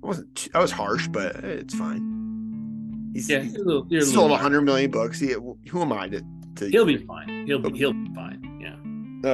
I 0.03 0.07
wasn't. 0.07 0.47
I 0.53 0.59
was 0.59 0.71
harsh, 0.71 1.07
but 1.07 1.35
it's 1.37 1.73
fine. 1.75 3.11
He's, 3.13 3.29
Yeah, 3.29 3.39
he's 3.39 3.53
you're 3.53 3.63
a 3.63 3.65
little, 3.65 3.87
you're 3.89 4.01
a 4.01 4.05
sold 4.05 4.31
little- 4.31 4.37
hundred 4.37 4.61
million 4.61 4.91
books. 4.91 5.19
He, 5.19 5.31
who 5.33 5.81
am 5.81 5.91
I 5.93 6.07
to? 6.09 6.21
To 6.59 6.69
He'll 6.69 6.85
be 6.85 6.97
fine. 6.97 7.45
He'll 7.47 7.59
be 7.59 7.77
he'll 7.77 7.93
be 7.93 8.13
fine. 8.13 8.59
Yeah. 8.61 8.75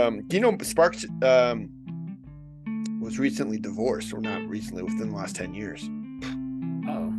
Um, 0.06 0.24
do 0.28 0.36
you 0.38 0.42
know 0.42 0.58
Sparks 0.62 1.06
um, 1.22 1.70
was 3.02 3.20
recently 3.20 3.60
divorced, 3.60 4.14
or 4.14 4.20
not 4.22 4.42
recently, 4.48 4.82
within 4.84 5.10
the 5.10 5.16
last 5.16 5.36
ten 5.36 5.54
years? 5.54 5.84
Oh 6.88 7.14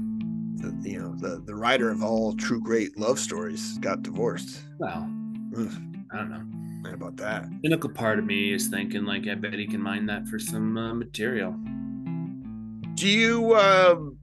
The, 0.57 0.75
you 0.89 0.99
know, 1.01 1.15
the 1.19 1.43
the 1.45 1.55
writer 1.55 1.91
of 1.91 2.03
all 2.03 2.35
true 2.35 2.61
great 2.61 2.97
love 2.99 3.19
stories 3.19 3.79
got 3.79 4.03
divorced. 4.03 4.63
well, 4.79 5.09
Ugh, 5.57 5.71
I 6.13 6.17
don't 6.17 6.31
know. 6.31 6.91
about 6.93 7.17
that. 7.19 7.49
cynical 7.65 7.91
part 7.91 8.19
of 8.19 8.25
me 8.25 8.53
is 8.53 8.69
thinking 8.69 9.05
like 9.05 9.27
I 9.29 9.35
bet 9.35 9.55
he 9.55 9.67
can 9.67 9.81
mine 9.83 10.07
that 10.07 10.27
for 10.29 10.39
some 10.39 10.77
uh, 10.77 10.95
material. 10.95 11.53
Do 12.95 13.09
you? 13.09 13.55
Um, 13.57 14.16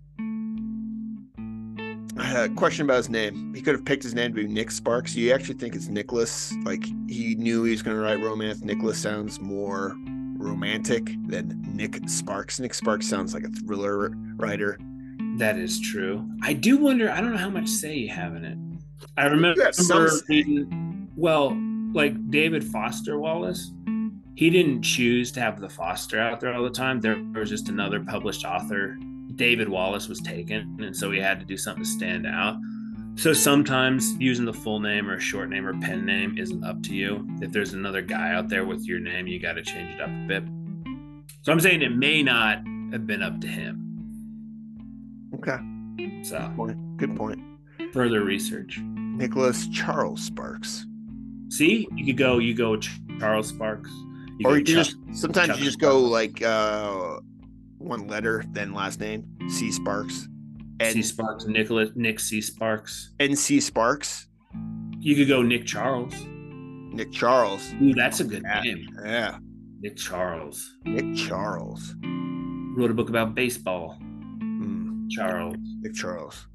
I 2.18 2.24
had 2.24 2.52
a 2.52 2.54
question 2.54 2.86
about 2.86 2.98
his 2.98 3.10
name. 3.10 3.54
He 3.54 3.62
could 3.62 3.74
have 3.74 3.86
picked 3.86 4.04
his 4.04 4.14
name 4.14 4.34
to 4.34 4.36
be 4.36 4.48
Nick 4.48 4.70
Sparks. 4.70 5.16
You 5.16 5.34
actually 5.34 5.56
think 5.56 5.76
it's 5.76 5.88
Nicholas? 5.88 6.54
Like 6.64 6.86
he 7.10 7.36
knew 7.36 7.64
he 7.64 7.72
was 7.72 7.82
going 7.82 7.98
to 7.98 8.02
write 8.02 8.20
romance. 8.20 8.62
Nicholas 8.62 9.00
sounds 9.00 9.40
more 9.40 9.96
romantic 10.38 11.06
than 11.28 11.60
Nick 11.74 12.08
Sparks. 12.08 12.60
Nick 12.60 12.74
Sparks 12.74 13.08
sounds 13.08 13.34
like 13.34 13.44
a 13.44 13.50
thriller 13.50 14.12
writer. 14.36 14.78
That 15.38 15.58
is 15.58 15.80
true. 15.80 16.28
I 16.44 16.54
do 16.54 16.78
wonder. 16.78 17.10
I 17.10 17.20
don't 17.20 17.32
know 17.32 17.38
how 17.38 17.50
much 17.50 17.68
say 17.68 17.96
you 17.96 18.10
have 18.10 18.36
in 18.36 18.46
it. 18.46 18.58
I 19.18 19.26
remember 19.26 19.72
reading. 20.30 21.10
Well, 21.16 21.58
like 21.94 22.30
David 22.30 22.64
Foster 22.64 23.18
Wallace, 23.18 23.72
he 24.36 24.50
didn't 24.50 24.84
choose 24.84 25.32
to 25.32 25.40
have 25.40 25.60
the 25.60 25.70
Foster 25.70 26.20
out 26.20 26.40
there 26.40 26.54
all 26.54 26.64
the 26.64 26.70
time. 26.70 27.00
There 27.00 27.24
was 27.34 27.50
just 27.50 27.70
another 27.70 28.00
published 28.00 28.46
author. 28.46 28.98
David 29.36 29.68
Wallace 29.70 30.08
was 30.08 30.20
taken, 30.22 30.78
and 30.82 30.96
so 30.96 31.12
he 31.12 31.20
had 31.20 31.40
to 31.40 31.46
do 31.46 31.58
something 31.58 31.84
to 31.84 31.90
stand 31.90 32.26
out. 32.28 32.58
So 33.16 33.32
sometimes 33.34 34.16
using 34.20 34.46
the 34.46 34.54
full 34.54 34.80
name 34.80 35.08
or 35.10 35.16
a 35.16 35.20
short 35.20 35.50
name 35.50 35.68
or 35.68 35.80
pen 35.80 36.06
name 36.06 36.38
isn't 36.38 36.64
up 36.64 36.82
to 36.84 36.96
you. 36.96 37.28
If 37.42 37.52
there's 37.52 37.74
another 37.74 38.02
guy 38.02 38.34
out 38.34 38.50
there 38.50 38.66
with 38.66 38.86
your 38.88 39.00
name, 39.00 39.28
you 39.28 39.40
got 39.40 39.54
to 39.54 39.62
change 39.62 39.96
it 39.96 40.02
up 40.02 40.10
a 40.10 40.26
bit. 40.28 40.44
So 41.44 41.52
I'm 41.52 41.60
saying 41.60 41.82
it 41.84 41.96
may 41.96 42.24
not 42.24 42.58
have 42.92 43.06
been 43.06 43.22
up 43.22 43.40
to 43.42 43.48
him. 43.48 43.80
Okay, 45.36 45.58
So 46.24 46.52
point. 46.56 46.98
Good 46.98 47.16
point. 47.16 47.40
further 47.92 48.24
research. 48.24 48.80
Nicholas 48.84 49.68
Charles 49.68 50.22
Sparks. 50.24 50.86
See, 51.50 51.88
you 51.96 52.06
could 52.06 52.18
go. 52.18 52.40
You 52.40 52.56
go 52.56 52.78
Charles 53.20 53.50
Sparks. 53.50 53.90
You 54.40 54.46
or 54.48 54.58
you 54.58 54.64
Chuck- 54.64 54.76
just 54.86 54.96
sometimes 55.12 55.50
Chuck 55.50 55.58
you 55.60 55.66
just 55.66 55.80
Sparks. 55.80 55.94
go 55.94 56.00
like 56.00 56.42
uh 56.42 57.20
one 57.84 58.08
letter 58.08 58.44
then 58.52 58.74
last 58.74 59.00
name 59.00 59.26
C 59.50 59.72
Sparks 59.72 60.28
C 60.82 61.02
Sparks, 61.02 61.46
Nicholas, 61.46 61.92
Nick 61.96 62.20
C 62.20 62.42
Sparks. 62.42 63.14
NC 63.20 63.62
Sparks 63.62 64.28
You 65.00 65.16
could 65.16 65.28
go 65.30 65.42
Nick 65.42 65.66
Charles. 65.66 66.14
Nick 66.94 67.12
Charles 67.12 67.74
Ooh, 67.82 67.94
that's 67.94 68.20
a 68.20 68.24
good 68.24 68.44
Yeah. 68.44 68.62
name. 68.62 68.88
yeah 69.06 69.38
Nick 69.82 69.96
Charles 69.98 70.76
Nick 70.86 71.16
Charles 71.16 71.96
wrote 72.76 72.90
a 72.92 72.94
book 72.94 73.10
about 73.10 73.36
baseball. 73.36 73.98
Hmm, 74.00 75.08
Charles, 75.10 75.56
Nick 75.82 75.94
Charles 75.94 76.48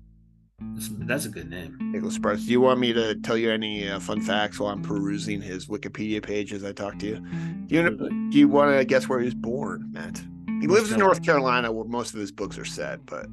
that's, 0.75 0.89
that's 1.07 1.25
a 1.25 1.29
good 1.29 1.49
name. 1.49 1.77
Nicholas 1.93 2.15
Sparks 2.17 2.45
do 2.45 2.51
you 2.53 2.61
want 2.61 2.81
me 2.81 2.93
to 2.93 3.15
tell 3.17 3.37
you 3.39 3.51
any 3.51 3.89
uh, 3.89 3.99
fun 4.01 4.21
facts 4.21 4.59
while 4.59 4.73
I'm 4.73 4.83
perusing 4.83 5.41
his 5.41 5.67
Wikipedia 5.69 6.23
page 6.23 6.53
as 6.53 6.65
I 6.65 6.73
talk 6.73 6.99
to 6.99 7.07
you 7.07 7.21
do 7.67 7.75
you, 7.77 8.31
do 8.31 8.39
you 8.39 8.49
want 8.49 8.77
to 8.77 8.85
guess 8.85 9.09
where 9.09 9.21
he 9.21 9.27
was 9.27 9.35
born 9.35 9.91
Matt 9.93 10.21
he 10.61 10.67
lives 10.67 10.91
in 10.93 10.99
North 10.99 11.23
Carolina 11.23 11.71
where 11.73 11.85
most 11.87 12.15
of 12.15 12.21
his 12.21 12.33
books 12.33 12.59
are 12.59 12.65
set 12.65 13.05
but 13.07 13.27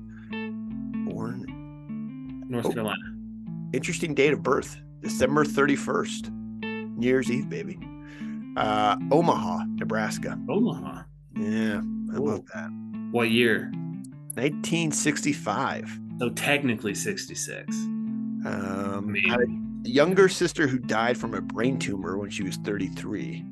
born 1.06 1.46
North 2.48 2.66
Oh. 2.68 2.72
Carolina. 2.72 3.02
interesting 3.74 4.14
date 4.14 4.34
of 4.34 4.42
birth 4.44 4.78
december 5.02 5.44
31st 5.46 6.32
new 6.98 7.08
year's 7.08 7.30
eve 7.32 7.50
baby 7.50 7.78
uh 8.58 8.96
omaha 9.12 9.64
nebraska 9.76 10.40
Omaha. 10.50 11.02
yeah 11.38 11.82
I 12.14 12.18
Ooh. 12.18 12.28
about 12.28 12.46
that 12.54 12.70
What 13.12 13.30
year? 13.32 13.72
1965 14.36 16.00
So 16.20 16.30
technically 16.30 16.94
66. 16.96 17.76
um 18.46 19.12
mean- 19.12 19.30
had 19.30 19.88
younger 19.88 20.28
sister 20.30 20.68
who 20.68 20.78
died 20.80 21.18
from 21.18 21.34
a 21.34 21.42
brain 21.42 21.78
tumor 21.78 22.18
when 22.18 22.30
she 22.30 22.44
was 22.44 22.58
33 22.58 23.44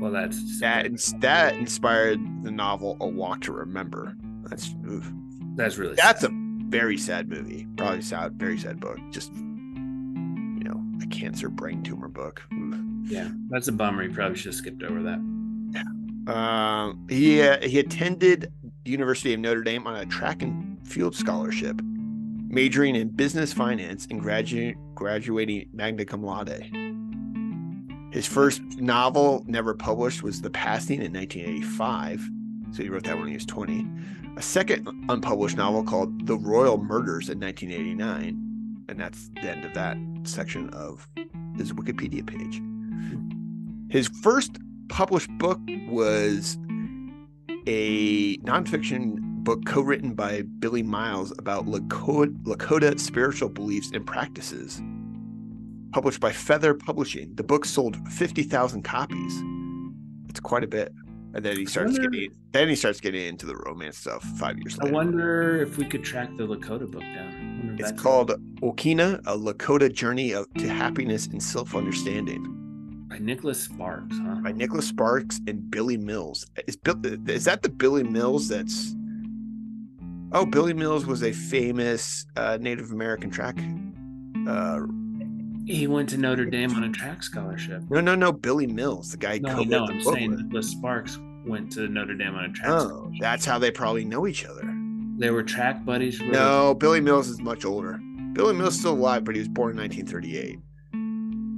Well, 0.00 0.10
that's 0.12 0.60
that 0.60 0.86
that 1.20 1.56
inspired 1.56 2.20
the 2.42 2.50
novel 2.50 2.96
a 3.00 3.06
walk 3.06 3.40
to 3.42 3.52
remember 3.52 4.16
that's 4.44 4.74
oof. 4.86 5.10
that's 5.56 5.78
really 5.78 5.94
that's 5.94 6.20
sad. 6.22 6.30
a 6.30 6.64
very 6.68 6.98
sad 6.98 7.28
movie 7.28 7.66
probably 7.76 8.02
sad 8.02 8.32
very 8.34 8.58
sad 8.58 8.80
book 8.80 8.98
just 9.10 9.32
you 9.34 10.64
know 10.64 10.82
a 11.02 11.06
cancer 11.06 11.48
brain 11.48 11.82
tumor 11.82 12.08
book 12.08 12.42
Oof. 12.52 12.76
yeah. 13.10 13.28
That's 13.50 13.68
a 13.68 13.72
bummer. 13.72 14.02
You 14.02 14.12
probably 14.12 14.36
should 14.36 14.46
have 14.46 14.54
skipped 14.54 14.82
over 14.82 15.02
that. 15.02 15.18
Um, 16.26 17.06
he 17.10 17.42
uh, 17.42 17.60
he 17.60 17.78
attended 17.78 18.50
the 18.84 18.90
University 18.90 19.34
of 19.34 19.40
Notre 19.40 19.62
Dame 19.62 19.86
on 19.86 19.96
a 19.96 20.06
track 20.06 20.42
and 20.42 20.78
field 20.88 21.14
scholarship, 21.14 21.80
majoring 22.48 22.96
in 22.96 23.08
business 23.08 23.52
finance 23.52 24.06
and 24.10 24.22
gradu- 24.22 24.74
graduating 24.94 25.68
magna 25.74 26.04
cum 26.06 26.22
laude. 26.22 26.66
His 28.14 28.28
first 28.28 28.62
novel, 28.78 29.42
never 29.48 29.74
published, 29.74 30.22
was 30.22 30.40
The 30.40 30.48
Passing 30.48 31.02
in 31.02 31.12
1985. 31.12 32.30
So 32.70 32.84
he 32.84 32.88
wrote 32.88 33.02
that 33.06 33.18
when 33.18 33.26
he 33.26 33.34
was 33.34 33.44
20. 33.44 33.84
A 34.36 34.40
second 34.40 34.86
unpublished 35.08 35.56
novel 35.56 35.82
called 35.82 36.28
The 36.28 36.36
Royal 36.36 36.78
Murders 36.78 37.28
in 37.28 37.40
1989. 37.40 38.84
And 38.88 39.00
that's 39.00 39.30
the 39.42 39.50
end 39.50 39.64
of 39.64 39.74
that 39.74 39.96
section 40.22 40.70
of 40.70 41.08
his 41.56 41.72
Wikipedia 41.72 42.24
page. 42.24 42.62
His 43.90 44.06
first 44.22 44.58
published 44.88 45.36
book 45.38 45.58
was 45.88 46.56
a 47.66 48.36
nonfiction 48.38 49.16
book 49.42 49.66
co-written 49.66 50.14
by 50.14 50.42
Billy 50.60 50.84
Mills 50.84 51.32
about 51.36 51.66
Lakota, 51.66 52.32
Lakota 52.44 53.00
spiritual 53.00 53.48
beliefs 53.48 53.90
and 53.92 54.06
practices, 54.06 54.80
published 55.94 56.18
by 56.20 56.32
Feather 56.32 56.74
Publishing. 56.74 57.32
The 57.36 57.44
book 57.44 57.64
sold 57.64 57.96
fifty 58.08 58.42
thousand 58.42 58.82
copies. 58.82 59.34
It's 60.28 60.40
quite 60.40 60.64
a 60.64 60.66
bit. 60.66 60.92
And 61.34 61.44
then 61.44 61.56
he 61.56 61.66
starts 61.66 61.92
wonder- 61.92 62.10
getting 62.10 62.30
then 62.52 62.68
he 62.68 62.74
starts 62.74 63.00
getting 63.00 63.24
into 63.26 63.46
the 63.46 63.56
romance 63.56 63.98
stuff 63.98 64.22
five 64.38 64.58
years 64.58 64.76
later. 64.76 64.90
I 64.92 64.94
wonder 64.94 65.62
if 65.62 65.78
we 65.78 65.84
could 65.84 66.02
track 66.04 66.30
the 66.36 66.46
Lakota 66.46 66.90
book 66.90 67.02
down. 67.02 67.28
I 67.28 67.66
wonder 67.66 67.84
if 67.84 67.90
It's 67.90 68.02
called 68.02 68.30
Wokini, 68.60 69.20
a 69.26 69.36
Lakota 69.36 69.92
journey 69.92 70.32
of, 70.32 70.52
to 70.54 70.68
happiness 70.68 71.26
and 71.28 71.40
self-understanding. 71.42 73.06
by 73.08 73.18
Nicholas 73.18 73.60
Sparks, 73.62 74.16
huh? 74.18 74.36
by 74.42 74.50
Nicholas 74.52 74.88
Sparks 74.88 75.40
and 75.46 75.70
Billy 75.70 75.96
Mills. 75.96 76.44
Is 76.66 76.76
Bill 76.76 76.96
is 77.28 77.44
that 77.44 77.62
the 77.62 77.68
Billy 77.68 78.02
Mills 78.02 78.48
that's 78.48 78.94
Oh, 80.32 80.44
Billy 80.44 80.72
Mills 80.74 81.06
was 81.06 81.22
a 81.22 81.32
famous 81.32 82.26
uh, 82.36 82.58
Native 82.60 82.90
American 82.90 83.30
track. 83.30 83.56
Uh, 84.48 84.80
He 85.66 85.86
went 85.86 86.08
to 86.10 86.16
Notre 86.18 86.44
Dame 86.44 86.74
on 86.74 86.84
a 86.84 86.90
track 86.90 87.22
scholarship. 87.22 87.82
no, 87.90 88.00
no, 88.00 88.14
no. 88.14 88.32
Billy 88.32 88.66
Mills, 88.66 89.10
the 89.10 89.16
guy. 89.16 89.38
No, 89.38 89.60
I 89.60 89.64
the 89.64 89.78
I'm 89.78 90.00
saying 90.00 90.30
with. 90.30 90.40
Nicholas 90.40 90.70
Sparks 90.70 91.18
went 91.46 91.72
to 91.72 91.88
Notre 91.88 92.14
Dame 92.14 92.34
on 92.34 92.44
a 92.46 92.52
track. 92.52 92.68
Oh, 92.70 92.80
scholarship. 92.88 93.20
that's 93.20 93.44
how 93.44 93.58
they 93.58 93.70
probably 93.70 94.04
know 94.04 94.26
each 94.26 94.44
other. 94.44 94.62
They 95.16 95.30
were 95.30 95.42
track 95.42 95.84
buddies. 95.84 96.18
they? 96.18 96.26
No, 96.26 96.74
Billy 96.74 97.00
Mills 97.00 97.28
is 97.28 97.40
much 97.40 97.64
older. 97.64 97.98
Billy 98.32 98.52
Mills 98.54 98.74
is 98.74 98.80
still 98.80 98.94
alive, 98.94 99.24
but 99.24 99.34
he 99.36 99.38
was 99.40 99.48
born 99.48 99.70
in 99.72 99.78
1938. 99.78 100.58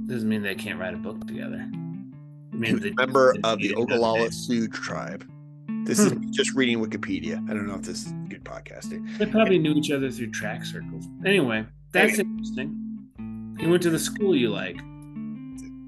doesn't 0.07 0.29
mean 0.29 0.41
they 0.41 0.55
can't 0.55 0.79
write 0.79 0.93
a 0.93 0.97
book 0.97 1.25
together. 1.27 1.67
Means 2.53 2.73
was 2.75 2.81
they- 2.83 2.89
a 2.91 2.93
member 2.95 3.33
they 3.33 3.41
of 3.49 3.59
the 3.59 3.75
Ogallala 3.75 4.31
Sioux 4.31 4.67
tribe. 4.69 5.25
This 5.83 5.99
Hmm. 6.11 6.23
is 6.23 6.31
just 6.35 6.53
reading 6.53 6.79
Wikipedia. 6.79 7.37
I 7.49 7.53
don't 7.53 7.67
know 7.67 7.75
if 7.75 7.81
this 7.81 8.05
is 8.05 8.13
good 8.29 8.43
podcasting. 8.45 9.17
They 9.17 9.25
probably 9.25 9.59
knew 9.59 9.73
each 9.73 9.91
other 9.91 10.09
through 10.09 10.31
track 10.31 10.63
circles. 10.65 11.07
Anyway, 11.25 11.65
that's 11.91 12.19
interesting. 12.19 12.86
He 13.59 13.67
went 13.67 13.81
to 13.83 13.89
the 13.89 13.99
school 13.99 14.35
you 14.35 14.49
like, 14.49 14.77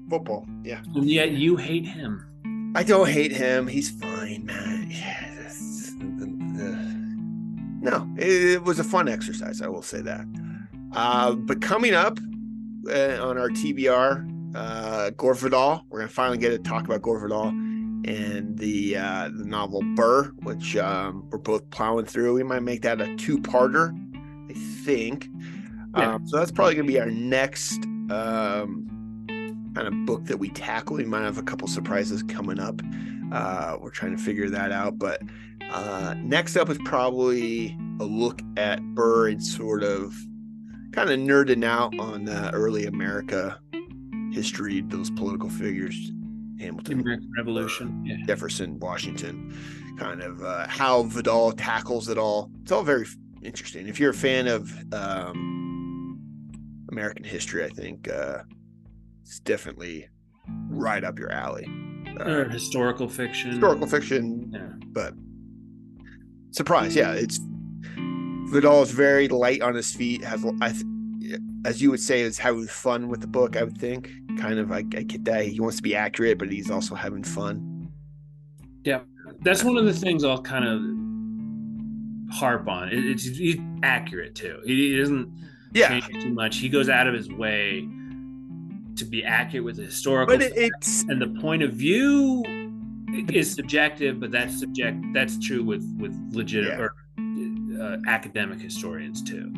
Football, 0.08 0.46
yeah. 0.64 0.82
and 0.94 1.08
yet 1.08 1.30
you 1.32 1.56
hate 1.56 1.86
him. 1.86 2.72
I 2.74 2.82
don't 2.82 3.08
hate 3.08 3.32
him. 3.32 3.66
He's 3.68 3.90
fine, 3.90 4.44
man. 4.44 4.88
Yeah, 4.90 5.34
that's- 5.36 5.92
no, 7.82 8.06
it, 8.18 8.28
it 8.52 8.62
was 8.64 8.78
a 8.78 8.84
fun 8.84 9.08
exercise. 9.08 9.62
I 9.62 9.68
will 9.68 9.82
say 9.82 10.00
that. 10.02 10.26
Uh, 10.92 11.32
but 11.34 11.60
coming 11.62 11.94
up 11.94 12.18
uh, 12.88 13.24
on 13.26 13.38
our 13.38 13.48
TBR, 13.48 14.54
uh, 14.54 15.10
Gore 15.10 15.34
Vidal, 15.34 15.84
we're 15.88 16.00
gonna 16.00 16.08
finally 16.10 16.38
get 16.38 16.50
to 16.50 16.58
talk 16.58 16.84
about 16.84 17.00
Gore 17.02 17.20
Vidal 17.20 17.48
and 17.48 18.58
the 18.58 18.96
uh, 18.96 19.30
the 19.34 19.44
novel 19.44 19.80
Burr, 19.94 20.24
which 20.42 20.76
um, 20.76 21.26
we're 21.30 21.38
both 21.38 21.68
plowing 21.70 22.04
through. 22.06 22.34
We 22.34 22.42
might 22.42 22.62
make 22.62 22.82
that 22.82 23.00
a 23.00 23.14
two-parter, 23.16 23.94
I 24.50 24.54
think. 24.84 25.28
Yeah. 25.96 26.14
Um, 26.14 26.26
so 26.26 26.38
that's 26.38 26.52
probably 26.52 26.74
gonna 26.74 26.86
be 26.86 27.00
our 27.00 27.10
next 27.10 27.84
um, 28.10 28.86
kind 29.74 29.88
of 29.88 30.06
book 30.06 30.24
that 30.26 30.38
we 30.38 30.50
tackle. 30.50 30.96
We 30.96 31.04
might 31.04 31.22
have 31.22 31.38
a 31.38 31.42
couple 31.42 31.68
surprises 31.68 32.22
coming 32.22 32.58
up. 32.58 32.80
Uh, 33.32 33.76
we're 33.80 33.90
trying 33.90 34.16
to 34.16 34.22
figure 34.22 34.48
that 34.50 34.72
out. 34.72 34.98
But 34.98 35.22
uh, 35.70 36.14
next 36.18 36.56
up 36.56 36.68
is 36.68 36.78
probably 36.84 37.76
a 38.00 38.04
look 38.04 38.42
at 38.56 38.82
Burr 38.94 39.28
and 39.28 39.42
sort 39.42 39.82
of 39.82 40.14
kind 40.92 41.10
of 41.10 41.18
nerding 41.20 41.64
out 41.64 41.98
on 41.98 42.28
uh, 42.28 42.50
early 42.52 42.86
America 42.86 43.58
history, 44.32 44.80
those 44.82 45.10
political 45.10 45.48
figures, 45.48 46.12
Hamilton, 46.58 47.00
American 47.00 47.30
Revolution, 47.36 48.04
yeah. 48.04 48.16
Jefferson, 48.26 48.78
Washington, 48.80 49.56
kind 49.98 50.22
of 50.22 50.42
uh, 50.42 50.66
how 50.66 51.04
Vidal 51.04 51.52
tackles 51.52 52.08
it 52.08 52.18
all. 52.18 52.50
It's 52.62 52.72
all 52.72 52.82
very 52.82 53.06
interesting. 53.42 53.86
If 53.86 54.00
you're 54.00 54.10
a 54.10 54.14
fan 54.14 54.48
of 54.48 54.72
um, 54.92 55.69
American 56.90 57.24
history, 57.24 57.64
I 57.64 57.68
think 57.68 58.08
uh, 58.08 58.42
it's 59.22 59.38
definitely 59.40 60.08
right 60.68 61.04
up 61.04 61.18
your 61.18 61.30
alley. 61.32 61.66
or 62.18 62.44
historical 62.48 63.08
fiction. 63.08 63.50
Historical 63.50 63.86
fiction, 63.86 64.50
Yeah. 64.52 64.68
but 64.88 65.14
surprise, 66.50 66.94
yeah, 66.96 67.12
it's 67.12 67.38
Vidal 68.52 68.82
is 68.82 68.90
very 68.90 69.28
light 69.28 69.62
on 69.62 69.74
his 69.74 69.94
feet. 69.94 70.24
Has 70.24 70.44
I, 70.60 70.72
th- 70.72 71.38
as 71.64 71.80
you 71.80 71.90
would 71.90 72.00
say, 72.00 72.22
is 72.22 72.36
having 72.38 72.66
fun 72.66 73.08
with 73.08 73.20
the 73.20 73.28
book. 73.28 73.56
I 73.56 73.62
would 73.62 73.78
think, 73.78 74.10
kind 74.38 74.58
of. 74.58 74.72
I, 74.72 74.78
I 74.78 74.82
get 74.82 75.24
that 75.26 75.44
he 75.44 75.60
wants 75.60 75.76
to 75.76 75.82
be 75.84 75.94
accurate, 75.94 76.38
but 76.38 76.50
he's 76.50 76.68
also 76.70 76.96
having 76.96 77.22
fun. 77.22 77.92
Yeah, 78.82 79.00
that's 79.42 79.62
one 79.62 79.76
of 79.76 79.84
the 79.84 79.92
things 79.92 80.24
I'll 80.24 80.42
kind 80.42 80.64
of 80.66 82.34
harp 82.36 82.66
on. 82.68 82.88
It, 82.88 83.04
it's 83.04 83.24
he's 83.24 83.58
accurate 83.84 84.34
too. 84.34 84.60
He, 84.64 84.90
he 84.92 84.98
doesn't 84.98 85.32
Yeah, 85.72 86.00
too 86.00 86.32
much. 86.34 86.56
He 86.58 86.68
goes 86.68 86.88
out 86.88 87.06
of 87.06 87.14
his 87.14 87.30
way 87.30 87.88
to 88.96 89.04
be 89.04 89.24
accurate 89.24 89.64
with 89.64 89.76
the 89.76 89.84
historical 89.84 90.36
but 90.36 90.42
it's 90.56 91.04
and 91.04 91.20
the 91.22 91.28
point 91.40 91.62
of 91.62 91.72
view 91.72 92.42
is 93.32 93.52
subjective, 93.54 94.20
but 94.20 94.30
that's 94.30 94.58
subject. 94.60 94.98
That's 95.14 95.38
true 95.38 95.62
with 95.64 95.84
with 95.98 96.14
legit 96.32 96.66
Yeah. 96.66 96.78
or 96.78 96.94
uh, 97.80 97.96
academic 98.08 98.60
historians 98.60 99.22
too. 99.22 99.52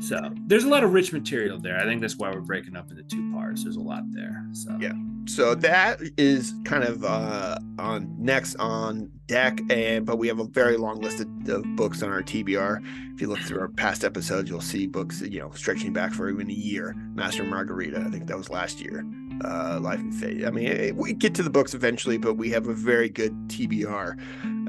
So 0.00 0.32
there's 0.46 0.64
a 0.64 0.68
lot 0.68 0.84
of 0.84 0.92
rich 0.92 1.12
material 1.12 1.58
there. 1.58 1.78
I 1.78 1.84
think 1.84 2.00
that's 2.00 2.16
why 2.16 2.30
we're 2.30 2.40
breaking 2.40 2.76
up 2.76 2.90
into 2.90 3.02
two 3.02 3.32
parts. 3.32 3.62
There's 3.64 3.76
a 3.76 3.80
lot 3.80 4.02
there. 4.10 4.46
So 4.52 4.76
Yeah. 4.80 4.92
So 5.26 5.54
that 5.54 6.00
is 6.16 6.52
kind 6.64 6.82
of 6.84 7.04
uh 7.04 7.56
on 7.78 8.14
next 8.18 8.56
on 8.56 9.10
deck 9.26 9.60
and 9.70 10.04
but 10.04 10.18
we 10.18 10.26
have 10.26 10.40
a 10.40 10.44
very 10.44 10.76
long 10.76 11.00
list 11.00 11.20
of, 11.20 11.48
of 11.48 11.64
books 11.76 12.02
on 12.02 12.10
our 12.10 12.22
tbr 12.22 12.84
if 13.14 13.20
you 13.20 13.28
look 13.28 13.38
through 13.40 13.60
our 13.60 13.68
past 13.68 14.04
episodes 14.04 14.50
you'll 14.50 14.60
see 14.60 14.86
books 14.86 15.20
you 15.20 15.38
know 15.38 15.50
stretching 15.52 15.92
back 15.92 16.12
for 16.12 16.28
even 16.28 16.50
a 16.50 16.52
year. 16.52 16.94
Master 17.14 17.44
margarita 17.44 18.00
i 18.00 18.10
think 18.10 18.26
that 18.26 18.36
was 18.36 18.50
last 18.50 18.80
year. 18.80 19.04
Uh 19.44 19.80
life 19.80 19.98
and 19.98 20.14
fate. 20.14 20.44
I 20.44 20.50
mean 20.50 20.66
it, 20.66 20.96
we 20.96 21.12
get 21.12 21.34
to 21.36 21.42
the 21.42 21.50
books 21.50 21.74
eventually 21.74 22.18
but 22.18 22.34
we 22.34 22.50
have 22.50 22.66
a 22.66 22.74
very 22.74 23.08
good 23.08 23.32
tbr 23.48 24.18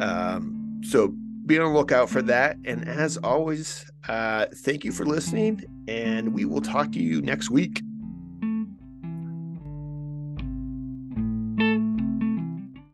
um 0.01 0.81
so 0.83 1.13
be 1.45 1.59
on 1.59 1.73
the 1.73 1.77
lookout 1.77 2.09
for 2.09 2.21
that 2.21 2.57
and 2.65 2.87
as 2.87 3.17
always 3.17 3.89
uh 4.07 4.45
thank 4.57 4.83
you 4.83 4.91
for 4.91 5.05
listening 5.05 5.63
and 5.87 6.33
we 6.33 6.45
will 6.45 6.61
talk 6.61 6.91
to 6.91 6.99
you 6.99 7.21
next 7.21 7.49
week 7.49 7.81